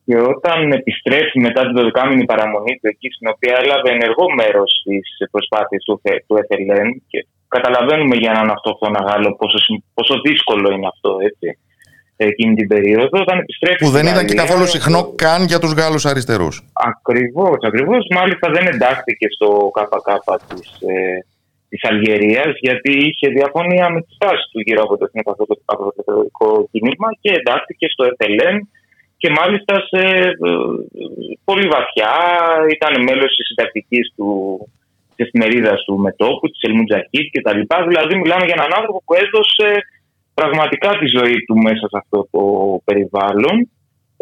Και 0.04 0.16
όταν 0.34 0.58
επιστρέφει 0.80 1.38
μετά 1.46 1.60
την 1.66 1.74
12η 1.78 2.24
παραμονή 2.32 2.74
του 2.78 2.88
εκεί, 2.92 3.08
στην 3.16 3.26
οποία 3.34 3.54
έλαβε 3.62 3.90
ενεργό 3.96 4.26
μέρος 4.40 4.70
στις 4.80 5.30
προσπάθειες 5.34 5.82
του, 5.86 5.94
του 6.26 6.34
FLN, 6.46 6.88
και 7.10 7.18
καταλαβαίνουμε 7.56 8.16
για 8.16 8.30
έναν 8.34 8.50
αυτόχθονα 8.56 9.00
Γάλλο 9.06 9.30
πόσο, 9.40 9.58
πόσο 9.96 10.14
δύσκολο 10.26 10.66
είναι 10.74 10.88
αυτό, 10.94 11.10
έτσι, 11.28 11.48
εκείνη 12.28 12.54
την 12.54 12.68
περίοδο. 12.68 13.20
Όταν 13.24 13.38
επιστρέφει 13.38 13.84
που 13.84 13.90
δεν 13.90 14.06
ήταν 14.06 14.26
και 14.26 14.34
καθόλου 14.34 14.66
συχνό 14.66 15.02
καν 15.22 15.44
για 15.44 15.58
τους 15.58 15.72
Γάλλους 15.72 16.04
αριστερούς. 16.06 16.54
Ακριβώς, 16.72 17.58
ακριβώς. 17.68 18.06
Μάλιστα 18.10 18.50
δεν 18.50 18.66
εντάχθηκε 18.66 19.26
στο 19.36 19.70
ΚΚ 19.76 20.08
της 20.48 20.68
ε, 20.88 21.24
της 21.70 21.82
Αλγερίας, 21.90 22.52
γιατί 22.66 22.92
είχε 23.06 23.26
διαφωνία 23.38 23.86
με 23.94 24.00
τη 24.04 24.10
στάση 24.18 24.44
του 24.52 24.60
γύρω 24.66 24.82
από 24.86 24.94
το 24.98 25.04
εθνικό 25.08 26.50
κίνημα 26.70 27.08
και 27.20 27.30
εντάχθηκε 27.38 27.86
στο 27.88 28.02
ΕΤΕΛΕΝ 28.10 28.56
και 29.20 29.30
μάλιστα 29.38 29.74
σε 29.90 30.02
ε, 30.46 30.52
πολύ 31.48 31.66
βαθιά 31.74 32.12
ήταν 32.76 32.92
μέλος 33.08 33.30
της 33.36 33.46
συντακτικής 33.46 34.06
του 34.16 34.30
της 35.20 35.28
εφημερίδας 35.28 35.78
του 35.86 35.96
Μετόπου, 36.06 36.46
της 36.50 36.62
Ελμουτζακίτ 36.66 37.26
κτλ. 37.34 37.60
Δηλαδή, 37.90 38.14
μιλάμε 38.22 38.44
για 38.48 38.58
έναν 38.58 38.72
άνθρωπο 38.78 38.98
που 39.04 39.14
έδωσε 39.24 39.68
πραγματικά 40.40 40.90
τη 41.00 41.06
ζωή 41.16 41.38
του 41.46 41.56
μέσα 41.66 41.84
σε 41.92 41.96
αυτό 42.02 42.18
το 42.32 42.42
περιβάλλον. 42.86 43.56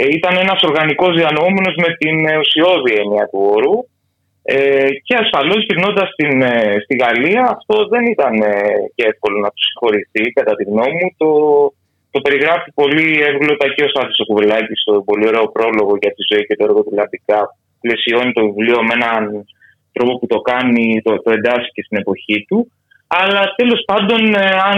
Ε, 0.01 0.05
ήταν 0.19 0.35
ένας 0.45 0.61
οργανικός 0.69 1.13
διανοούμενος 1.19 1.75
με 1.85 1.91
την 2.01 2.17
ουσιώδη 2.43 2.93
έννοια 3.03 3.25
του 3.31 3.41
όρου 3.57 3.77
ε, 4.55 4.91
και 5.07 5.15
ασφαλώς 5.23 5.61
γυρνώντα 5.67 6.05
ε, 6.17 6.79
στη 6.85 6.95
Γαλλία, 7.03 7.43
αυτό 7.57 7.75
δεν 7.93 8.05
ήταν 8.15 8.35
ε, 8.53 8.53
και 8.95 9.05
εύκολο 9.11 9.37
να 9.45 9.49
του 9.53 9.63
συγχωρηθεί, 9.67 10.23
κατά 10.39 10.53
τη 10.59 10.65
γνώμη 10.71 10.95
μου. 11.01 11.11
Το, 11.23 11.31
το 12.13 12.19
περιγράφει 12.25 12.71
πολύ 12.81 13.09
εύγλωτα 13.29 13.67
και 13.75 13.85
ο 13.85 13.89
Στάθη 13.93 14.13
Κουβελάκη 14.29 14.75
στο 14.83 14.93
πολύ 15.09 15.25
ωραίο 15.31 15.47
πρόλογο 15.57 15.93
για 16.03 16.13
τη 16.15 16.23
ζωή 16.31 16.43
και 16.47 16.57
το 16.57 16.65
έργο 16.69 16.81
του 16.85 16.97
Λαμπικά. 16.99 17.41
Πλαισιώνει 17.83 18.33
το 18.37 18.43
βιβλίο 18.49 18.79
με 18.87 18.95
έναν 18.99 19.23
τρόπο 19.95 20.13
που 20.19 20.27
το 20.33 20.39
κάνει, 20.51 20.87
το, 21.05 21.11
το 21.25 21.31
εντάσσει 21.37 21.69
και 21.75 21.83
στην 21.87 21.99
εποχή 22.03 22.39
του. 22.49 22.59
Αλλά 23.21 23.43
τέλος 23.61 23.81
πάντων, 23.91 24.21
ε, 24.45 24.49
αν 24.71 24.77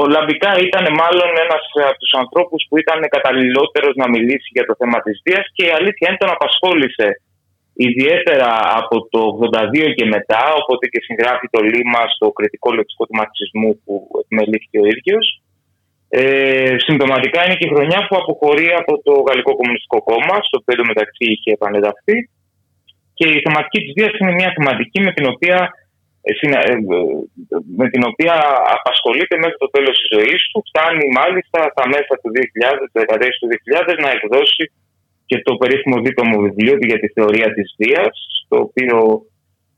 ο 0.00 0.04
Λαμπικά 0.14 0.52
ήταν 0.68 0.84
μάλλον 1.00 1.30
ένας 1.44 1.62
από 1.90 1.98
τους 2.02 2.14
ανθρώπους 2.22 2.60
που 2.68 2.76
ήταν 2.82 2.98
καταλληλότερος 3.16 3.94
να 4.02 4.06
μιλήσει 4.14 4.48
για 4.56 4.66
το 4.68 4.74
θέμα 4.80 4.98
της 5.04 5.16
βίας 5.24 5.44
και 5.54 5.64
η 5.68 5.72
αλήθεια 5.78 6.06
είναι 6.06 6.22
τον 6.22 6.34
απασχόλησε 6.36 7.08
ιδιαίτερα 7.88 8.50
από 8.80 8.96
το 9.12 9.20
82 9.40 9.94
και 9.96 10.06
μετά, 10.14 10.42
οπότε 10.60 10.84
και 10.92 11.00
συγγράφει 11.06 11.46
το 11.54 11.60
λίμα 11.70 12.02
στο 12.14 12.26
κριτικό 12.36 12.68
λεξικό 12.76 13.04
του 13.06 13.18
μαρξισμού 13.20 13.70
που 13.84 13.92
επιμελήθηκε 14.22 14.78
ο 14.84 14.86
ίδιος. 14.94 15.24
Ε, 16.08 16.74
συμπτωματικά 16.84 17.40
είναι 17.44 17.58
και 17.58 17.68
η 17.68 17.72
χρονιά 17.74 18.00
που 18.06 18.16
αποχωρεί 18.20 18.68
από 18.80 18.92
το 19.06 19.12
Γαλλικό 19.26 19.52
Κομμουνιστικό 19.58 19.98
Κόμμα, 20.08 20.36
στο 20.46 20.56
οποίο 20.60 20.84
μεταξύ 20.92 21.24
είχε 21.32 21.50
επανεδαφθεί 21.58 22.16
και 23.16 23.26
η 23.36 23.38
θεματική 23.44 23.78
της 23.84 23.92
βίας 23.96 24.12
είναι 24.18 24.34
μια 24.40 24.50
θεματική 24.56 24.98
με 25.06 25.12
την 25.16 25.26
οποία 25.32 25.58
ε, 26.28 26.32
ε, 26.32 26.76
με 27.80 27.86
την 27.92 28.02
οποία 28.10 28.34
απασχολείται 28.78 29.36
μέχρι 29.42 29.58
το 29.64 29.70
τέλος 29.74 29.94
της 30.00 30.08
ζωής 30.16 30.40
του 30.52 30.60
φτάνει 30.68 31.06
μάλιστα 31.20 31.58
στα 31.74 31.84
μέσα 31.94 32.12
του 32.20 32.30
2000, 32.34 32.84
το 32.92 33.00
του 33.40 33.48
2000 33.94 34.04
να 34.04 34.10
εκδώσει 34.16 34.64
και 35.30 35.42
το 35.48 35.54
περίφημο 35.60 35.96
δίπλωμο 36.04 36.36
βιβλίο 36.46 36.74
για 36.90 36.98
τη 37.02 37.08
θεωρία 37.16 37.48
της 37.56 37.68
βίας 37.78 38.14
το 38.48 38.56
οποίο 38.66 38.98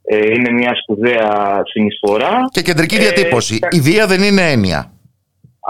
ε, 0.03 0.27
είναι 0.35 0.51
μια 0.51 0.73
σπουδαία 0.81 1.31
συνεισφορά. 1.73 2.35
Και 2.55 2.63
κεντρική 2.69 2.97
διατύπωση. 3.05 3.59
Η 3.79 3.81
βία 3.81 4.05
δεν 4.07 4.23
είναι 4.23 4.45
έννοια. 4.55 4.81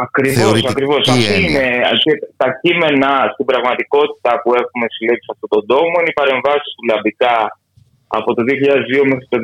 Ακριβώς, 0.07 0.65
ακριβώς. 0.73 1.09
Αυτή 1.09 1.35
είναι 1.43 1.67
τα 2.37 2.49
κείμενα 2.63 3.11
στην 3.33 3.45
πραγματικότητα 3.51 4.31
που 4.43 4.51
έχουμε 4.61 4.87
συλλέξει 4.95 5.25
σε 5.27 5.33
αυτόν 5.35 5.51
τον 5.55 5.65
τόμο 5.73 5.95
είναι 6.01 6.13
οι 6.13 6.19
παρεμβάσεις 6.21 6.71
του 6.77 6.85
Λαμπικά 6.91 7.37
από 8.19 8.31
το 8.37 8.43
2002 8.49 9.05
μέχρι 9.11 9.27
το 9.33 9.39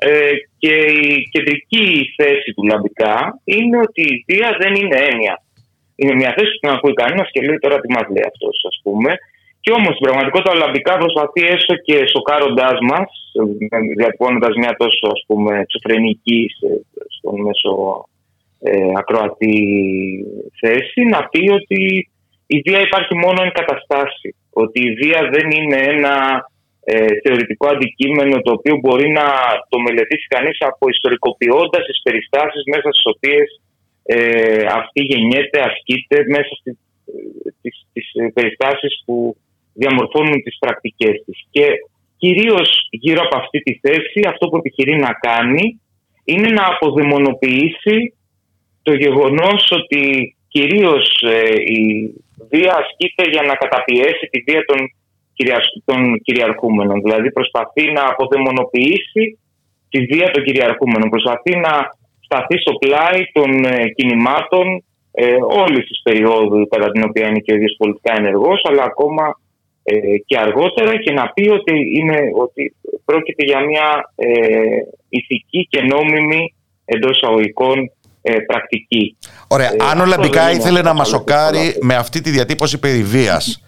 2008 0.00 0.08
ε, 0.10 0.32
και 0.62 0.74
η 1.08 1.28
κεντρική 1.32 1.86
θέση 2.16 2.48
του 2.56 2.64
Λαμπικά 2.70 3.16
είναι 3.44 3.76
ότι 3.86 4.02
η 4.14 4.24
βία 4.28 4.50
δεν 4.62 4.72
είναι 4.74 4.98
έννοια. 5.10 5.34
Είναι 5.96 6.14
μια 6.20 6.32
θέση 6.36 6.50
που 6.52 6.60
την 6.60 6.70
ακούει 6.76 6.92
κανένας 7.02 7.28
και 7.32 7.40
λέει 7.46 7.58
τώρα 7.64 7.76
τι 7.80 7.88
μας 7.94 8.06
λέει 8.14 8.26
αυτός, 8.32 8.56
ας 8.70 8.76
πούμε. 8.82 9.10
Και 9.64 9.72
όμως 9.78 9.92
στην 9.94 10.06
πραγματικότητα 10.06 10.52
ο 10.54 10.60
Λαμπικά 10.62 10.94
προσπαθεί 11.02 11.42
έστω 11.54 11.74
και 11.86 11.96
σοκάροντάς 12.12 12.78
μας, 12.90 13.08
διατυπώνοντας 13.98 14.54
μια 14.60 14.72
τόσο 14.82 15.06
ας 15.16 15.22
πούμε 15.26 15.52
εξωφρενική 15.64 16.42
στον 17.16 17.34
μέσο 17.46 17.72
ε, 18.60 18.92
ακροατή 19.00 19.58
θέση, 20.60 21.00
να 21.14 21.20
πει 21.30 21.42
ότι 21.58 21.82
η 22.46 22.58
βία 22.66 22.80
υπάρχει 22.80 23.14
μόνο 23.24 23.38
εν 23.42 23.52
καταστάσει. 23.60 24.28
Ότι 24.62 24.78
η 24.88 24.94
βία 25.00 25.20
δεν 25.34 25.46
είναι 25.50 25.78
ένα 25.94 26.14
ε, 26.84 27.06
θεωρητικό 27.22 27.66
αντικείμενο 27.74 28.36
το 28.40 28.50
οποίο 28.52 28.74
μπορεί 28.82 29.08
να 29.20 29.26
το 29.68 29.78
μελετήσει 29.80 30.26
κανείς 30.34 30.56
ιστορικοποιώντας 30.88 31.82
τις 31.86 32.00
περιστάσεις 32.02 32.62
μέσα 32.72 32.88
στις 32.92 33.06
οποίες 33.14 33.48
ε, 34.06 34.66
αυτή 34.80 35.00
γεννιέται, 35.02 35.60
ασκείται 35.60 36.24
μέσα 36.28 36.52
στις, 36.60 36.76
στις 37.90 38.32
περιστάσεις 38.34 39.02
που 39.04 39.36
διαμορφώνουν 39.74 40.42
τις 40.42 40.56
πρακτικές 40.58 41.22
της. 41.26 41.46
Και 41.50 41.66
κυρίως 42.16 42.88
γύρω 42.90 43.20
από 43.24 43.36
αυτή 43.38 43.58
τη 43.58 43.78
θέση 43.82 44.20
αυτό 44.26 44.48
που 44.48 44.56
επιχειρεί 44.56 44.96
να 44.96 45.12
κάνει 45.12 45.80
είναι 46.24 46.48
να 46.48 46.64
αποδαιμονοποιήσει 46.66 48.14
το 48.82 48.92
γεγονός 48.94 49.62
ότι 49.70 50.02
κυρίως 50.48 51.04
ε, 51.22 51.52
η 51.78 51.80
βία 52.50 52.72
ασκείται 52.82 53.24
για 53.30 53.42
να 53.42 53.54
καταπιέσει 53.54 54.24
τη 54.30 54.38
βία 54.46 54.64
των, 54.64 54.78
των 55.84 56.20
κυριαρχούμενων. 56.20 57.00
Δηλαδή 57.02 57.32
προσπαθεί 57.32 57.92
να 57.92 58.02
αποδαιμονοποιήσει 58.10 59.38
τη 59.88 59.98
βία 60.10 60.30
των 60.30 60.44
κυριαρχούμενων. 60.44 61.08
Προσπαθεί 61.08 61.56
να 61.56 61.72
σταθεί 62.24 62.58
στο 62.58 62.72
πλάι 62.72 63.20
των 63.32 63.64
ε, 63.64 63.88
κινημάτων 63.96 64.84
ε, 65.12 65.36
όλης 65.64 65.86
της 65.88 66.00
περίοδου 66.02 66.68
κατά 66.68 66.90
την 66.90 67.02
οποία 67.08 67.28
είναι 67.28 67.38
και 67.38 67.52
ο 67.52 67.54
ίδιος 67.54 67.74
πολιτικά 67.78 68.12
ενεργός, 68.16 68.60
αλλά 68.68 68.82
ακόμα 68.82 69.40
ε, 69.82 70.16
και 70.26 70.38
αργότερα 70.38 70.96
και 70.96 71.12
να 71.12 71.28
πει 71.28 71.48
ότι, 71.48 71.72
είναι, 71.98 72.18
ότι 72.34 72.74
πρόκειται 73.04 73.44
για 73.44 73.60
μια 73.60 74.12
ε, 74.14 74.28
ηθική 75.08 75.66
και 75.70 75.80
νόμιμη 75.80 76.54
εντός 76.84 77.16
εισαγωγικών 77.16 77.90
ε, 78.22 78.38
πρακτική. 78.38 79.16
Ωραία. 79.48 79.72
Ε, 79.72 79.76
Αν 79.90 80.00
ο 80.00 80.04
Λαμπικά 80.04 80.50
ήθελε 80.50 80.82
να 80.82 80.92
μας 80.92 81.08
σοκάρει 81.08 81.76
με 81.80 81.94
αυτή 81.94 82.20
τη 82.20 82.30
διατύπωση 82.30 82.78
περί 82.78 83.02
βίας, 83.02 83.62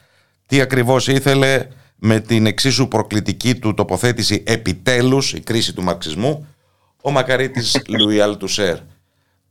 τι 0.47 0.61
ακριβώς 0.61 1.09
ήθελε 1.09 1.67
με 1.97 2.21
την 2.21 2.47
εξίσου 2.47 2.89
προκλητική 2.89 3.55
του 3.55 3.75
τοποθέτηση 3.75 4.43
επιτέλους, 4.47 5.33
η 5.33 5.41
κρίση 5.41 5.75
του 5.75 5.83
μαρξισμού, 5.83 6.47
ο 7.07 7.11
μακαρίτης 7.11 7.83
Λουί 7.99 8.21
Αλτουσέρ. 8.21 8.77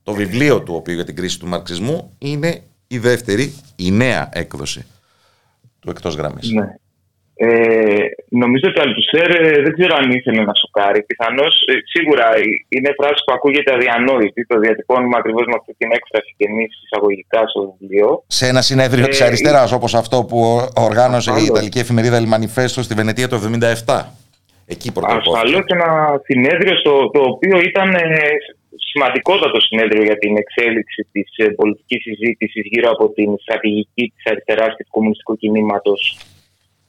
Το 0.04 0.14
βιβλίο 0.14 0.62
του 0.62 0.74
οποίου 0.76 0.94
για 0.94 1.04
την 1.04 1.16
κρίση 1.16 1.40
του 1.40 1.48
μαρξισμού 1.48 2.16
είναι 2.18 2.62
η 2.88 2.98
δεύτερη, 2.98 3.54
η 3.76 3.92
νέα 3.92 4.30
έκδοση 4.34 4.86
του 5.80 5.90
εκτός 5.90 6.16
γραμμής. 6.16 6.52
Ναι. 6.52 6.68
Ε, 7.38 8.06
νομίζω 8.30 8.66
ότι 8.70 8.80
ο 8.80 8.82
Αλτουσέρ 8.82 9.30
ε, 9.42 9.62
δεν 9.62 9.74
ξέρω 9.74 9.96
αν 9.96 10.12
ήθελε 10.12 10.42
να 10.44 10.54
σοκάρει. 10.62 11.04
Πιθανώς, 11.04 11.54
ε, 11.68 11.74
σίγουρα 11.94 12.26
είναι 12.70 12.90
φράση 13.00 13.22
που 13.26 13.34
ακούγεται 13.34 13.74
αδιανόητη. 13.74 14.46
Το 14.46 14.60
διατυπώνουμε 14.60 15.18
ακριβώς 15.18 15.46
με 15.46 15.56
αυτή 15.60 15.74
την 15.78 15.90
έκφραση 15.92 16.34
και 16.38 16.46
εμείς 16.50 16.70
εισαγωγικά 16.84 17.48
στο 17.48 17.76
βιβλίο. 17.80 18.24
Σε 18.28 18.48
ένα 18.48 18.62
συνέδριο 18.62 19.06
ε, 19.06 19.08
της 19.08 19.22
αριστεράς, 19.22 19.72
ε, 19.72 19.76
όπως 19.76 19.96
αυτό 19.96 20.24
που 20.24 20.70
οργάνωσε 20.76 21.32
η 21.42 21.46
Ιταλική 21.46 21.80
εφημερίδα 21.80 22.18
El 22.22 22.28
Manifesto 22.34 22.82
στη 22.88 22.94
Βενετία 22.94 23.28
το 23.28 23.38
1977. 23.86 24.25
Εκεί 24.68 24.92
Ασφαλώ 25.02 25.60
και 25.64 25.76
ένα 25.80 26.22
συνέδριο 26.24 26.76
στο, 26.78 27.10
το 27.14 27.22
οποίο 27.22 27.58
ήταν 27.70 27.90
ε, 27.94 28.10
σημαντικότατο 28.92 29.60
συνέδριο 29.60 30.04
για 30.04 30.18
την 30.18 30.38
εξέλιξη 30.38 31.08
της 31.12 31.30
ε, 31.36 31.46
πολιτικής 31.50 32.02
συζήτησης 32.02 32.64
γύρω 32.72 32.90
από 32.92 33.10
την 33.10 33.38
στρατηγική 33.38 34.14
της 34.16 34.26
αριστεράς 34.32 34.72
και 34.76 34.84
του 34.84 34.96
κομμουνιστικού 34.98 35.38
κινήματος 35.38 36.18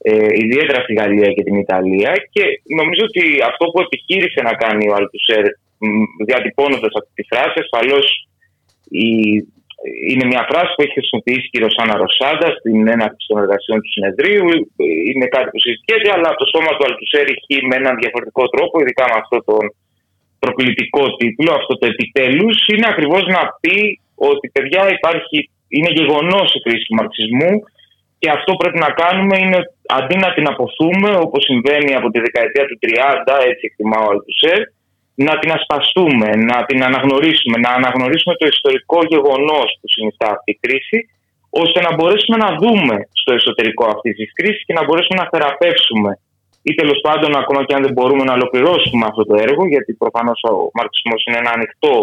ε, 0.01 0.27
ιδιαίτερα 0.43 0.79
στη 0.83 0.93
Γαλλία 0.93 1.29
και 1.35 1.43
την 1.43 1.55
Ιταλία. 1.55 2.11
Και 2.33 2.43
νομίζω 2.79 3.03
ότι 3.09 3.23
αυτό 3.49 3.65
που 3.65 3.79
επιχείρησε 3.85 4.41
να 4.41 4.53
κάνει 4.53 4.89
ο 4.89 4.93
Αλτουσέρ 4.99 5.45
διατυπώνοντας 6.25 6.93
αυτή 6.99 7.11
τη 7.15 7.23
φράση 7.31 7.57
ασφαλώς 7.63 8.05
είναι 10.11 10.25
μια 10.31 10.43
φράση 10.49 10.71
που 10.73 10.83
έχει 10.85 10.97
χρησιμοποιήσει 10.99 11.45
και 11.49 11.57
η 11.59 11.63
Ρωσάνα 11.65 11.95
Ρωσάντα 12.03 12.47
στην 12.59 12.77
έναρξη 12.95 13.23
των 13.29 13.37
εργασιών 13.43 13.79
του 13.81 13.91
συνεδρίου. 13.95 14.45
Είναι 15.11 15.27
κάτι 15.35 15.47
που 15.51 15.59
συζητιέται, 15.65 16.09
αλλά 16.15 16.29
το 16.39 16.45
σώμα 16.53 16.71
του 16.73 16.85
Αλτουσέρ 16.87 17.25
έχει 17.35 17.55
με 17.69 17.75
έναν 17.81 17.93
διαφορετικό 18.01 18.43
τρόπο, 18.53 18.75
ειδικά 18.81 19.05
με 19.11 19.17
αυτό 19.23 19.37
τον 19.49 19.63
προκλητικό 20.43 21.03
τίτλο, 21.19 21.51
αυτό 21.59 21.73
το 21.79 21.85
επιτέλους, 21.93 22.57
είναι 22.71 22.87
ακριβώς 22.93 23.23
να 23.35 23.41
πει 23.61 23.77
ότι 24.29 24.45
παιδιά 24.55 24.81
υπάρχει, 24.97 25.37
είναι 25.75 25.91
γεγονός 25.99 26.47
η 26.57 26.59
κρίση 26.65 26.83
του 26.87 26.97
μαρξισμού 26.99 27.53
και 28.19 28.29
αυτό 28.37 28.49
που 28.51 28.61
πρέπει 28.63 28.79
να 28.87 28.91
κάνουμε 29.01 29.35
είναι 29.43 29.59
αντί 29.97 30.15
να 30.25 30.29
την 30.35 30.45
αποθούμε 30.51 31.09
όπως 31.25 31.41
συμβαίνει 31.49 31.91
από 31.99 32.07
τη 32.13 32.19
δεκαετία 32.27 32.65
του 32.69 32.77
30, 32.81 33.33
έτσι 33.49 33.63
εκτιμά 33.69 33.99
ο 34.05 34.09
Αλτουσέρ, 34.13 34.59
να 35.25 35.33
την 35.39 35.51
ασπαστούμε, 35.57 36.29
να 36.51 36.57
την 36.67 36.79
αναγνωρίσουμε, 36.87 37.57
να 37.65 37.71
αναγνωρίσουμε 37.79 38.33
το 38.41 38.45
ιστορικό 38.53 38.99
γεγονός 39.13 39.69
που 39.79 39.87
συνιστά 39.95 40.27
αυτή 40.35 40.49
η 40.55 40.59
κρίση, 40.63 40.99
ώστε 41.63 41.79
να 41.85 41.91
μπορέσουμε 41.95 42.37
να 42.45 42.49
δούμε 42.61 42.95
στο 43.21 43.31
εσωτερικό 43.39 43.85
αυτής 43.95 44.15
της 44.19 44.29
κρίσης 44.37 44.63
και 44.65 44.73
να 44.77 44.83
μπορέσουμε 44.85 45.17
να 45.21 45.27
θεραπεύσουμε 45.31 46.11
ή 46.69 46.71
τέλος 46.79 46.99
πάντων, 47.05 47.31
ακόμα 47.41 47.61
και 47.65 47.73
αν 47.77 47.81
δεν 47.85 47.93
μπορούμε 47.93 48.23
να 48.23 48.33
ολοκληρώσουμε 48.33 49.05
αυτό 49.09 49.23
το 49.29 49.35
έργο, 49.45 49.63
γιατί 49.73 49.91
προφανώς 49.93 50.39
ο 50.51 50.53
μαρξισμός 50.77 51.19
είναι 51.25 51.37
ένα 51.43 51.51
ανοιχτό 51.57 51.95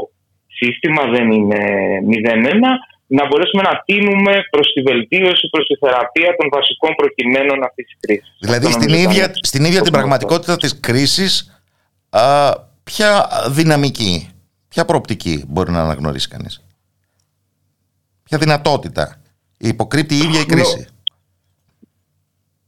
σύστημα, 0.58 1.02
δεν 1.14 1.26
είναι 1.36 1.60
μηδέν-ένα, 2.08 2.70
να 3.06 3.26
μπορέσουμε 3.26 3.62
να 3.62 3.82
τίνουμε 3.84 4.32
προς 4.50 4.66
τη 4.72 4.80
βελτίωση, 4.90 5.48
προς 5.50 5.66
τη 5.66 5.74
θεραπεία 5.82 6.30
των 6.38 6.46
βασικών 6.56 6.92
προκειμένων 7.00 7.62
αυτής 7.68 7.84
της 7.86 7.96
κρίσης. 8.00 8.36
Δηλαδή, 8.40 8.66
στην 8.72 8.92
ίδια, 9.04 9.24
στην 9.50 9.64
ίδια 9.64 9.80
την 9.80 9.92
πραγματικότητα 9.92 10.56
της 10.56 10.80
κρίσης, 10.80 11.32
ποια 12.84 13.28
δυναμική, 13.50 14.28
ποια 14.68 14.84
προοπτική 14.84 15.44
μπορεί 15.48 15.70
να 15.70 15.80
αναγνωρίσει 15.80 16.28
κανείς; 16.28 16.64
Ποια 18.24 18.38
δυνατότητα; 18.38 19.18
Υποκρύπτει 19.58 20.14
η 20.14 20.18
ίδια 20.18 20.40
η 20.40 20.44
κρίση. 20.44 20.86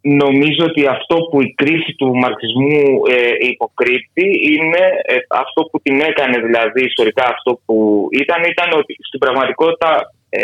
Νομίζω 0.00 0.64
ότι 0.64 0.86
αυτό 0.86 1.16
που 1.16 1.42
η 1.42 1.54
κρίση 1.56 1.94
του 1.98 2.16
μαρξισμού 2.16 2.82
ε, 3.10 3.48
υποκρύπτει 3.52 4.26
είναι 4.52 4.82
ε, 5.02 5.16
αυτό 5.28 5.62
που 5.62 5.80
την 5.80 6.00
έκανε 6.00 6.38
δηλαδή 6.38 6.84
ιστορικά 6.84 7.24
αυτό 7.34 7.60
που 7.64 8.06
ήταν, 8.12 8.42
ήταν 8.44 8.78
ότι 8.78 8.96
στην 9.06 9.18
πραγματικότητα 9.18 10.12
ε, 10.28 10.40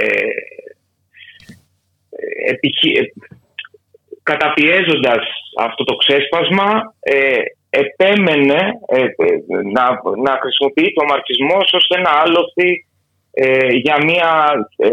επιχει... 2.49 3.13
καταπιέζοντας 4.23 5.23
αυτό 5.59 5.85
το 5.85 5.97
ξέσπασμα 5.97 6.95
ε, 7.01 7.43
επέμενε 7.81 8.61
ε, 8.87 9.01
να, 9.77 9.85
να 10.27 10.33
χρησιμοποιεί 10.43 10.93
το 10.99 11.05
μαρξισμό 11.11 11.57
ως 11.79 11.87
ένα 11.99 12.11
άλοθη 12.23 12.71
ε, 13.31 13.67
για 13.85 13.97
μια 14.05 14.31
ε, 14.77 14.89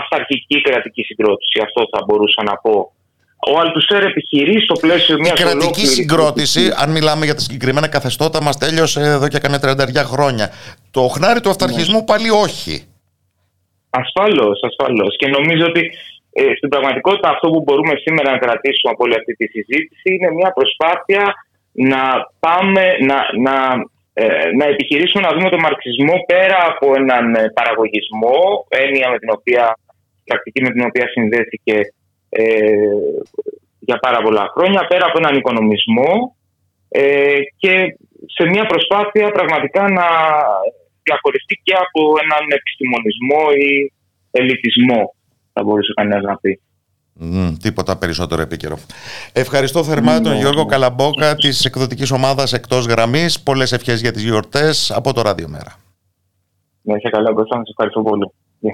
αυταρχική 0.00 0.60
κρατική 0.60 1.02
συγκρότηση. 1.02 1.60
Αυτό 1.66 1.80
θα 1.92 2.04
μπορούσα 2.06 2.42
να 2.42 2.56
πω. 2.56 2.92
Ο 3.52 3.58
Αλτουσέρ 3.58 4.02
επιχειρεί 4.02 4.60
στο 4.60 4.74
πλαίσιο 4.80 5.16
μιας. 5.18 5.40
Η 5.40 5.42
κρατική 5.42 5.86
συγκρότηση, 5.86 6.62
αν 6.82 6.90
μιλάμε 6.90 7.24
για 7.24 7.34
τα 7.34 7.40
συγκεκριμένα 7.40 7.88
καθεστώτα, 7.88 8.42
μας 8.42 8.56
τέλειωσε 8.58 9.00
εδώ 9.00 9.28
και 9.28 9.38
κανένα 9.38 9.60
30 9.62 10.04
χρόνια. 10.12 10.46
Το 10.90 11.00
χνάρι 11.00 11.40
του 11.40 11.50
αυταρχισμού 11.50 11.98
ναι. 11.98 12.04
πάλι 12.04 12.30
όχι. 12.30 12.74
Ασφαλώς, 13.90 14.60
ασφαλώς. 14.68 15.16
Και 15.16 15.28
νομίζω 15.36 15.64
ότι 15.66 15.82
ε, 16.32 16.42
στην 16.56 16.68
πραγματικότητα 16.68 17.28
αυτό 17.28 17.48
που 17.50 17.60
μπορούμε 17.62 17.94
σήμερα 18.04 18.30
να 18.30 18.38
κρατήσουμε 18.38 18.92
από 18.92 19.04
όλη 19.04 19.14
αυτή 19.20 19.32
τη 19.36 19.46
συζήτηση 19.54 20.08
είναι 20.14 20.30
μια 20.38 20.50
προσπάθεια 20.58 21.22
να 21.72 22.00
πάμε 22.40 22.84
να, 23.00 23.18
να, 23.46 23.54
ε, 24.12 24.50
να 24.58 24.64
επιχειρήσουμε 24.64 25.22
να 25.26 25.32
δούμε 25.34 25.50
τον 25.50 25.60
μαρξισμό 25.60 26.14
πέρα 26.26 26.58
από 26.70 26.94
έναν 26.94 27.34
ε, 27.34 27.50
παραγωγισμό, 27.54 28.66
έννοια 28.68 29.10
με 29.10 29.18
την 29.18 29.30
οποία, 29.30 29.78
πρακτική 30.24 30.62
με 30.62 30.70
την 30.70 30.84
οποία 30.84 31.08
συνδέθηκε 31.08 31.76
ε, 32.28 32.44
για 33.78 33.98
πάρα 33.98 34.22
πολλά 34.22 34.46
χρόνια, 34.54 34.86
πέρα 34.86 35.06
από 35.06 35.18
έναν 35.18 35.36
οικονομισμό 35.36 36.36
ε, 36.88 37.38
και 37.56 37.96
σε 38.26 38.48
μια 38.48 38.66
προσπάθεια 38.66 39.30
πραγματικά 39.30 39.82
να 39.88 40.06
διαχωριστεί 41.02 41.60
και 41.62 41.74
από 41.84 42.00
έναν 42.22 42.42
επιστημονισμό 42.58 43.42
ή 43.66 43.92
ελιτισμό, 44.30 45.14
θα 45.52 45.62
μπορούσε 45.62 45.92
κανένας 45.96 46.22
να 46.22 46.36
πει. 46.36 46.60
Mm, 47.22 47.54
τίποτα 47.62 47.96
περισσότερο 47.96 48.42
επίκαιρο. 48.42 48.78
Ευχαριστώ 49.32 49.84
θερμά 49.84 50.20
τον 50.20 50.36
Γιώργο 50.36 50.66
Καλαμπόκα 50.66 51.34
της 51.34 51.64
εκδοτικής 51.64 52.10
ομάδας 52.10 52.52
Εκτός 52.52 52.86
Γραμμής. 52.86 53.40
Πολλές 53.40 53.72
ευχές 53.72 54.00
για 54.00 54.12
τις 54.12 54.22
γιορτές 54.22 54.90
από 54.90 55.12
το 55.12 55.22
Ραδιομέρα. 55.22 55.76
Να 56.82 56.96
είσαι 56.96 57.08
καλά, 57.08 57.32
Κώστα. 57.32 57.54
Σα 57.54 57.70
ευχαριστώ 57.70 58.02
πολύ. 58.02 58.30
Γεια 58.58 58.72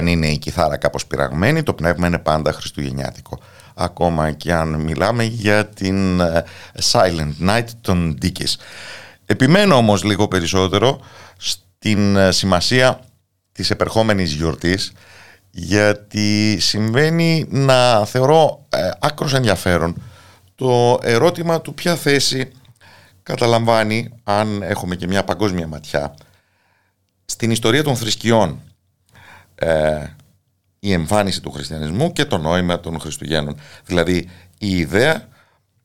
αν 0.00 0.06
είναι 0.06 0.26
η 0.26 0.38
κιθάρα 0.38 0.76
κάπως 0.76 1.06
πειραγμένη, 1.06 1.62
το 1.62 1.74
πνεύμα 1.74 2.06
είναι 2.06 2.18
πάντα 2.18 2.52
χριστουγεννιάτικο. 2.52 3.38
Ακόμα 3.74 4.30
και 4.30 4.52
αν 4.52 4.80
μιλάμε 4.80 5.24
για 5.24 5.66
την 5.66 6.20
ε, 6.20 6.44
Silent 6.92 7.48
Night 7.48 7.66
των 7.80 8.18
Dickies. 8.22 8.54
Επιμένω 9.26 9.76
όμως 9.76 10.04
λίγο 10.04 10.28
περισσότερο 10.28 11.00
στην 11.36 12.16
ε, 12.16 12.32
σημασία 12.32 13.00
της 13.52 13.70
επερχόμενης 13.70 14.32
γιορτής 14.32 14.92
γιατί 15.50 16.56
συμβαίνει 16.60 17.46
να 17.48 18.04
θεωρώ 18.04 18.66
ε, 18.68 18.90
άκρος 18.98 19.34
ενδιαφέρον 19.34 20.02
το 20.54 20.98
ερώτημα 21.02 21.60
του 21.60 21.74
ποια 21.74 21.96
θέση 21.96 22.50
καταλαμβάνει 23.22 24.10
αν 24.24 24.62
έχουμε 24.62 24.96
και 24.96 25.06
μια 25.06 25.24
παγκόσμια 25.24 25.66
ματιά 25.66 26.14
στην 27.24 27.50
ιστορία 27.50 27.82
των 27.82 27.96
θρησκειών 27.96 28.60
ε, 29.60 30.04
η 30.80 30.92
εμφάνιση 30.92 31.42
του 31.42 31.50
χριστιανισμού 31.50 32.12
και 32.12 32.24
το 32.24 32.38
νόημα 32.38 32.80
των 32.80 33.00
Χριστουγέννων. 33.00 33.56
Δηλαδή 33.84 34.28
η 34.58 34.76
ιδέα 34.76 35.28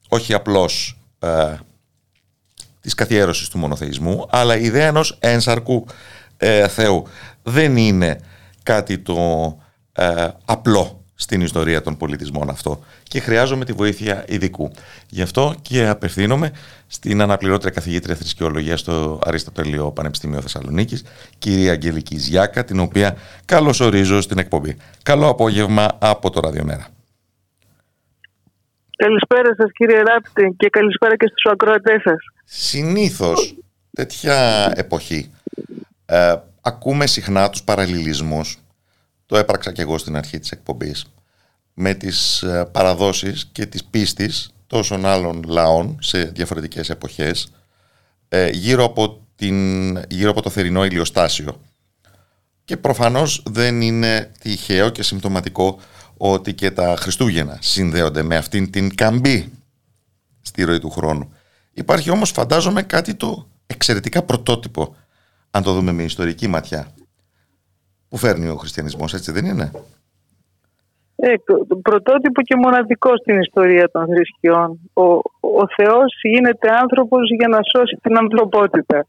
όχι 0.09 0.33
απλώς 0.33 0.99
ε, 1.19 1.55
της 2.81 2.93
καθιέρωσης 2.93 3.47
του 3.49 3.57
μονοθεϊσμού 3.57 4.27
αλλά 4.29 4.57
η 4.57 4.63
ιδέα 4.63 4.87
ενός 4.87 5.17
ένσαρκου 5.19 5.85
ε, 6.37 6.67
Θεού. 6.67 7.07
Δεν 7.43 7.77
είναι 7.77 8.19
κάτι 8.63 8.99
το 8.99 9.57
ε, 9.91 10.27
απλό 10.45 11.04
στην 11.15 11.41
ιστορία 11.41 11.81
των 11.81 11.97
πολιτισμών 11.97 12.49
αυτό 12.49 12.83
και 13.03 13.19
χρειάζομαι 13.19 13.65
τη 13.65 13.73
βοήθεια 13.73 14.25
ειδικού. 14.27 14.71
Γι' 15.09 15.21
αυτό 15.21 15.55
και 15.61 15.87
απευθύνομαι 15.87 16.51
στην 16.87 17.21
αναπληρώτρια 17.21 17.71
καθηγήτρια 17.71 18.15
θρησκεολογίας 18.15 18.79
στο 18.79 19.19
Αριστοτελείο 19.25 19.91
Πανεπιστήμιο 19.91 20.41
Θεσσαλονίκης, 20.41 21.03
κυρία 21.37 21.71
Αγγελική 21.71 22.17
Ζιάκα, 22.17 22.65
την 22.65 22.79
οποία 22.79 23.17
καλώς 23.45 23.79
ορίζω 23.79 24.21
στην 24.21 24.37
εκπομπή. 24.37 24.77
Καλό 25.03 25.29
απόγευμα 25.29 25.87
από 25.99 26.29
το 26.29 26.39
Ραδιομέρα. 26.39 26.87
Καλησπέρα 28.97 29.55
σας 29.57 29.71
κύριε 29.71 30.01
Ράπτη 30.01 30.55
και 30.57 30.69
καλησπέρα 30.69 31.15
και 31.15 31.27
στους 31.27 31.51
ακροατές 31.51 32.01
σας. 32.01 32.17
Συνήθως 32.45 33.55
τέτοια 33.91 34.71
εποχή 34.75 35.31
ε, 36.05 36.35
ακούμε 36.61 37.07
συχνά 37.07 37.49
τους 37.49 37.63
παραλληλισμούς 37.63 38.57
το 39.25 39.37
έπραξα 39.37 39.71
και 39.71 39.81
εγώ 39.81 39.97
στην 39.97 40.15
αρχή 40.15 40.39
της 40.39 40.51
εκπομπής 40.51 41.05
με 41.73 41.93
τις 41.93 42.43
ε, 42.43 42.69
παραδόσεις 42.71 43.49
και 43.51 43.65
τις 43.65 43.83
πίστης 43.83 44.49
τόσων 44.67 45.05
άλλων 45.05 45.43
λαών 45.47 45.97
σε 46.01 46.23
διαφορετικές 46.23 46.89
εποχές 46.89 47.47
ε, 48.27 48.49
γύρω 48.49 48.83
από, 48.83 49.21
την, 49.35 49.97
γύρω 50.09 50.29
από 50.29 50.41
το 50.41 50.49
θερινό 50.49 50.85
ηλιοστάσιο. 50.85 51.61
Και 52.65 52.77
προφανώς 52.77 53.43
δεν 53.45 53.81
είναι 53.81 54.31
τυχαίο 54.39 54.89
και 54.89 55.03
συμπτωματικό 55.03 55.79
ότι 56.17 56.53
και 56.53 56.71
τα 56.71 56.95
Χριστούγεννα 56.99 57.57
συνδέονται 57.61 58.23
με 58.23 58.35
αυτήν 58.37 58.71
την 58.71 58.95
καμπή 58.95 59.51
στη 60.41 60.63
ροή 60.63 60.79
του 60.79 60.89
χρόνου. 60.89 61.33
Υπάρχει 61.73 62.09
όμως 62.09 62.31
φαντάζομαι 62.31 62.83
κάτι 62.83 63.13
το 63.13 63.47
εξαιρετικά 63.67 64.21
πρωτότυπο 64.23 64.95
αν 65.51 65.63
το 65.63 65.73
δούμε 65.73 65.91
με 65.91 66.03
ιστορική 66.03 66.47
ματιά 66.47 66.93
που 68.15 68.21
φέρνει 68.21 68.47
ο 68.49 68.55
χριστιανισμός, 68.55 69.13
έτσι 69.13 69.31
δεν 69.31 69.45
είναι; 69.45 69.71
Ε, 71.15 71.33
το, 71.45 71.75
πρωτότυπο 71.81 72.41
και 72.41 72.55
μοναδικό 72.55 73.17
στην 73.17 73.39
ιστορία 73.39 73.89
των 73.91 74.05
θρησκειών. 74.05 74.79
Ο, 74.93 75.03
ο 75.61 75.63
Θεός 75.75 76.19
γίνεται 76.21 76.67
άνθρωπος 76.81 77.29
για 77.37 77.47
να 77.47 77.59
σώσει 77.71 77.99
την 78.01 78.17
ανθρωπότητα. 78.17 79.05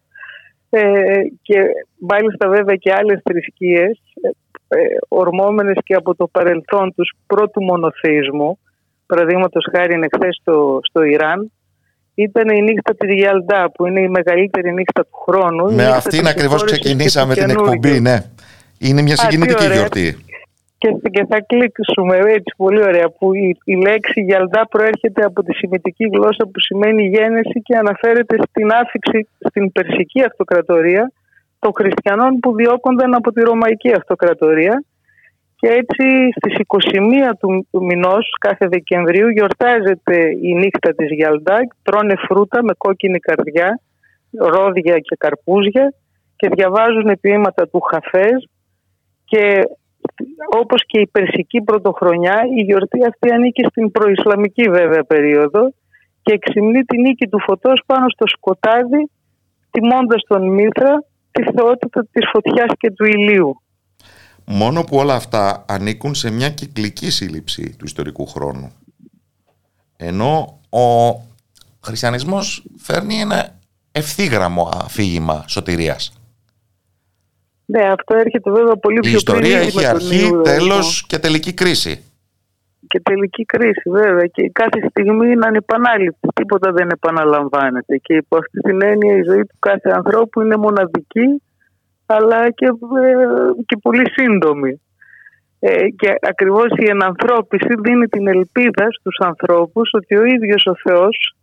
Ε, 0.70 1.20
και 1.42 1.58
μάλιστα 1.98 2.48
βέβαια 2.48 2.76
και 2.76 2.92
άλλες 2.92 3.20
θρησκείες 3.24 3.98
ε, 4.22 4.28
ε 4.68 4.78
ορμόμενες 5.08 5.76
και 5.84 5.94
από 5.94 6.14
το 6.14 6.26
παρελθόν 6.26 6.94
τους 6.94 7.12
πρώτου 7.26 7.62
μονοθεϊσμού 7.62 8.58
παραδείγματος 9.06 9.68
χάρη 9.72 9.94
εχθέ 9.94 10.28
στο, 10.40 10.78
στο 10.82 11.02
Ιράν 11.02 11.50
ήταν 12.14 12.48
η 12.48 12.62
νύχτα 12.62 12.94
της 12.94 13.14
Γιαλντά 13.14 13.70
που 13.74 13.86
είναι 13.86 14.00
η 14.00 14.08
μεγαλύτερη 14.08 14.72
νύχτα 14.72 15.02
του 15.02 15.18
χρόνου. 15.26 15.74
Με 15.74 15.86
αυτήν 15.86 16.26
ακριβώς 16.26 16.64
ξεκινήσαμε 16.64 17.34
την 17.34 17.50
εκπομπή, 17.50 18.00
ναι. 18.00 18.18
Είναι 18.78 19.02
μια 19.02 19.16
συγκινητική 19.16 19.66
γιορτή. 19.72 20.16
και, 20.78 20.88
και 21.10 21.24
θα 21.28 21.38
κλείσουμε 21.40 22.16
έτσι 22.16 22.54
πολύ 22.56 22.82
ωραία 22.82 23.08
που 23.18 23.34
η, 23.34 23.56
η 23.64 23.74
λέξη 23.74 24.20
γιαλδά 24.20 24.66
προέρχεται 24.68 25.24
από 25.24 25.42
τη 25.42 25.52
σημαντική 25.54 26.04
γλώσσα 26.14 26.44
που 26.44 26.60
σημαίνει 26.60 27.08
γένεση 27.08 27.62
και 27.62 27.76
αναφέρεται 27.76 28.36
στην 28.48 28.70
άφηξη 28.72 29.28
στην 29.48 29.72
Περσική 29.72 30.22
Αυτοκρατορία 30.22 31.12
των 31.58 31.72
χριστιανών 31.74 32.38
που 32.40 32.54
διώκονταν 32.54 33.14
από 33.14 33.32
τη 33.32 33.40
Ρωμαϊκή 33.40 33.92
Αυτοκρατορία 33.92 34.84
και 35.56 35.68
έτσι 35.68 36.06
στις 36.36 36.54
21 36.66 37.32
του, 37.40 37.66
του 37.70 37.84
μηνός 37.84 38.26
κάθε 38.40 38.66
Δεκεμβρίου 38.68 39.28
γιορτάζεται 39.28 40.16
η 40.42 40.54
νύχτα 40.54 40.94
της 40.94 41.08
Γιαλντά, 41.10 41.58
τρώνε 41.82 42.14
φρούτα 42.28 42.62
με 42.62 42.72
κόκκινη 42.78 43.18
καρδιά, 43.18 43.80
ρόδια 44.38 44.98
και 44.98 45.16
καρπούζια 45.18 45.94
και 46.36 46.48
διαβάζουν 46.48 47.18
ποίηματα 47.20 47.68
του 47.68 47.80
Χαφέζ 47.80 48.44
και 49.26 49.42
όπως 50.60 50.86
και 50.86 51.00
η 51.00 51.06
Περσική 51.06 51.60
Πρωτοχρονιά 51.60 52.42
η 52.58 52.62
γιορτή 52.62 52.98
αυτή 53.06 53.32
ανήκει 53.32 53.62
στην 53.70 53.90
προϊσλαμική 53.90 54.62
βέβαια 54.62 55.04
περίοδο 55.04 55.72
και 56.22 56.32
εξυμνεί 56.32 56.82
τη 56.82 56.96
νίκη 56.98 57.28
του 57.28 57.40
φωτός 57.40 57.82
πάνω 57.86 58.06
στο 58.08 58.26
σκοτάδι 58.26 59.10
τιμώντας 59.70 60.22
τον 60.28 60.48
Μήθρα 60.48 61.04
τη 61.30 61.42
θεότητα 61.42 62.06
της 62.12 62.28
φωτιάς 62.32 62.72
και 62.78 62.90
του 62.90 63.04
ηλίου. 63.04 63.60
Μόνο 64.44 64.84
που 64.84 64.96
όλα 64.96 65.14
αυτά 65.14 65.64
ανήκουν 65.68 66.14
σε 66.14 66.30
μια 66.30 66.50
κυκλική 66.50 67.10
σύλληψη 67.10 67.76
του 67.76 67.84
ιστορικού 67.84 68.26
χρόνου. 68.26 68.72
Ενώ 69.96 70.60
ο 70.70 71.14
χριστιανισμός 71.84 72.64
φέρνει 72.78 73.20
ένα 73.20 73.58
ευθύγραμμο 73.92 74.68
αφήγημα 74.72 75.44
σωτηρίας. 75.48 76.12
Ναι, 77.66 77.82
αυτό 77.82 78.16
έρχεται 78.16 78.51
βέβαια 78.51 78.76
πολύ 78.76 79.01
πιο 79.01 79.10
Η 79.10 79.14
ιστορία 79.14 79.59
έχει 79.59 79.86
αρχή, 79.86 80.40
τέλος 80.43 81.06
και 81.06 81.18
τελική 81.18 81.55
κρίση. 81.55 82.01
Και 82.88 83.01
τελική 83.01 83.44
κρίση 83.44 83.90
βέβαια 83.90 84.26
και 84.26 84.51
κάθε 84.52 84.88
στιγμή 84.88 85.30
είναι 85.30 85.47
ανεπανάληπτη, 85.47 86.28
τίποτα 86.34 86.72
δεν 86.72 86.88
επαναλαμβάνεται 86.90 87.97
και 87.97 88.14
υπό 88.14 88.36
αυτή 88.36 88.60
την 88.60 88.82
έννοια 88.82 89.16
η 89.16 89.22
ζωή 89.22 89.44
του 89.44 89.56
κάθε 89.59 89.90
ανθρώπου 89.90 90.40
είναι 90.40 90.56
μοναδική 90.56 91.43
αλλά 92.06 92.51
και, 92.51 92.66
ε, 92.66 92.72
και 93.66 93.76
πολύ 93.82 94.10
σύντομη. 94.10 94.80
Ε, 95.59 95.88
και 95.88 96.14
ακριβώς 96.20 96.66
η 96.76 96.84
ενανθρώπιση 96.88 97.68
δίνει 97.82 98.06
την 98.06 98.26
ελπίδα 98.26 98.86
στους 98.90 99.18
ανθρώπους 99.18 99.90
ότι 99.93 100.16
ο 100.16 100.24
ίδιος 100.24 100.66
ο 100.66 100.74
Θεός 100.88 101.36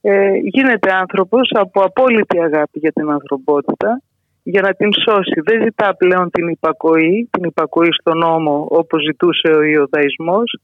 ε, 0.00 0.30
γίνεται 0.42 0.92
άνθρωπος 0.92 1.50
από 1.54 1.80
απόλυτη 1.80 2.38
αγάπη 2.38 2.78
για 2.78 2.92
την 2.92 3.10
ανθρωπότητα 3.10 4.02
για 4.52 4.62
να 4.62 4.72
την 4.74 4.90
σώσει. 5.04 5.40
Δεν 5.44 5.62
ζητά 5.62 5.96
πλέον 5.96 6.30
την 6.30 6.48
υπακοή, 6.48 7.28
την 7.30 7.44
υπακοή 7.44 7.88
στον 8.00 8.18
νόμο 8.18 8.66
όπως 8.70 9.02
ζητούσε 9.02 9.48
ο 9.48 9.62
Ιωδαϊσμός 9.62 10.58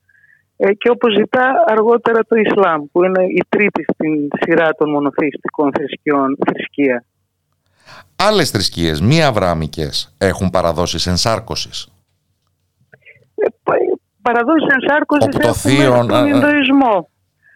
ε, 0.57 0.73
και 0.73 0.91
όπως 0.91 1.15
ζητά 1.15 1.47
αργότερα 1.67 2.21
το 2.29 2.37
Ισλάμ 2.37 2.83
που 2.93 3.05
είναι 3.05 3.25
η 3.25 3.45
τρίτη 3.49 3.85
στην 3.93 4.29
σειρά 4.41 4.69
των 4.79 4.91
μονοθεϊστικών 4.91 5.73
θρησκειών 5.73 6.37
θρησκεία. 6.47 7.05
Άλλες 8.17 8.51
θρησκείες 8.51 9.01
μη 9.01 9.23
αβράμικες 9.23 10.15
έχουν 10.19 10.51
παραδόσεις 10.51 11.07
ενσάρκωσης. 11.07 11.89
Ε, 13.35 13.47
παραδόσεις 14.23 14.69
ενσάρκωσης 14.75 15.37
έχουμε 15.39 15.53
στον 15.53 16.27
Ινδοϊσμό. 16.27 17.09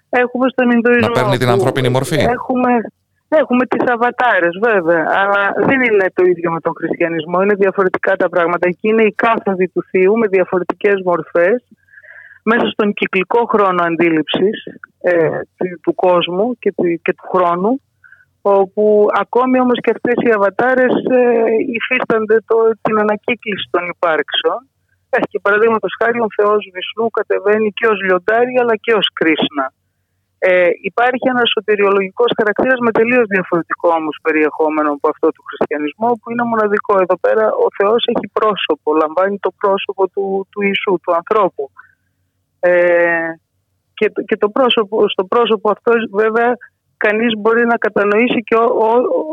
Έχουμε 0.08 0.48
στον 0.48 0.70
Ινδοϊσμό. 0.70 1.08
Να 1.08 1.20
παίρνει 1.20 1.36
την 1.36 1.48
ανθρώπινη 1.48 1.88
μορφή. 1.88 2.16
Έχουμε, 2.16 2.70
έχουμε 3.28 3.66
τις 3.66 3.84
αβατάρες 3.90 4.58
βέβαια, 4.62 5.04
αλλά 5.20 5.42
δεν 5.68 5.80
είναι 5.80 6.06
το 6.14 6.24
ίδιο 6.24 6.52
με 6.52 6.60
τον 6.60 6.72
χριστιανισμό. 6.76 7.42
Είναι 7.42 7.54
διαφορετικά 7.54 8.16
τα 8.16 8.28
πράγματα. 8.28 8.68
Εκεί 8.68 8.88
είναι 8.88 9.02
η 9.02 9.12
κάθοδη 9.12 9.68
του 9.68 9.82
Θείου 9.90 10.18
με 10.18 10.26
διαφορετικές 10.26 11.02
μορφές 11.04 11.64
μέσα 12.42 12.66
στον 12.66 12.92
κυκλικό 12.92 13.44
χρόνο 13.44 13.82
αντίληψης 13.82 14.56
ε, 15.00 15.40
του 15.82 15.94
κόσμου 15.94 16.58
και 16.58 16.72
του, 16.76 16.84
και 17.02 17.12
του 17.12 17.26
χρόνου 17.32 17.80
όπου 18.42 19.06
ακόμη 19.24 19.60
όμως 19.60 19.78
και 19.82 19.92
αυτές 19.96 20.16
οι 20.24 20.30
αβατάρες 20.36 20.94
ε, 21.20 21.20
υφίστανται 21.76 22.36
το, 22.50 22.56
την 22.82 22.98
ανακύκλωση 23.04 23.66
των 23.70 23.82
υπάρξεων. 23.94 24.60
Έχει 25.16 25.28
και 25.32 25.40
παραδείγματος 25.46 25.92
χάρη 26.00 26.18
ο 26.26 26.30
Θεός 26.36 26.60
Βυσνού 26.74 27.06
κατεβαίνει 27.18 27.68
και 27.78 27.86
ως 27.92 27.98
λιοντάρι 28.06 28.54
αλλά 28.60 28.76
και 28.84 28.92
ως 29.00 29.06
Κρίσνα. 29.18 29.66
Ε, 30.38 30.68
υπάρχει 30.90 31.26
ένας 31.34 31.48
σωτηριολογικός 31.54 32.30
χαρακτήρας 32.38 32.78
με 32.86 32.90
τελείως 32.90 33.26
διαφορετικό 33.34 33.88
όμως 34.00 34.16
περιεχόμενο 34.22 34.90
από 34.92 35.08
αυτό 35.12 35.26
του 35.34 35.42
χριστιανισμού, 35.48 36.10
που 36.18 36.30
είναι 36.30 36.44
μοναδικό. 36.52 36.92
Εδώ 37.04 37.16
πέρα 37.24 37.44
ο 37.66 37.68
Θεός 37.78 38.00
έχει 38.12 38.26
πρόσωπο, 38.38 38.94
λαμβάνει 39.02 39.38
το 39.38 39.50
πρόσωπο 39.60 40.02
του, 40.08 40.46
του 40.50 40.60
Ιησού, 40.62 40.92
του 41.02 41.14
ανθρώπου. 41.20 41.70
Ε, 42.60 43.28
και, 43.94 44.06
και 44.26 44.36
το 44.36 44.48
πρόσωπο, 44.48 45.08
στο 45.08 45.24
πρόσωπο 45.24 45.70
αυτό 45.70 45.92
βέβαια 46.10 46.56
κανείς 46.96 47.32
μπορεί 47.38 47.66
να 47.66 47.76
κατανοήσει 47.76 48.42
και 48.42 48.56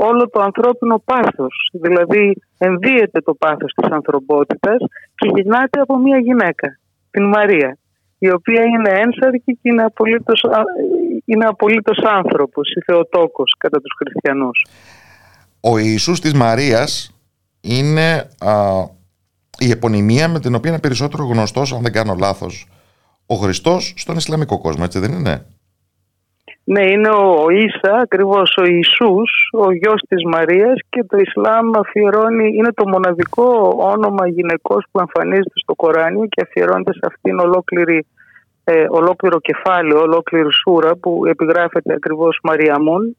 όλο 0.10 0.30
το 0.30 0.40
ανθρώπινο 0.40 1.02
πάθος. 1.06 1.70
Δηλαδή 1.72 2.42
ενδύεται 2.58 3.20
το 3.22 3.34
πάθος 3.34 3.74
της 3.74 3.90
ανθρωπότητας 3.92 4.78
και 5.16 5.30
γυρνάται 5.34 5.80
από 5.80 5.98
μια 5.98 6.18
γυναίκα, 6.18 6.68
την 7.12 7.24
Μαρία, 7.28 7.78
η 8.26 8.30
οποία 8.32 8.64
είναι 8.64 8.90
ένσαρκη 8.90 9.54
και 9.54 9.70
είναι 9.70 9.84
απολύτως, 9.84 10.46
είναι 11.26 11.46
απολύτως 11.46 11.98
άνθρωπος, 12.04 12.70
η 12.70 12.82
Θεοτόκος 12.86 13.56
κατά 13.58 13.82
τους 13.82 13.94
χριστιανούς. 13.98 14.66
Ο 15.60 15.78
Ιησούς 15.78 16.20
της 16.20 16.34
Μαρίας 16.34 17.16
είναι 17.62 18.30
η 19.60 19.70
επωνυμία 19.72 20.28
με 20.28 20.40
την 20.40 20.56
οποία 20.56 20.72
είναι 20.72 20.80
περισσότερο 20.80 21.26
γνωστός, 21.26 21.74
αν 21.74 21.82
δεν 21.82 21.92
κάνω 21.92 22.16
λάθος, 22.20 22.68
ο 23.26 23.36
Χριστός 23.36 23.94
στον 23.98 24.16
Ισλαμικό 24.16 24.60
κόσμο, 24.60 24.84
έτσι 24.86 25.00
δεν 25.00 25.12
είναι; 25.12 25.46
Ναι, 26.66 26.92
είναι 26.92 27.10
ο 27.10 27.50
Ίσα, 27.50 27.96
ακριβώς 28.02 28.58
ο 28.62 28.66
Ιησούς, 28.66 29.50
ο 29.52 29.72
γιος 29.72 30.02
της 30.08 30.24
Μαρίας 30.24 30.80
και 30.90 31.04
το 31.04 31.18
Ισλάμ 31.18 31.78
αφιερώνει, 31.78 32.48
είναι 32.48 32.72
το 32.74 32.88
μοναδικό 32.88 33.76
όνομα 33.78 34.28
γυναικός 34.28 34.86
που 34.92 35.00
εμφανίζεται 35.00 35.60
στο 35.64 35.76
Κοράνιο 35.76 36.26
και 36.26 36.42
αφιερώνεται 36.42 36.94
σε 36.94 37.00
αυτήν 37.08 37.40
ολόκληρη, 37.40 38.06
ε, 38.64 38.86
ολόκληρο 38.90 39.40
κεφάλαιο, 39.40 40.00
ολόκληρη 40.00 40.54
σούρα 40.54 40.96
που 40.96 41.26
επιγράφεται 41.26 41.94
ακριβώς 41.94 42.40
Μαριαμούν 42.44 43.18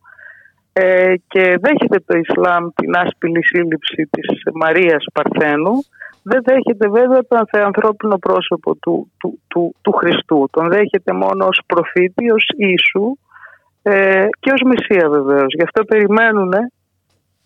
ε, 0.73 1.15
και 1.27 1.59
δέχεται 1.61 1.99
το 2.07 2.19
Ισλάμ 2.19 2.69
την 2.75 2.97
άσπηλη 2.97 3.45
σύλληψη 3.47 4.09
της 4.11 4.43
Μαρίας 4.55 5.05
Παρθένου. 5.13 5.73
Δεν 6.23 6.43
δέχεται 6.45 6.89
βέβαια 6.89 7.21
το 7.29 7.37
ανθρώπινο 7.65 8.19
πρόσωπο 8.19 8.75
του, 8.75 9.13
του, 9.19 9.39
του, 9.49 9.75
του 9.83 9.93
Χριστού. 9.93 10.49
Τον 10.51 10.69
δέχεται 10.69 11.13
μόνο 11.13 11.47
ως 11.47 11.61
προφήτη, 11.67 12.31
ως 12.31 12.47
Ιησού 12.57 13.17
ε, 13.87 14.27
και 14.41 14.51
ως 14.53 14.63
Μεσσία 14.65 15.09
βεβαίως. 15.09 15.55
Γι' 15.57 15.63
αυτό 15.63 15.85
περιμένουν 15.85 16.53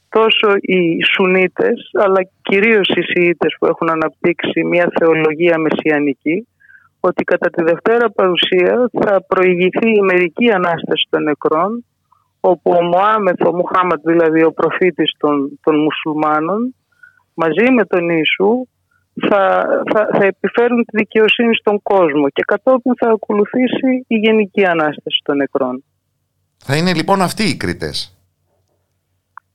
τόσο 0.09 0.49
οι 0.61 1.05
Σουνίτες 1.05 1.91
αλλά 1.93 2.21
κυρίως 2.43 2.89
οι 2.89 3.03
Σιήτες 3.03 3.57
που 3.59 3.67
έχουν 3.67 3.91
αναπτύξει 3.91 4.65
μια 4.65 4.89
θεολογία 4.99 5.59
μεσιανική 5.59 6.49
ότι 7.01 7.25
κατά 7.25 7.51
τη 7.51 7.63
Δευτέρα 7.63 8.11
παρουσία 8.11 8.91
θα 9.01 9.25
προηγηθεί 9.29 9.91
η 9.91 10.01
μερική 10.01 10.51
Ανάσταση 10.51 11.07
των 11.11 11.23
νεκρών 11.23 11.85
όπου 12.41 12.71
ο 12.71 12.83
Μωάμεθ, 12.83 13.47
ο 13.47 13.55
Μουχάμαντ 13.55 14.01
δηλαδή 14.05 14.43
ο 14.45 14.53
προφήτης 14.53 15.13
των, 15.19 15.59
των 15.63 15.75
μουσουλμάνων 15.83 16.75
μαζί 17.35 17.71
με 17.71 17.85
τον 17.85 18.09
Ιησού 18.09 18.67
θα, 19.29 19.67
θα, 19.93 20.09
θα 20.13 20.25
επιφέρουν 20.25 20.85
τη 20.85 20.97
δικαιοσύνη 20.97 21.55
στον 21.57 21.83
κόσμο 21.83 22.29
και 22.29 22.43
κατόπιν 22.47 22.93
θα 22.97 23.11
ακολουθήσει 23.11 24.05
η 24.07 24.17
Γενική 24.17 24.65
Ανάσταση 24.65 25.21
των 25.23 25.37
νεκρών. 25.37 25.85
Θα 26.71 26.77
είναι 26.77 26.95
λοιπόν 26.95 27.23
αυτοί 27.23 27.43
οι 27.43 27.57
κριτές. 27.57 27.97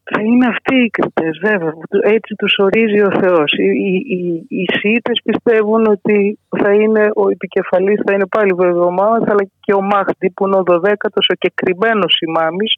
Θα 0.04 0.22
είναι 0.22 0.48
αυτοί 0.48 0.76
οι 0.76 0.90
κριτές 0.90 1.40
βέβαια. 1.42 1.74
Έτσι 2.02 2.36
τους 2.36 2.54
ορίζει 2.58 3.02
ο 3.02 3.12
Θεός. 3.22 3.52
Οι, 3.58 3.70
οι, 3.86 3.94
οι, 4.16 4.62
οι 4.82 5.02
πιστεύουν 5.24 5.86
ότι 5.88 6.40
θα 6.62 6.74
είναι 6.74 7.10
ο 7.16 7.30
επικεφαλής, 7.30 8.00
θα 8.06 8.14
είναι 8.14 8.28
πάλι 8.28 8.54
βέβαια 8.54 8.86
ο 8.86 8.92
Μάμας, 8.92 9.24
αλλά 9.28 9.44
και 9.60 9.74
ο 9.74 9.82
Μάχτη 9.82 10.30
που 10.30 10.48
είναι 10.48 10.56
ο 10.56 10.64
12ος, 10.68 11.26
ο 11.34 11.36
κεκριμένος 11.44 12.20
ημάμις, 12.28 12.74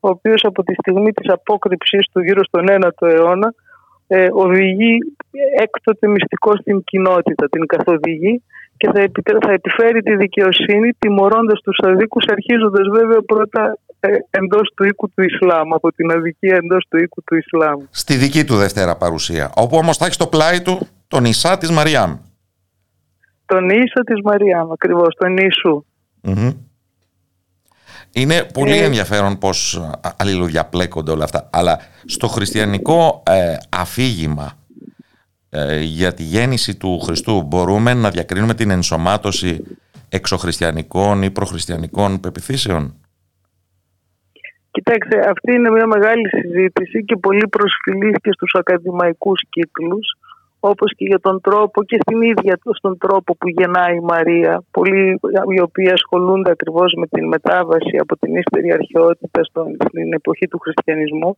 ο 0.00 0.08
οποίος 0.08 0.44
από 0.44 0.62
τη 0.62 0.74
στιγμή 0.74 1.12
της 1.12 1.32
απόκρυψής 1.32 2.06
του 2.12 2.20
γύρω 2.20 2.44
στον 2.44 2.64
9ο 2.68 3.08
αιώνα 3.08 3.54
ε, 4.06 4.26
οδηγεί 4.32 4.98
έκτοτε 5.60 6.08
μυστικό 6.08 6.56
στην 6.56 6.84
κοινότητα, 6.84 7.48
την 7.48 7.66
καθοδηγεί 7.66 8.42
και 8.80 8.90
θα, 8.94 9.38
θα 9.40 9.52
επιφέρει 9.52 10.02
τη 10.02 10.16
δικαιοσύνη 10.16 10.92
τιμωρώντας 10.98 11.60
τους 11.60 11.78
αδίκους 11.82 12.24
αρχίζοντας 12.28 12.88
βέβαια 12.92 13.20
πρώτα 13.26 13.78
ε, 14.00 14.08
εντός 14.30 14.72
του 14.74 14.84
οίκου 14.84 15.08
του 15.08 15.22
Ισλάμ, 15.22 15.74
από 15.74 15.92
την 15.92 16.10
αδικία 16.10 16.58
εντός 16.62 16.86
του 16.88 16.98
οίκου 16.98 17.22
του 17.22 17.36
Ισλάμ. 17.36 17.80
Στη 17.90 18.14
δική 18.14 18.44
του 18.44 18.56
Δευτέρα 18.56 18.96
παρουσία, 18.96 19.50
όπου 19.56 19.76
όμως 19.76 19.96
θα 19.96 20.04
έχει 20.04 20.14
στο 20.14 20.26
πλάι 20.26 20.62
του 20.62 20.86
τον 21.08 21.24
Ισά 21.24 21.58
της 21.58 21.70
Μαριάμ. 21.70 22.16
Τον 23.46 23.68
Ίσα 23.68 24.02
της 24.06 24.20
Μαριάμ, 24.24 24.72
ακριβώς, 24.72 25.14
τον 25.18 25.36
Ιησού. 25.36 25.84
Είναι 28.12 28.44
πολύ 28.54 28.78
ε... 28.78 28.84
ενδιαφέρον 28.84 29.38
πώς 29.38 29.82
αλληλοδιαπλέκονται 30.16 31.10
όλα 31.10 31.24
αυτά. 31.24 31.48
Αλλά 31.52 31.78
στο 32.04 32.26
χριστιανικό 32.28 33.22
ε, 33.26 33.56
αφήγημα 33.68 34.44
ε, 34.44 34.59
για 35.82 36.14
τη 36.14 36.22
γέννηση 36.22 36.76
του 36.76 36.98
Χριστού 36.98 37.42
μπορούμε 37.42 37.94
να 37.94 38.10
διακρίνουμε 38.10 38.54
την 38.54 38.70
ενσωμάτωση 38.70 39.78
εξωχριστιανικών 40.08 41.22
ή 41.22 41.30
προχριστιανικών 41.30 42.20
πεπιθήσεων; 42.20 42.94
Κοιτάξτε, 44.70 45.18
αυτή 45.30 45.52
είναι 45.52 45.70
μια 45.70 45.86
μεγάλη 45.86 46.28
συζήτηση 46.28 47.04
και 47.04 47.16
πολύ 47.16 47.48
προσφυλής 47.48 48.16
και 48.22 48.32
στους 48.32 48.54
ακαδημαϊκούς 48.54 49.40
κύκλους 49.50 50.06
όπως 50.60 50.94
και 50.96 51.04
για 51.04 51.20
τον 51.20 51.40
τρόπο 51.40 51.84
και 51.84 51.98
στην 52.00 52.22
ίδια 52.22 52.58
στον 52.72 52.98
τρόπο 52.98 53.36
που 53.36 53.48
γεννάει 53.48 53.96
η 53.96 54.00
Μαρία. 54.00 54.62
Πολλοί 54.70 55.20
οι 55.56 55.60
οποίοι 55.60 55.90
ασχολούνται 55.90 56.50
ακριβώς 56.50 56.94
με 56.96 57.06
την 57.06 57.26
μετάβαση 57.26 57.96
από 57.98 58.16
την 58.16 58.36
ύστερη 58.36 58.72
αρχαιότητα 58.72 59.44
στην 59.88 60.12
εποχή 60.12 60.48
του 60.48 60.58
χριστιανισμού 60.58 61.36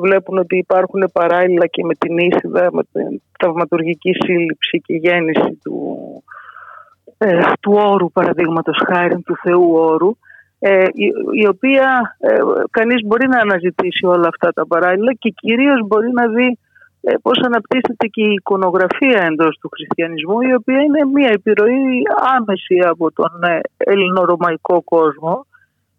βλέπουν 0.00 0.38
ότι 0.38 0.56
υπάρχουν 0.56 1.10
παράλληλα 1.12 1.66
και 1.66 1.84
με 1.84 1.94
την 1.94 2.18
ίσιδα, 2.18 2.68
με 2.72 2.82
την 2.92 3.22
θαυματουργική 3.38 4.12
σύλληψη 4.24 4.80
και 4.80 4.94
γέννηση 4.94 5.58
του, 5.62 5.76
ε, 7.18 7.40
του 7.60 7.72
όρου 7.72 8.12
παραδείγματος 8.12 8.82
χάρη, 8.86 9.22
του 9.22 9.36
Θεού 9.42 9.72
όρου 9.72 10.10
ε, 10.62 10.84
η, 11.32 11.46
οποία 11.46 12.16
ε, 12.18 12.38
κανείς 12.70 13.06
μπορεί 13.06 13.28
να 13.28 13.38
αναζητήσει 13.38 14.06
όλα 14.06 14.28
αυτά 14.28 14.52
τα 14.52 14.66
παράλληλα 14.66 15.12
και 15.12 15.30
κυρίως 15.30 15.86
μπορεί 15.86 16.10
να 16.12 16.26
δει 16.28 16.58
ε, 17.00 17.14
πώς 17.22 17.38
αναπτύσσεται 17.44 18.06
και 18.06 18.22
η 18.22 18.32
εικονογραφία 18.32 19.20
εντός 19.30 19.58
του 19.60 19.68
χριστιανισμού 19.74 20.40
η 20.40 20.54
οποία 20.54 20.80
είναι 20.80 21.04
μια 21.14 21.28
επιρροή 21.32 22.02
άμεση 22.36 22.78
από 22.88 23.12
τον 23.12 23.42
ε, 23.42 23.60
ελληνορωμαϊκό 23.76 24.82
κόσμο 24.82 25.46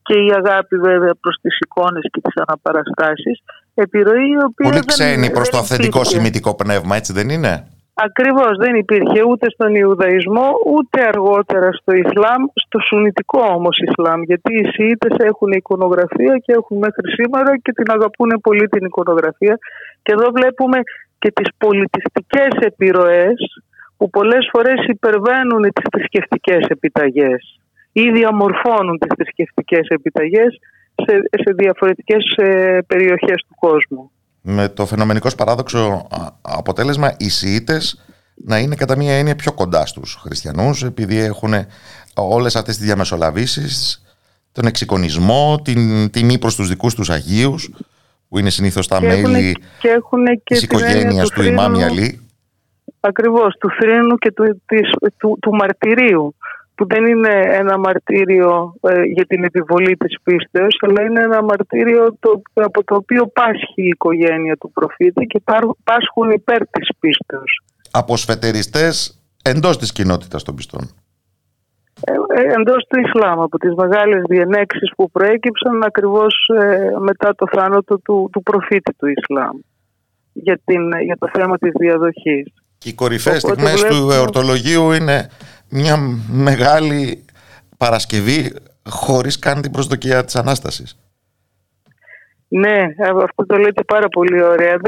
και 0.04 0.14
η 0.14 0.32
αγάπη 0.32 0.78
βέβαια 0.78 1.14
προς 1.22 1.38
τις 1.42 1.58
εικόνες 1.60 2.04
και 2.12 2.22
τις 2.22 2.34
αναπαραστάσεις. 2.36 3.42
Επιρροή 3.74 4.30
η 4.30 4.44
οποία 4.48 4.70
Πολύ 4.70 4.86
ξένη 4.86 5.32
προς 5.32 5.50
το 5.50 5.58
αυθεντικό 5.58 6.04
σημητικό 6.04 6.56
πνεύμα 6.56 6.96
έτσι 6.96 7.14
δεν 7.14 7.30
είναι; 7.30 7.68
Ακριβώς 7.94 8.58
δεν 8.58 8.76
υπήρχε 8.76 9.24
ούτε 9.24 9.50
στον 9.50 9.76
Ιουδαϊσμό 9.76 10.48
ούτε 10.76 11.08
αργότερα 11.08 11.72
στο 11.72 11.92
Ισλάμ, 11.94 12.42
στο 12.54 12.80
Σουνιτικό 12.80 13.42
όμως 13.58 13.78
Ισλάμ 13.88 14.22
γιατί 14.24 14.54
οι 14.60 14.66
Σιήτες 14.74 15.16
έχουν 15.18 15.52
εικονογραφία 15.52 16.38
και 16.46 16.52
έχουν 16.60 16.78
μέχρι 16.78 17.12
σήμερα 17.12 17.58
και 17.58 17.72
την 17.72 17.92
αγαπούν 17.92 18.30
πολύ 18.42 18.68
την 18.68 18.86
εικονογραφία. 18.86 19.58
Και 20.04 20.12
εδώ 20.12 20.32
βλέπουμε 20.32 20.80
και 21.20 21.32
τις 21.32 21.50
πολιτιστικές 21.58 22.52
επιρροές 22.60 23.64
που 23.98 24.10
πολλές 24.10 24.50
φορές 24.52 24.86
υπερβαίνουν 24.88 25.62
τις 25.62 25.86
θρησκευτικές 25.92 26.66
επιταγές 26.68 27.61
ή 27.92 28.12
διαμορφώνουν 28.12 28.98
τις 28.98 29.12
θρησκευτικές 29.16 29.88
επιταγές 29.88 30.60
σε, 30.96 31.22
σε 31.44 31.54
διαφορετικές 31.54 32.36
ε, 32.36 32.80
περιοχές 32.88 33.46
του 33.48 33.56
κόσμου. 33.60 34.12
Με 34.42 34.70
το 34.70 34.86
φαινομενικό 34.86 35.30
παράδοξο 35.38 36.08
αποτέλεσμα 36.42 37.16
οι 37.18 37.30
Σιήτες 37.30 38.06
να 38.36 38.58
είναι 38.58 38.76
κατά 38.76 38.98
μία 38.98 39.18
έννοια 39.18 39.36
πιο 39.36 39.54
κοντά 39.54 39.86
στους 39.86 40.16
χριστιανούς 40.16 40.84
επειδή 40.84 41.18
έχουν 41.18 41.54
όλες 42.16 42.56
αυτές 42.56 42.78
τις 42.78 42.86
διαμεσολαβήσεις 42.86 44.04
τον 44.52 44.66
εξοικονισμό, 44.66 45.62
την 45.64 46.10
τιμή 46.10 46.40
προς 46.40 46.56
τους 46.56 46.68
δικούς 46.68 46.96
τους 46.96 47.10
Αγίους 47.10 47.70
που 48.30 48.38
είναι 48.38 48.50
συνήθως 48.50 48.88
τα 48.88 49.02
μέλη 49.02 49.56
και 49.80 49.88
έχουν 49.88 50.26
και 50.26 50.42
της 50.44 50.64
οικογένειας 50.64 51.30
του, 51.30 51.42
του 51.42 51.48
Ιμάμι 51.48 51.84
Αλή. 51.84 52.26
Ακριβώς, 53.00 53.58
του 53.60 53.70
θρήνου 53.80 54.16
και 54.16 54.32
του, 54.32 54.62
του, 55.18 55.38
του 55.42 55.56
μαρτυρίου 55.56 56.36
που 56.76 56.88
δεν 56.88 57.06
είναι 57.06 57.42
ένα 57.46 57.78
μαρτύριο 57.78 58.74
ε, 58.82 59.02
για 59.02 59.26
την 59.26 59.44
επιβολή 59.44 59.98
της 59.98 60.18
πίστεως, 60.24 60.78
αλλά 60.82 61.02
είναι 61.02 61.22
ένα 61.22 61.44
μαρτύριο 61.44 62.16
το, 62.20 62.42
από 62.54 62.84
το 62.84 62.96
οποίο 62.96 63.28
πάσχει 63.28 63.82
η 63.82 63.88
οικογένεια 63.88 64.58
του 64.58 64.72
προφήτη 64.72 65.26
και 65.26 65.42
πάσχουν 65.84 66.32
υπέρ 66.32 66.68
της 66.68 66.90
πίστεως. 67.00 67.64
Από 67.92 68.18
σφετεριστές 68.18 69.22
εντός 69.44 69.78
της 69.78 69.92
κοινότητας 69.92 70.44
των 70.44 70.56
πιστών. 70.56 70.90
Ε, 72.02 72.12
ε, 72.12 72.54
εντός 72.60 72.86
του 72.88 73.00
Ισλάμ, 73.00 73.42
από 73.42 73.58
τις 73.58 73.74
μεγάλες 73.76 74.22
διενέξεις 74.30 74.92
που 74.96 75.12
προέκυψαν 75.12 75.84
ακριβώς 75.84 76.50
ε, 76.62 76.90
μετά 77.00 77.36
το 77.36 77.46
θάνατο 77.52 78.00
του, 78.00 78.30
του 78.32 78.44
προφήτη 78.44 78.94
του 78.98 79.08
Ισλάμ 79.08 79.58
για, 80.34 80.60
την, 80.66 80.82
για 81.04 81.18
το 81.20 81.30
θέμα 81.34 81.58
της 81.58 81.72
διαδοχής. 81.80 82.54
Και 82.78 82.90
οι 82.90 82.94
κορυφαίες 82.94 83.42
στιγμές 83.42 83.84
του 83.84 84.12
εορτολογίου 84.12 84.92
είναι 84.92 85.30
μια 85.72 85.98
μεγάλη 86.32 87.26
Παρασκευή 87.78 88.54
χωρίς 88.90 89.40
καν 89.40 89.62
την 89.62 89.72
προσδοκία 89.72 90.26
της 90.26 90.36
Ανάστασης. 90.36 91.00
Ναι, 92.48 92.86
αυτό 93.24 93.46
το 93.46 93.58
λέτε 93.58 93.84
πάρα 93.84 94.08
πολύ 94.08 94.44
ωραία. 94.44 94.80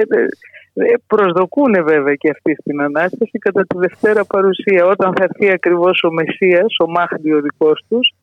Προσδοκούν 1.08 1.74
βέβαια 1.84 2.16
και 2.16 2.30
αυτή 2.30 2.56
στην 2.60 2.82
Ανάσταση 2.82 3.38
κατά 3.40 3.62
τη 3.62 3.78
Δευτέρα 3.78 4.26
παρουσία 4.26 4.86
όταν 4.86 5.14
θα 5.18 5.24
έρθει 5.24 5.52
ακριβώς 5.52 6.04
ο 6.04 6.12
Μεσσίας, 6.12 6.76
ο 6.80 6.90
Μάχνη 6.90 7.34
ο 7.34 7.42
δικός 7.42 7.86
τους 7.90 8.14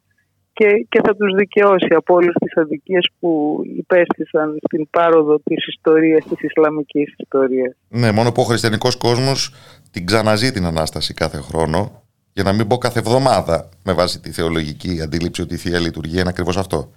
και, 0.52 0.86
και 0.88 1.00
θα 1.04 1.16
τους 1.16 1.34
δικαιώσει 1.34 1.94
από 1.96 2.14
όλες 2.14 2.34
τις 2.40 2.56
αδικίες 2.56 3.10
που 3.18 3.60
υπέστησαν 3.76 4.58
στην 4.66 4.90
πάροδο 4.90 5.38
της 5.44 5.66
ιστορίας, 5.66 6.24
της 6.24 6.40
Ισλαμικής 6.40 7.14
ιστορίας. 7.16 7.76
Ναι, 7.88 8.12
μόνο 8.12 8.32
που 8.32 8.42
ο 8.42 8.44
χριστιανικός 8.44 8.96
κόσμος 8.96 9.54
την 9.90 10.06
ξαναζεί 10.06 10.52
την 10.52 10.64
Ανάσταση 10.64 11.14
κάθε 11.14 11.38
χρόνο 11.38 11.99
για 12.32 12.42
να 12.42 12.52
μην 12.52 12.66
πω 12.66 12.78
κάθε 12.78 12.98
εβδομάδα 12.98 13.68
με 13.84 13.92
βάση 13.92 14.20
τη 14.20 14.30
θεολογική 14.30 15.00
αντίληψη 15.02 15.42
ότι 15.42 15.54
η 15.54 15.56
Θεία 15.56 15.78
Λειτουργία 15.78 16.20
είναι 16.20 16.28
ακριβώς 16.28 16.56
αυτό. 16.56 16.90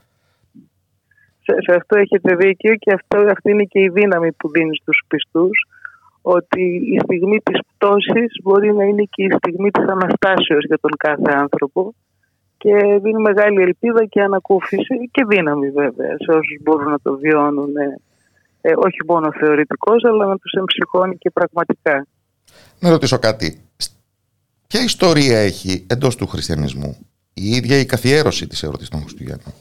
Σε, 1.45 1.53
σε 1.61 1.75
αυτό 1.75 1.97
έχετε 1.97 2.35
δίκιο 2.35 2.75
και 2.75 2.93
αυτό, 2.93 3.17
αυτή 3.31 3.51
είναι 3.51 3.63
και 3.63 3.79
η 3.79 3.89
δύναμη 3.89 4.31
που 4.31 4.49
δίνει 4.49 4.75
στους 4.75 5.03
πιστούς 5.07 5.67
ότι 6.21 6.63
η 6.95 6.99
στιγμή 7.03 7.39
της 7.39 7.59
πτώσης 7.67 8.31
μπορεί 8.43 8.73
να 8.73 8.83
είναι 8.83 9.03
και 9.03 9.23
η 9.23 9.31
στιγμή 9.37 9.71
της 9.71 9.85
Αναστάσεως 9.87 10.65
για 10.65 10.79
τον 10.81 10.91
κάθε 10.97 11.31
άνθρωπο 11.31 11.93
και 12.57 12.99
δίνει 13.01 13.21
μεγάλη 13.21 13.61
ελπίδα 13.61 14.05
και 14.05 14.21
ανακούφιση 14.21 15.09
και 15.11 15.25
δύναμη 15.27 15.69
βέβαια 15.69 16.15
σε 16.23 16.31
όσους 16.31 16.57
μπορούν 16.61 16.89
να 16.91 16.99
το 16.99 17.17
βιώνουν 17.17 17.75
ε, 18.61 18.71
όχι 18.75 18.99
μόνο 19.07 19.31
θεωρητικός 19.39 20.03
αλλά 20.03 20.25
να 20.25 20.37
τους 20.37 20.51
εμψυχώνει 20.51 21.17
και 21.17 21.29
πραγματικά. 21.29 22.05
Να 22.79 22.89
ρωτήσω 22.89 23.19
κάτι. 23.19 23.61
Ποια 24.73 24.83
ιστορία 24.83 25.39
έχει 25.39 25.85
εντός 25.89 26.15
του 26.15 26.27
χριστιανισμού 26.27 26.91
η 27.33 27.45
ίδια 27.57 27.77
η 27.79 27.85
καθιέρωση 27.85 28.47
της 28.47 28.63
εορτής 28.63 28.89
των 28.89 28.99
Χριστουγέννων; 28.99 29.53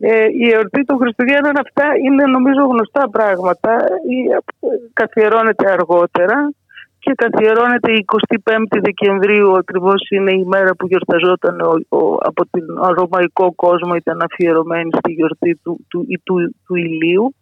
Ε, 0.00 0.24
η 0.44 0.46
εορτή 0.54 0.84
των 0.84 0.96
Χριστουγέννων 0.98 1.58
αυτά 1.58 1.86
είναι 2.04 2.24
νομίζω 2.24 2.62
γνωστά 2.72 3.10
πράγματα. 3.10 3.70
Ε, 3.70 4.36
καθιερώνεται 4.92 5.70
αργότερα 5.70 6.50
και 6.98 7.12
καθιερώνεται 7.16 7.92
η 7.92 8.04
25η 8.44 8.78
Δεκεμβρίου 8.82 9.56
ακριβώς 9.56 10.08
είναι 10.10 10.32
η 10.32 10.44
μέρα 10.44 10.74
που 10.74 10.86
γιορταζόταν 10.86 11.60
ο, 11.60 11.96
ο, 11.96 12.14
από 12.20 12.42
τον 12.50 12.64
ρωμαϊκό 12.98 13.54
κόσμο 13.54 13.94
ήταν 13.94 14.22
αφιερωμένη 14.22 14.90
στη 14.98 15.12
γιορτή 15.12 15.60
του, 15.62 15.86
του, 15.88 16.06
του, 16.24 16.54
του 16.66 16.74
ηλίου 16.74 17.34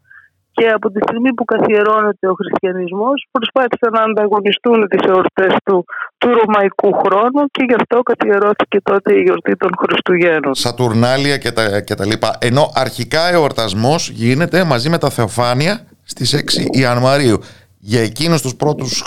και 0.55 0.66
από 0.68 0.90
τη 0.90 0.98
στιγμή 1.06 1.35
που 1.35 1.44
καθιερώνεται 1.44 2.26
ο 2.28 2.35
χριστιανισμός 2.40 3.26
προσπάθησαν 3.31 3.90
να 3.93 4.02
ανταγωνιστούν 4.02 4.89
τις 4.89 5.02
εορτές 5.09 5.55
του, 5.64 5.85
του 6.18 6.28
ρωμαϊκού 6.39 6.90
χρόνου 7.05 7.43
και 7.55 7.64
γι' 7.68 7.74
αυτό 7.74 8.02
καθιερώθηκε 8.02 8.78
τότε 8.82 9.14
η 9.18 9.22
γιορτή 9.22 9.56
των 9.56 9.70
Χριστουγέννων. 9.82 10.55
Σατουρνάλια 10.55 11.36
και 11.36 11.52
τα, 11.52 11.81
και 11.81 11.94
τα 11.94 12.06
λοιπά. 12.06 12.36
Ενώ 12.40 12.72
αρχικά 12.74 13.32
εορτασμός 13.32 14.10
γίνεται 14.10 14.64
μαζί 14.64 14.89
με 14.89 14.98
τα 14.98 15.10
Θεοφάνεια 15.10 15.81
στις 16.02 16.35
6 16.72 16.78
Ιανουαρίου. 16.78 17.39
Για 17.78 18.01
εκείνους 18.01 18.43
τους 18.43 18.55
πρώτους 18.55 19.05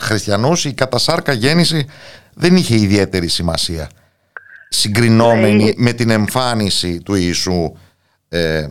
χριστιανούς 0.00 0.64
η 0.64 0.74
κατασάρκα 0.74 1.32
γέννηση 1.32 1.86
δεν 2.34 2.56
είχε 2.56 2.74
ιδιαίτερη 2.74 3.28
σημασία. 3.28 3.88
Συγκρινόμενη 4.68 5.64
ναι. 5.64 5.72
με 5.76 5.92
την 5.92 6.10
εμφάνιση 6.10 7.00
του 7.00 7.14
Ιησού 7.14 7.72
ε, 8.28 8.66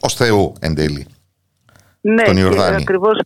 ως 0.00 0.14
Θεού 0.14 0.52
εν 0.60 0.74
τέλει. 0.74 1.06
Ναι, 2.00 2.22
τον 2.22 2.36
Ιορδάνη. 2.36 2.76
ακριβώς, 2.82 3.18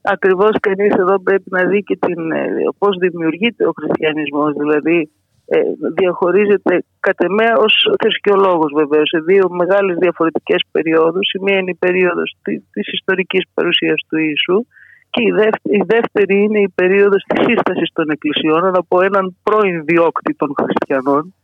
ακριβώς 0.00 0.54
κανείς 0.60 0.94
εδώ 0.94 1.20
πρέπει 1.22 1.48
να 1.50 1.64
δει 1.64 1.82
και 1.82 1.96
την, 2.06 2.30
ε, 2.32 2.46
πώς 2.78 2.96
δημιουργείται 2.98 3.66
ο 3.66 3.72
χριστιανισμός. 3.78 4.52
Δηλαδή 4.52 5.10
ε, 5.46 5.58
διαχωρίζεται 5.98 6.84
κατ' 7.00 7.22
εμέ 7.22 7.48
ως 7.64 7.74
θρησκεολόγος 8.02 8.72
βεβαίως 8.74 9.08
σε 9.08 9.18
δύο 9.18 9.44
μεγάλες 9.50 9.96
διαφορετικές 9.96 10.62
περιόδους. 10.70 11.32
Η 11.32 11.42
μία 11.42 11.58
είναι 11.58 11.70
η 11.70 11.78
περίοδος 11.84 12.36
της 12.72 12.86
ιστορικής 12.92 13.44
παρουσίας 13.54 14.00
του 14.08 14.16
Ιησού 14.16 14.66
και 15.10 15.22
η 15.22 15.30
δεύτερη, 15.30 15.76
η 15.80 15.84
δεύτερη 15.86 16.42
είναι 16.42 16.60
η 16.60 16.68
περίοδος 16.74 17.22
της 17.28 17.44
σύστασης 17.48 17.90
των 17.92 18.10
εκκλησιών 18.10 18.76
από 18.76 19.02
έναν 19.02 19.36
πρώην 19.42 19.84
διώκτη 19.84 20.34
των 20.34 20.54
χριστιανών 20.60 21.34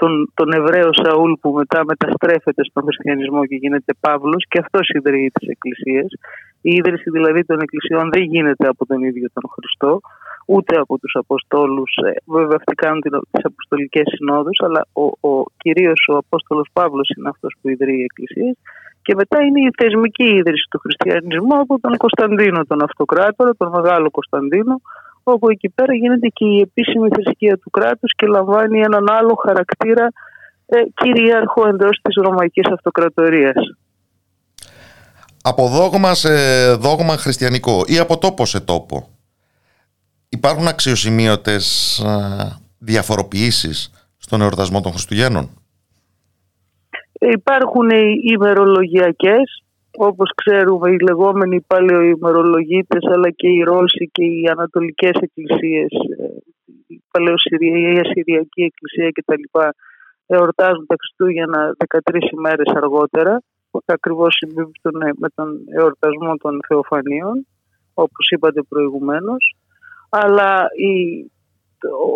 τον, 0.00 0.12
τον 0.34 0.48
Εβραίο 0.58 0.90
Σαούλ 1.00 1.32
που 1.40 1.50
μετά 1.60 1.80
μεταστρέφεται 1.84 2.62
στον 2.64 2.82
χριστιανισμό 2.86 3.46
και 3.46 3.56
γίνεται 3.62 3.92
Παύλος 4.00 4.44
και 4.50 4.58
αυτός 4.64 4.88
ιδρύει 4.98 5.30
τις 5.36 5.48
εκκλησίες. 5.48 6.08
Η 6.60 6.70
ίδρυση 6.78 7.10
δηλαδή 7.10 7.44
των 7.44 7.58
εκκλησιών 7.60 8.10
δεν 8.14 8.22
γίνεται 8.22 8.66
από 8.72 8.86
τον 8.86 9.02
ίδιο 9.02 9.26
τον 9.32 9.46
Χριστό, 9.54 10.00
ούτε 10.46 10.72
από 10.82 10.98
τους 10.98 11.12
Αποστόλους. 11.14 11.90
Ε, 12.06 12.10
βέβαια 12.36 12.56
αυτοί 12.60 12.74
κάνουν 12.74 13.00
τις 13.30 13.44
Αποστολικές 13.50 14.06
Συνόδους, 14.14 14.58
αλλά 14.66 14.82
ο, 15.02 15.04
ο, 15.28 15.44
κυρίως 15.62 16.00
ο 16.12 16.16
Απόστολος 16.16 16.68
Παύλος 16.72 17.08
είναι 17.16 17.28
αυτός 17.28 17.52
που 17.60 17.68
ιδρύει 17.68 18.00
οι 18.00 18.08
εκκλησίες 18.10 18.54
Και 19.02 19.14
μετά 19.14 19.38
είναι 19.42 19.60
η 19.60 19.70
θεσμική 19.80 20.28
ίδρυση 20.40 20.66
του 20.70 20.78
χριστιανισμού 20.78 21.54
από 21.64 21.74
τον 21.80 21.96
Κωνσταντίνο 21.96 22.64
τον 22.70 22.82
Αυτοκράτορα, 22.82 23.50
τον 23.60 23.68
Μεγάλο 23.76 24.10
Κωνσταντίνο, 24.10 24.74
όπου 25.32 25.50
εκεί 25.50 25.68
πέρα 25.68 25.94
γίνεται 25.94 26.28
και 26.28 26.44
η 26.44 26.60
επίσημη 26.60 27.08
θρησκεία 27.08 27.56
του 27.58 27.70
κράτους 27.70 28.12
και 28.16 28.26
λαμβάνει 28.26 28.80
έναν 28.80 29.10
άλλο 29.10 29.34
χαρακτήρα 29.44 30.08
ε, 30.66 30.80
κυρίαρχο 30.94 31.68
εντός 31.68 32.00
της 32.02 32.14
Ρωμαϊκής 32.22 32.66
Αυτοκρατορίας. 32.72 33.56
Από 35.42 35.68
δόγμα 35.68 36.14
σε 36.14 36.30
δόγμα 36.74 37.16
χριστιανικό 37.16 37.84
ή 37.86 37.98
από 37.98 38.18
τόπο 38.18 38.46
σε 38.46 38.60
τόπο 38.60 39.08
υπάρχουν 40.28 40.66
αξιοσημείωτες 40.66 42.02
διαφοροποιήσεις 42.78 43.90
στον 44.18 44.40
εορτασμό 44.40 44.80
των 44.80 44.92
Χριστουγέννων; 44.92 45.50
Υπάρχουν 47.20 47.90
οι 47.90 48.20
ημερολογιακές, 48.22 49.64
όπως 50.00 50.30
ξέρουμε 50.34 50.90
οι 50.90 50.98
λεγόμενοι 51.08 51.60
παλαιοημερολογίτες 51.60 53.04
αλλά 53.14 53.30
και 53.30 53.48
οι 53.48 53.62
Ρώσοι 53.62 54.10
και 54.12 54.24
οι 54.24 54.48
Ανατολικές 54.50 55.16
εκκλησίες, 55.20 55.90
ε, 56.18 56.26
η 56.86 57.02
Παλαιοσυριακή, 57.10 57.94
η 57.96 57.98
Ασυριακή 57.98 58.62
Εκκλησία 58.62 59.10
κτλ. 59.10 59.42
εορτάζουν 60.26 60.86
τα 60.86 60.94
Χριστούγεννα 61.00 61.76
13 61.76 62.32
ημέρες 62.32 62.72
αργότερα, 62.74 63.42
ακριβώς 63.84 64.34
συμπίπτουν 64.34 64.96
με 65.16 65.28
τον 65.34 65.48
εορτασμό 65.78 66.36
των 66.36 66.58
Θεοφανίων, 66.68 67.46
όπως 67.94 68.30
είπατε 68.30 68.62
προηγουμένως. 68.62 69.56
Αλλά 70.08 70.66
η 70.76 71.24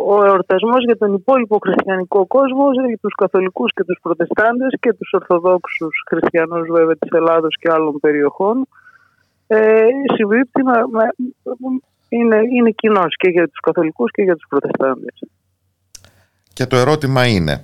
ο 0.09 0.25
εορτασμός 0.25 0.85
για 0.85 0.97
τον 0.99 1.15
υπόλοιπο 1.15 1.59
χριστιανικό 1.59 2.27
κόσμο, 2.27 2.71
για 2.73 2.99
τους 3.01 3.15
καθολικούς 3.15 3.73
και 3.73 3.85
τους 3.85 3.99
προτεστάντες 4.03 4.75
και 4.81 4.93
τους 4.93 5.13
ορθοδόξους 5.13 6.05
χριστιανούς 6.09 6.69
βέβαια 6.71 6.97
της 6.97 7.11
Ελλάδος 7.11 7.57
και 7.61 7.71
άλλων 7.71 8.01
περιοχών, 8.01 8.67
ε, 9.47 9.85
συμπίπτει 10.15 10.63
με, 10.63 11.09
είναι, 12.09 12.37
είναι 12.57 12.71
κοινός 12.71 13.17
και 13.17 13.29
για 13.29 13.49
τους 13.49 13.61
καθολικούς 13.61 14.11
και 14.11 14.23
για 14.23 14.35
τους 14.35 14.47
προτεστάντες. 14.49 15.23
Και 16.53 16.67
το 16.67 16.77
ερώτημα 16.77 17.27
είναι, 17.27 17.63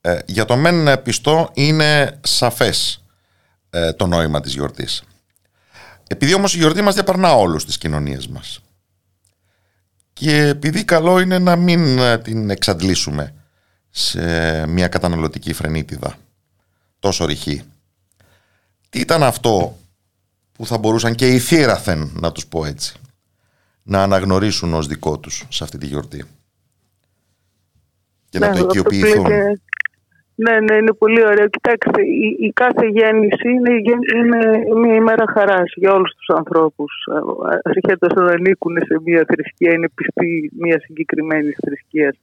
ε, 0.00 0.18
για 0.26 0.44
το 0.44 0.56
μεν 0.56 1.02
πιστό 1.02 1.48
είναι 1.54 2.18
σαφές 2.22 3.04
ε, 3.70 3.92
το 3.92 4.06
νόημα 4.06 4.40
της 4.40 4.54
γιορτής. 4.54 5.02
Επειδή 6.08 6.34
όμως 6.34 6.54
η 6.54 6.58
γιορτή 6.58 6.82
μας 6.82 6.94
διαπαρνά 6.94 7.32
όλους 7.32 7.64
τις 7.64 7.78
κοινωνίες 7.78 8.28
μας 8.28 8.67
και 10.18 10.46
επειδή 10.46 10.84
καλό 10.84 11.20
είναι 11.20 11.38
να 11.38 11.56
μην 11.56 11.98
ε, 11.98 12.18
την 12.18 12.50
εξαντλήσουμε 12.50 13.34
σε 13.90 14.66
μια 14.66 14.88
καταναλωτική 14.88 15.52
φρενίτιδα 15.52 16.16
τόσο 16.98 17.24
ρηχή. 17.24 17.62
Τι 18.88 19.00
ήταν 19.00 19.22
αυτό 19.22 19.78
που 20.52 20.66
θα 20.66 20.78
μπορούσαν 20.78 21.14
και 21.14 21.28
οι 21.28 21.38
θύραθεν, 21.38 22.10
να 22.20 22.32
τους 22.32 22.46
πω 22.46 22.64
έτσι, 22.64 22.94
να 23.82 24.02
αναγνωρίσουν 24.02 24.74
ως 24.74 24.86
δικό 24.86 25.18
τους 25.18 25.44
σε 25.48 25.64
αυτή 25.64 25.78
τη 25.78 25.86
γιορτή; 25.86 26.24
Και 28.28 28.38
να 28.38 28.52
το 28.52 28.58
οικειοποιηθούν. 28.58 29.26
Ναι, 30.44 30.54
ναι, 30.60 30.74
είναι 30.80 30.94
πολύ 31.02 31.22
ωραίο. 31.24 31.48
Κοιτάξτε, 31.48 32.02
η, 32.02 32.26
η 32.46 32.50
κάθε 32.52 32.86
γέννηση 32.86 33.48
είναι, 33.56 33.72
είναι 34.16 34.40
μια 34.82 34.94
ημέρα 34.94 35.24
χαράς 35.34 35.72
για 35.76 35.92
όλους 35.92 36.12
τους 36.14 36.36
ανθρώπους. 36.36 36.92
Ασχέτω 37.62 38.06
αν 38.20 38.28
ανήκουν 38.28 38.76
σε 38.86 39.00
μια 39.04 39.24
θρησκεία, 39.28 39.72
είναι 39.72 39.88
πιστοί 39.94 40.50
μια 40.58 40.80
συγκεκριμένη 40.80 41.50
θρησκείας. 41.64 42.16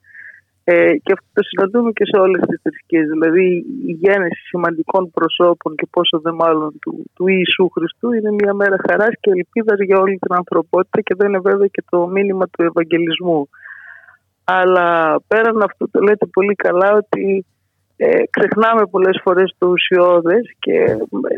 Ε, 0.64 0.94
και 1.04 1.12
αυτό 1.16 1.28
το 1.34 1.42
συναντούμε 1.44 1.92
και 1.92 2.06
σε 2.06 2.18
όλες 2.22 2.42
τις 2.48 2.60
θρησκείες. 2.62 3.08
Δηλαδή, 3.10 3.46
η 3.92 3.92
γέννηση 4.02 4.42
σημαντικών 4.52 5.12
προσώπων 5.12 5.76
και 5.76 5.88
πόσο 5.90 6.20
δε 6.20 6.32
μάλλον 6.32 6.80
του, 6.82 7.06
του 7.16 7.28
Ιησού 7.28 7.70
Χριστού 7.70 8.12
είναι 8.12 8.32
μια 8.32 8.54
μέρα 8.54 8.76
χαράς 8.88 9.14
και 9.20 9.32
ελπίδας 9.36 9.80
για 9.80 10.00
όλη 10.00 10.18
την 10.18 10.34
ανθρωπότητα 10.34 11.02
και 11.02 11.16
δεν 11.18 11.30
είναι 11.30 11.40
βέβαια 11.40 11.68
και 11.68 11.84
το 11.90 12.08
μήνυμα 12.08 12.46
του 12.46 12.64
Ευαγγελισμού. 12.64 13.50
Αλλά 14.44 15.20
πέραν 15.28 15.62
αυτού 15.62 15.90
το 15.92 16.00
λέτε 16.00 16.26
πολύ 16.26 16.56
καλά 16.56 16.94
ότι 16.94 17.46
ε, 17.98 18.24
ξεχνάμε 18.30 18.86
πολλές 18.86 19.20
φορές 19.24 19.56
το 19.58 19.68
ουσιώδες 19.68 20.52
και 20.60 20.98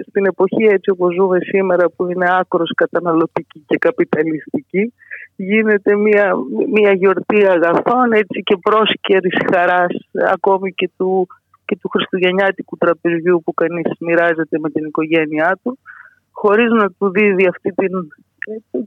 στην 0.10 0.26
εποχή 0.26 0.64
έτσι 0.64 0.90
όπως 0.90 1.14
ζούμε 1.16 1.38
σήμερα 1.40 1.90
που 1.90 2.12
είναι 2.12 2.26
άκρος 2.40 2.72
καταναλωτική 2.76 3.64
και 3.68 3.78
καπιταλιστική 3.78 4.94
γίνεται 5.36 5.96
μια, 5.96 6.34
μια 6.74 6.94
γιορτή 6.94 7.48
αγαθών 7.48 8.12
έτσι 8.12 8.44
και 8.44 8.58
πρόσκαιρης 8.58 9.38
χαράς 9.52 9.94
ακόμη 10.32 10.74
και 10.74 10.90
του, 10.98 11.28
και 11.66 11.78
του 11.82 11.90
χριστουγεννιάτικου 11.90 12.78
τραπεζιού 12.78 13.42
που 13.46 13.54
κανείς 13.54 13.92
μοιράζεται 14.00 14.60
με 14.60 14.70
την 14.70 14.86
οικογένειά 14.86 15.60
του 15.64 15.80
χωρίς 16.32 16.72
να 16.72 16.88
του 16.98 17.10
δίδει 17.10 17.48
αυτή 17.48 17.72
την, 17.72 17.94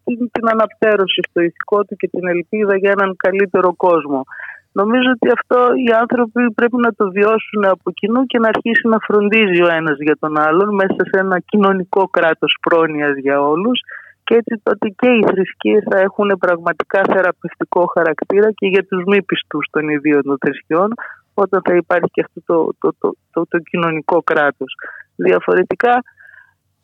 την, 0.04 0.30
την 0.30 0.48
αναπτέρωση 0.48 1.20
στο 1.28 1.40
ηθικό 1.40 1.84
του 1.84 1.96
και 1.96 2.08
την 2.08 2.28
ελπίδα 2.28 2.76
για 2.76 2.90
έναν 2.90 3.16
καλύτερο 3.16 3.74
κόσμο. 3.74 4.24
Νομίζω 4.72 5.10
ότι 5.16 5.28
αυτό 5.38 5.58
οι 5.86 5.90
άνθρωποι 6.02 6.52
πρέπει 6.52 6.76
να 6.76 6.92
το 6.98 7.10
βιώσουν 7.10 7.64
από 7.64 7.90
κοινού 7.90 8.26
και 8.26 8.38
να 8.38 8.48
αρχίσει 8.48 8.88
να 8.88 8.98
φροντίζει 9.06 9.62
ο 9.62 9.68
ένας 9.78 9.96
για 9.98 10.16
τον 10.20 10.38
άλλον 10.38 10.74
μέσα 10.74 11.02
σε 11.10 11.18
ένα 11.24 11.38
κοινωνικό 11.38 12.08
κράτος 12.08 12.56
πρόνοιας 12.60 13.14
για 13.16 13.40
όλους 13.40 13.80
και 14.24 14.34
έτσι 14.34 14.60
τότε 14.62 14.88
και 14.88 15.08
οι 15.08 15.22
θρησκείες 15.30 15.82
θα 15.90 15.98
έχουν 15.98 16.36
πραγματικά 16.38 17.00
θεραπευτικό 17.12 17.84
χαρακτήρα 17.94 18.50
και 18.50 18.66
για 18.66 18.84
τους 18.86 19.02
μη 19.06 19.22
πιστούς 19.22 19.66
των 19.70 19.88
ιδίων 19.88 20.22
των 20.22 20.36
θρησκειών 20.40 20.92
όταν 21.34 21.60
θα 21.64 21.74
υπάρχει 21.74 22.10
και 22.12 22.24
αυτό 22.26 22.40
το, 22.46 22.74
το, 22.80 22.94
το, 22.98 23.16
το, 23.32 23.46
το 23.48 23.58
κοινωνικό 23.58 24.22
κράτος. 24.22 24.74
Διαφορετικά 25.16 26.02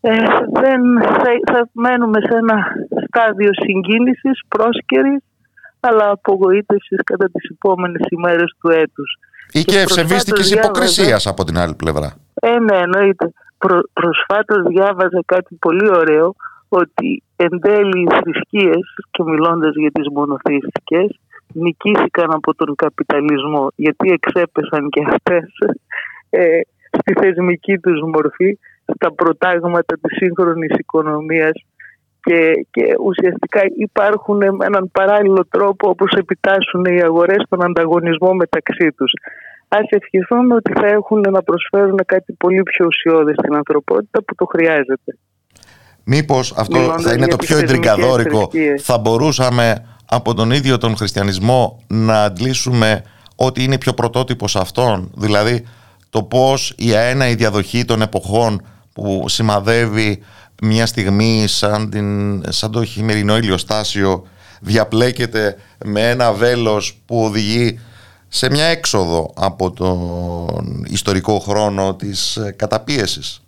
ε, 0.00 0.16
δεν, 0.62 0.80
θα, 1.02 1.30
θα 1.52 1.68
μένουμε 1.72 2.20
σε 2.20 2.36
ένα 2.36 2.56
στάδιο 3.06 3.50
συγκίνησης 3.52 4.40
πρόσκαιρης 4.48 5.22
αλλά 5.86 6.10
απογοήτευσης 6.10 6.98
κατά 7.04 7.26
τις 7.32 7.50
επόμενες 7.50 8.02
ημέρες 8.10 8.54
του 8.60 8.68
έτους. 8.68 9.18
Ή 9.52 9.62
και, 9.62 9.72
και 9.72 9.78
ευσεβίστικη 9.78 10.54
υποκρισίας 10.54 11.26
από 11.26 11.44
την 11.44 11.58
άλλη 11.58 11.74
πλευρά. 11.74 12.14
Ε, 12.34 12.58
ναι, 12.58 12.76
εννοείται. 12.76 13.32
Προ, 13.58 13.80
προσφάτως 13.92 14.62
διάβαζα 14.68 15.20
κάτι 15.26 15.54
πολύ 15.54 15.88
ωραίο 15.90 16.34
ότι 16.68 17.22
εν 17.36 17.60
τέλει 17.60 18.00
οι 18.02 18.06
θρησκείες 18.20 18.84
και 19.10 19.22
μιλώντας 19.22 19.74
για 19.74 19.90
τις 19.90 20.06
μονοθεϊστικές 20.12 21.18
νικήθηκαν 21.52 22.32
από 22.32 22.54
τον 22.54 22.74
καπιταλισμό 22.74 23.66
γιατί 23.76 24.10
εξέπεσαν 24.10 24.88
και 24.88 25.02
αυτές 25.08 25.44
ε, 26.30 26.60
στη 26.98 27.12
θεσμική 27.20 27.78
τους 27.78 28.00
μορφή 28.00 28.58
στα 28.94 29.12
προτάγματα 29.12 29.98
της 30.00 30.16
σύγχρονης 30.16 30.74
οικονομίας 30.78 31.52
και, 32.27 32.66
και 32.70 32.85
ουσιαστικά 33.05 33.61
υπάρχουν 33.77 34.36
με 34.36 34.66
έναν 34.66 34.90
παράλληλο 34.93 35.47
τρόπο 35.51 35.89
όπως 35.89 36.12
επιτάσσουν 36.12 36.85
οι 36.85 37.03
αγορές 37.03 37.43
στον 37.47 37.65
ανταγωνισμό 37.65 38.32
μεταξύ 38.32 38.93
τους. 38.97 39.12
Ας 39.69 39.86
ευχηθούμε 39.89 40.55
ότι 40.55 40.73
θα 40.73 40.86
έχουν 40.86 41.20
να 41.31 41.43
προσφέρουν 41.43 42.01
κάτι 42.07 42.32
πολύ 42.32 42.62
πιο 42.62 42.86
ουσιώδες 42.86 43.35
στην 43.39 43.55
ανθρωπότητα 43.55 44.23
που 44.23 44.35
το 44.35 44.44
χρειάζεται. 44.44 45.19
Μήπως 46.05 46.55
αυτό 46.57 46.94
θα 46.98 47.12
είναι 47.12 47.27
το 47.27 47.36
πιο 47.36 47.59
εντριγκαδόρικο, 47.59 48.51
θα 48.78 48.98
μπορούσαμε 48.98 49.86
από 50.11 50.35
τον 50.35 50.51
ίδιο 50.51 50.78
τον 50.78 50.97
χριστιανισμό 50.97 51.82
να 51.89 52.23
αντλήσουμε 52.23 53.03
ότι 53.36 53.65
είναι 53.65 53.78
πιο 53.78 53.93
πρωτότυπος 53.93 54.57
αυτόν, 54.57 55.12
δηλαδή 55.16 55.65
το 56.11 56.23
πώς 56.23 56.74
η 56.77 56.94
αένα 56.94 57.28
η 57.28 57.35
διαδοχή 57.35 57.85
των 57.85 58.03
εποχών 58.03 58.61
που 58.93 59.24
σημαδεύει 59.28 60.23
μια 60.62 60.87
στιγμή 60.87 61.45
σαν, 61.47 61.91
την, 61.91 62.43
σαν 62.53 62.70
το 62.73 62.85
χειμερινό 62.85 63.37
ηλιοστάσιο 63.37 64.27
διαπλέκεται 64.61 65.57
με 65.85 66.11
ένα 66.11 66.33
βέλος 66.33 67.03
που 67.07 67.24
οδηγεί 67.24 67.78
σε 68.28 68.51
μια 68.51 68.65
έξοδο 68.65 69.33
από 69.37 69.70
τον 69.70 70.85
ιστορικό 70.91 71.39
χρόνο 71.39 71.95
της 71.95 72.39
καταπίεσης. 72.57 73.41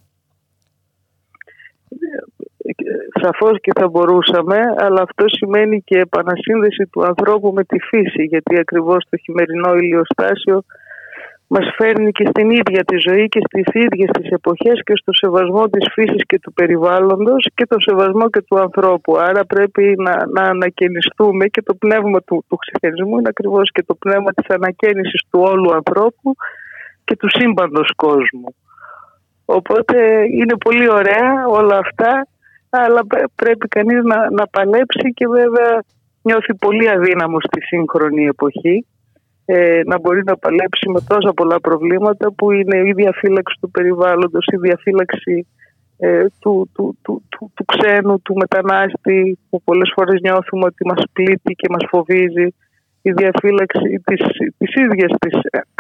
Σαφώς 3.23 3.61
και 3.61 3.73
θα 3.81 3.89
μπορούσαμε, 3.89 4.57
αλλά 4.77 5.03
αυτό 5.03 5.25
σημαίνει 5.29 5.83
και 5.83 5.99
επανασύνδεση 5.99 6.87
του 6.87 7.05
ανθρώπου 7.07 7.53
με 7.53 7.65
τη 7.65 7.79
φύση, 7.79 8.23
γιατί 8.23 8.59
ακριβώς 8.59 9.05
το 9.11 9.17
χειμερινό 9.17 9.75
ηλιοστάσιο 9.75 10.63
μας 11.49 11.67
φέρνει 11.77 12.11
και 12.13 12.27
στην 12.31 12.51
ίδια 12.51 12.85
τη 12.85 12.97
ζωή 13.09 13.29
και 13.29 13.41
στις 13.47 13.67
ίδιες 13.85 14.11
τις 14.11 14.31
εποχές 14.31 14.81
και 14.85 14.93
στο 14.97 15.13
σεβασμό 15.13 15.69
της 15.69 15.89
φύσης 15.93 16.23
και 16.27 16.39
του 16.39 16.53
περιβάλλοντος 16.53 17.49
και 17.55 17.67
το 17.67 17.77
σεβασμό 17.79 18.31
και 18.31 18.43
του 18.43 18.61
ανθρώπου. 18.61 19.17
Άρα 19.17 19.45
πρέπει 19.45 19.95
να, 19.99 20.27
να 20.27 20.43
ανακαινιστούμε 20.43 21.47
και 21.47 21.63
το 21.63 21.75
πνεύμα 21.75 22.21
του, 22.23 22.45
του 22.49 22.57
χριστιανισμού 22.57 23.19
είναι 23.19 23.29
ακριβώς 23.29 23.71
και 23.71 23.83
το 23.83 23.95
πνεύμα 23.95 24.33
της 24.33 24.47
ανακαίνησης 24.49 25.21
του 25.31 25.41
όλου 25.41 25.75
ανθρώπου 25.75 26.35
και 27.05 27.17
του 27.17 27.29
σύμπαντος 27.31 27.91
κόσμου. 27.97 28.55
Οπότε 29.45 29.97
είναι 30.39 30.57
πολύ 30.65 30.91
ωραία 30.91 31.47
όλα 31.49 31.77
αυτά, 31.79 32.27
αλλά 32.71 33.01
πρέπει 33.35 33.69
κανείς 33.69 34.03
να, 34.03 34.31
να 34.31 34.47
παλέψει 34.47 35.13
και 35.15 35.27
βέβαια 35.27 35.83
νιώθει 36.23 36.55
πολύ 36.55 36.91
αδύναμο 36.91 37.41
στη 37.41 37.61
σύγχρονη 37.61 38.25
εποχή 38.25 38.87
ε, 39.51 39.81
να 39.85 39.99
μπορεί 40.01 40.23
να 40.25 40.37
παλέψει 40.37 40.89
με 40.89 41.01
τόσα 41.07 41.33
πολλά 41.33 41.61
προβλήματα 41.61 42.33
που 42.33 42.51
είναι 42.51 42.79
η 42.89 42.93
διαφύλαξη 42.93 43.57
του 43.61 43.71
περιβάλλοντος, 43.71 44.47
η 44.53 44.57
διαφύλαξη 44.57 45.47
ε, 45.99 46.25
του, 46.41 46.71
του, 46.75 46.99
του, 47.03 47.23
του, 47.29 47.53
του 47.55 47.65
ξένου, 47.65 48.23
του 48.23 48.35
μετανάστη 48.35 49.39
που 49.51 49.63
πολλές 49.63 49.93
φορές 49.95 50.21
νιώθουμε 50.21 50.65
ότι 50.65 50.87
μας 50.87 51.03
πλήττει 51.13 51.53
και 51.55 51.69
μας 51.71 51.85
φοβίζει. 51.89 52.49
Η 53.03 53.13
διαφύλαξη 53.13 54.03
της, 54.05 54.21
της 54.59 54.75
ίδιας 54.75 55.13
της, 55.19 55.35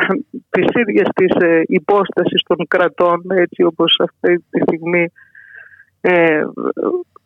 της, 0.54 0.66
ίδιας 0.82 1.08
της 1.14 1.48
ε, 1.48 1.62
υπόστασης 1.66 2.42
των 2.42 2.66
κρατών 2.68 3.22
έτσι 3.28 3.62
όπως 3.62 4.00
αυτή 4.02 4.44
τη 4.50 4.60
στιγμή 4.60 5.12
ε, 6.00 6.40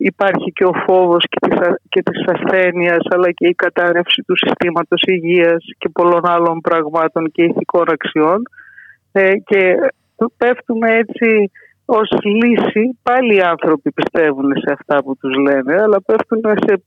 υπάρχει 0.05 0.53
και 0.53 0.65
ο 0.65 0.73
φόβος 0.87 1.25
και 1.29 1.39
της, 1.47 1.59
και 1.89 2.03
της 2.03 2.25
ασθένειας 2.27 3.05
αλλά 3.11 3.31
και 3.31 3.47
η 3.47 3.55
κατάρρευση 3.55 4.23
του 4.27 4.37
συστήματος 4.37 5.03
υγείας 5.07 5.65
και 5.79 5.89
πολλών 5.89 6.27
άλλων 6.27 6.61
πραγμάτων 6.61 7.31
και 7.33 7.43
ηθικών 7.43 7.85
αξιών. 7.89 8.43
Ε, 9.13 9.33
και 9.37 9.77
πέφτουμε 10.37 10.89
έτσι 10.97 11.51
ως 11.85 12.09
λύση 12.23 12.99
πάλι 13.03 13.37
οι 13.37 13.41
άνθρωποι 13.41 13.93
πιστεύουν 13.93 14.53
σε 14.57 14.73
αυτά 14.79 15.03
που 15.03 15.17
τους 15.17 15.37
λένε 15.37 15.83
αλλά 15.83 16.03
πέφτουν 16.03 16.41
σε, 16.67 16.83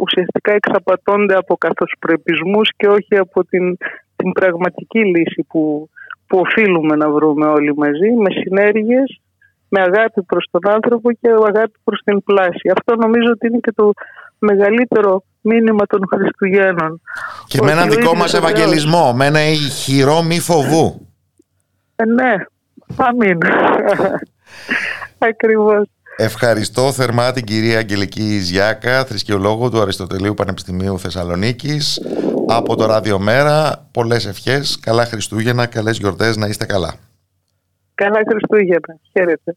ουσιαστικά 0.00 0.52
εξαπατώνται 0.52 1.36
από 1.36 1.56
καθοσπρεπισμούς 1.56 2.70
και 2.76 2.88
όχι 2.88 3.16
από 3.16 3.44
την, 3.44 3.76
την 4.16 4.32
πραγματική 4.32 5.04
λύση 5.04 5.46
που, 5.48 5.88
που 6.26 6.38
οφείλουμε 6.38 6.96
να 6.96 7.10
βρούμε 7.10 7.46
όλοι 7.46 7.76
μαζί 7.76 8.10
με 8.10 8.30
συνέργειες, 8.30 9.20
με 9.72 9.80
αγάπη 9.80 10.22
προς 10.22 10.48
τον 10.50 10.72
άνθρωπο 10.74 11.12
και 11.12 11.28
αγάπη 11.28 11.78
προς 11.84 12.00
την 12.04 12.22
πλάση. 12.22 12.70
Αυτό 12.76 12.96
νομίζω 12.96 13.30
ότι 13.30 13.46
είναι 13.46 13.58
και 13.58 13.72
το 13.72 13.92
μεγαλύτερο 14.38 15.22
μήνυμα 15.40 15.86
των 15.86 16.00
Χριστουγέννων. 16.14 17.00
Και 17.46 17.62
με 17.62 17.70
έναν 17.70 17.90
δικό 17.90 18.14
μας 18.14 18.34
Ευαγγελισμό, 18.34 19.12
με 19.12 19.26
ένα 19.26 19.48
ηχηρό 19.48 20.22
μη 20.22 20.40
φοβού. 20.40 21.06
Ε, 21.96 22.04
ναι, 22.04 22.34
Αμήν. 22.96 23.38
Ακριβώς. 25.30 25.88
Ευχαριστώ 26.16 26.92
θερμά 26.92 27.32
την 27.32 27.44
κυρία 27.44 27.78
Αγγελική 27.78 28.38
Ζιάκα, 28.38 29.04
θρησκεολόγο 29.04 29.70
του 29.70 29.80
Αριστοτελείου 29.80 30.34
Πανεπιστημίου 30.34 30.98
Θεσσαλονίκης. 30.98 32.00
Από 32.48 32.76
το 32.76 32.86
Ράδιο 32.86 33.18
Μέρα, 33.18 33.86
πολλές 33.90 34.26
ευχές, 34.26 34.78
καλά 34.80 35.04
Χριστούγεννα, 35.04 35.66
καλές 35.66 35.98
γιορτές, 35.98 36.36
να 36.36 36.46
είστε 36.46 36.64
καλά. 36.64 36.94
Καλά 38.02 38.20
Χριστούγεννα, 38.28 38.98
χαίρετε. 39.12 39.56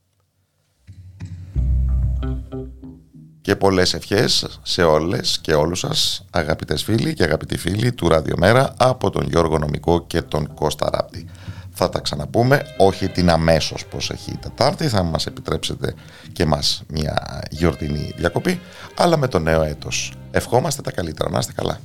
Και 3.42 3.56
πολλές 3.56 3.94
ευχές 3.94 4.60
σε 4.64 4.84
όλες 4.84 5.40
και 5.42 5.54
όλους 5.54 5.80
σας, 5.80 6.26
αγαπητές 6.32 6.84
φίλοι 6.84 7.14
και 7.14 7.24
αγαπητοί 7.24 7.58
φίλοι 7.58 7.94
του 7.94 8.10
Ραδιομέρα 8.10 8.74
από 8.78 9.10
τον 9.10 9.24
Γιώργο 9.28 9.58
Νομικό 9.58 10.06
και 10.08 10.22
τον 10.22 10.54
Κώστα 10.54 10.90
Ράπτη 10.94 11.26
θα 11.72 11.90
τα 11.90 12.00
ξαναπούμε, 12.00 12.62
όχι 12.78 13.08
την 13.08 13.30
αμέσως 13.30 13.86
πως 13.86 14.10
έχει 14.10 14.32
η 14.32 14.38
Τετάρτη, 14.38 14.88
θα 14.88 15.04
μας 15.04 15.26
επιτρέψετε 15.26 15.94
και 16.32 16.46
μας 16.46 16.84
μια 16.88 17.44
γιορτινή 17.50 18.14
διακοπή, 18.18 18.60
αλλά 18.98 19.18
με 19.18 19.28
το 19.28 19.40
νέο 19.40 19.62
έτος. 19.62 20.14
Ευχόμαστε 20.32 20.82
τα 20.82 20.92
καλύτερα, 20.92 21.30
να 21.30 21.40
είστε 21.40 21.54
καλά. 21.56 21.80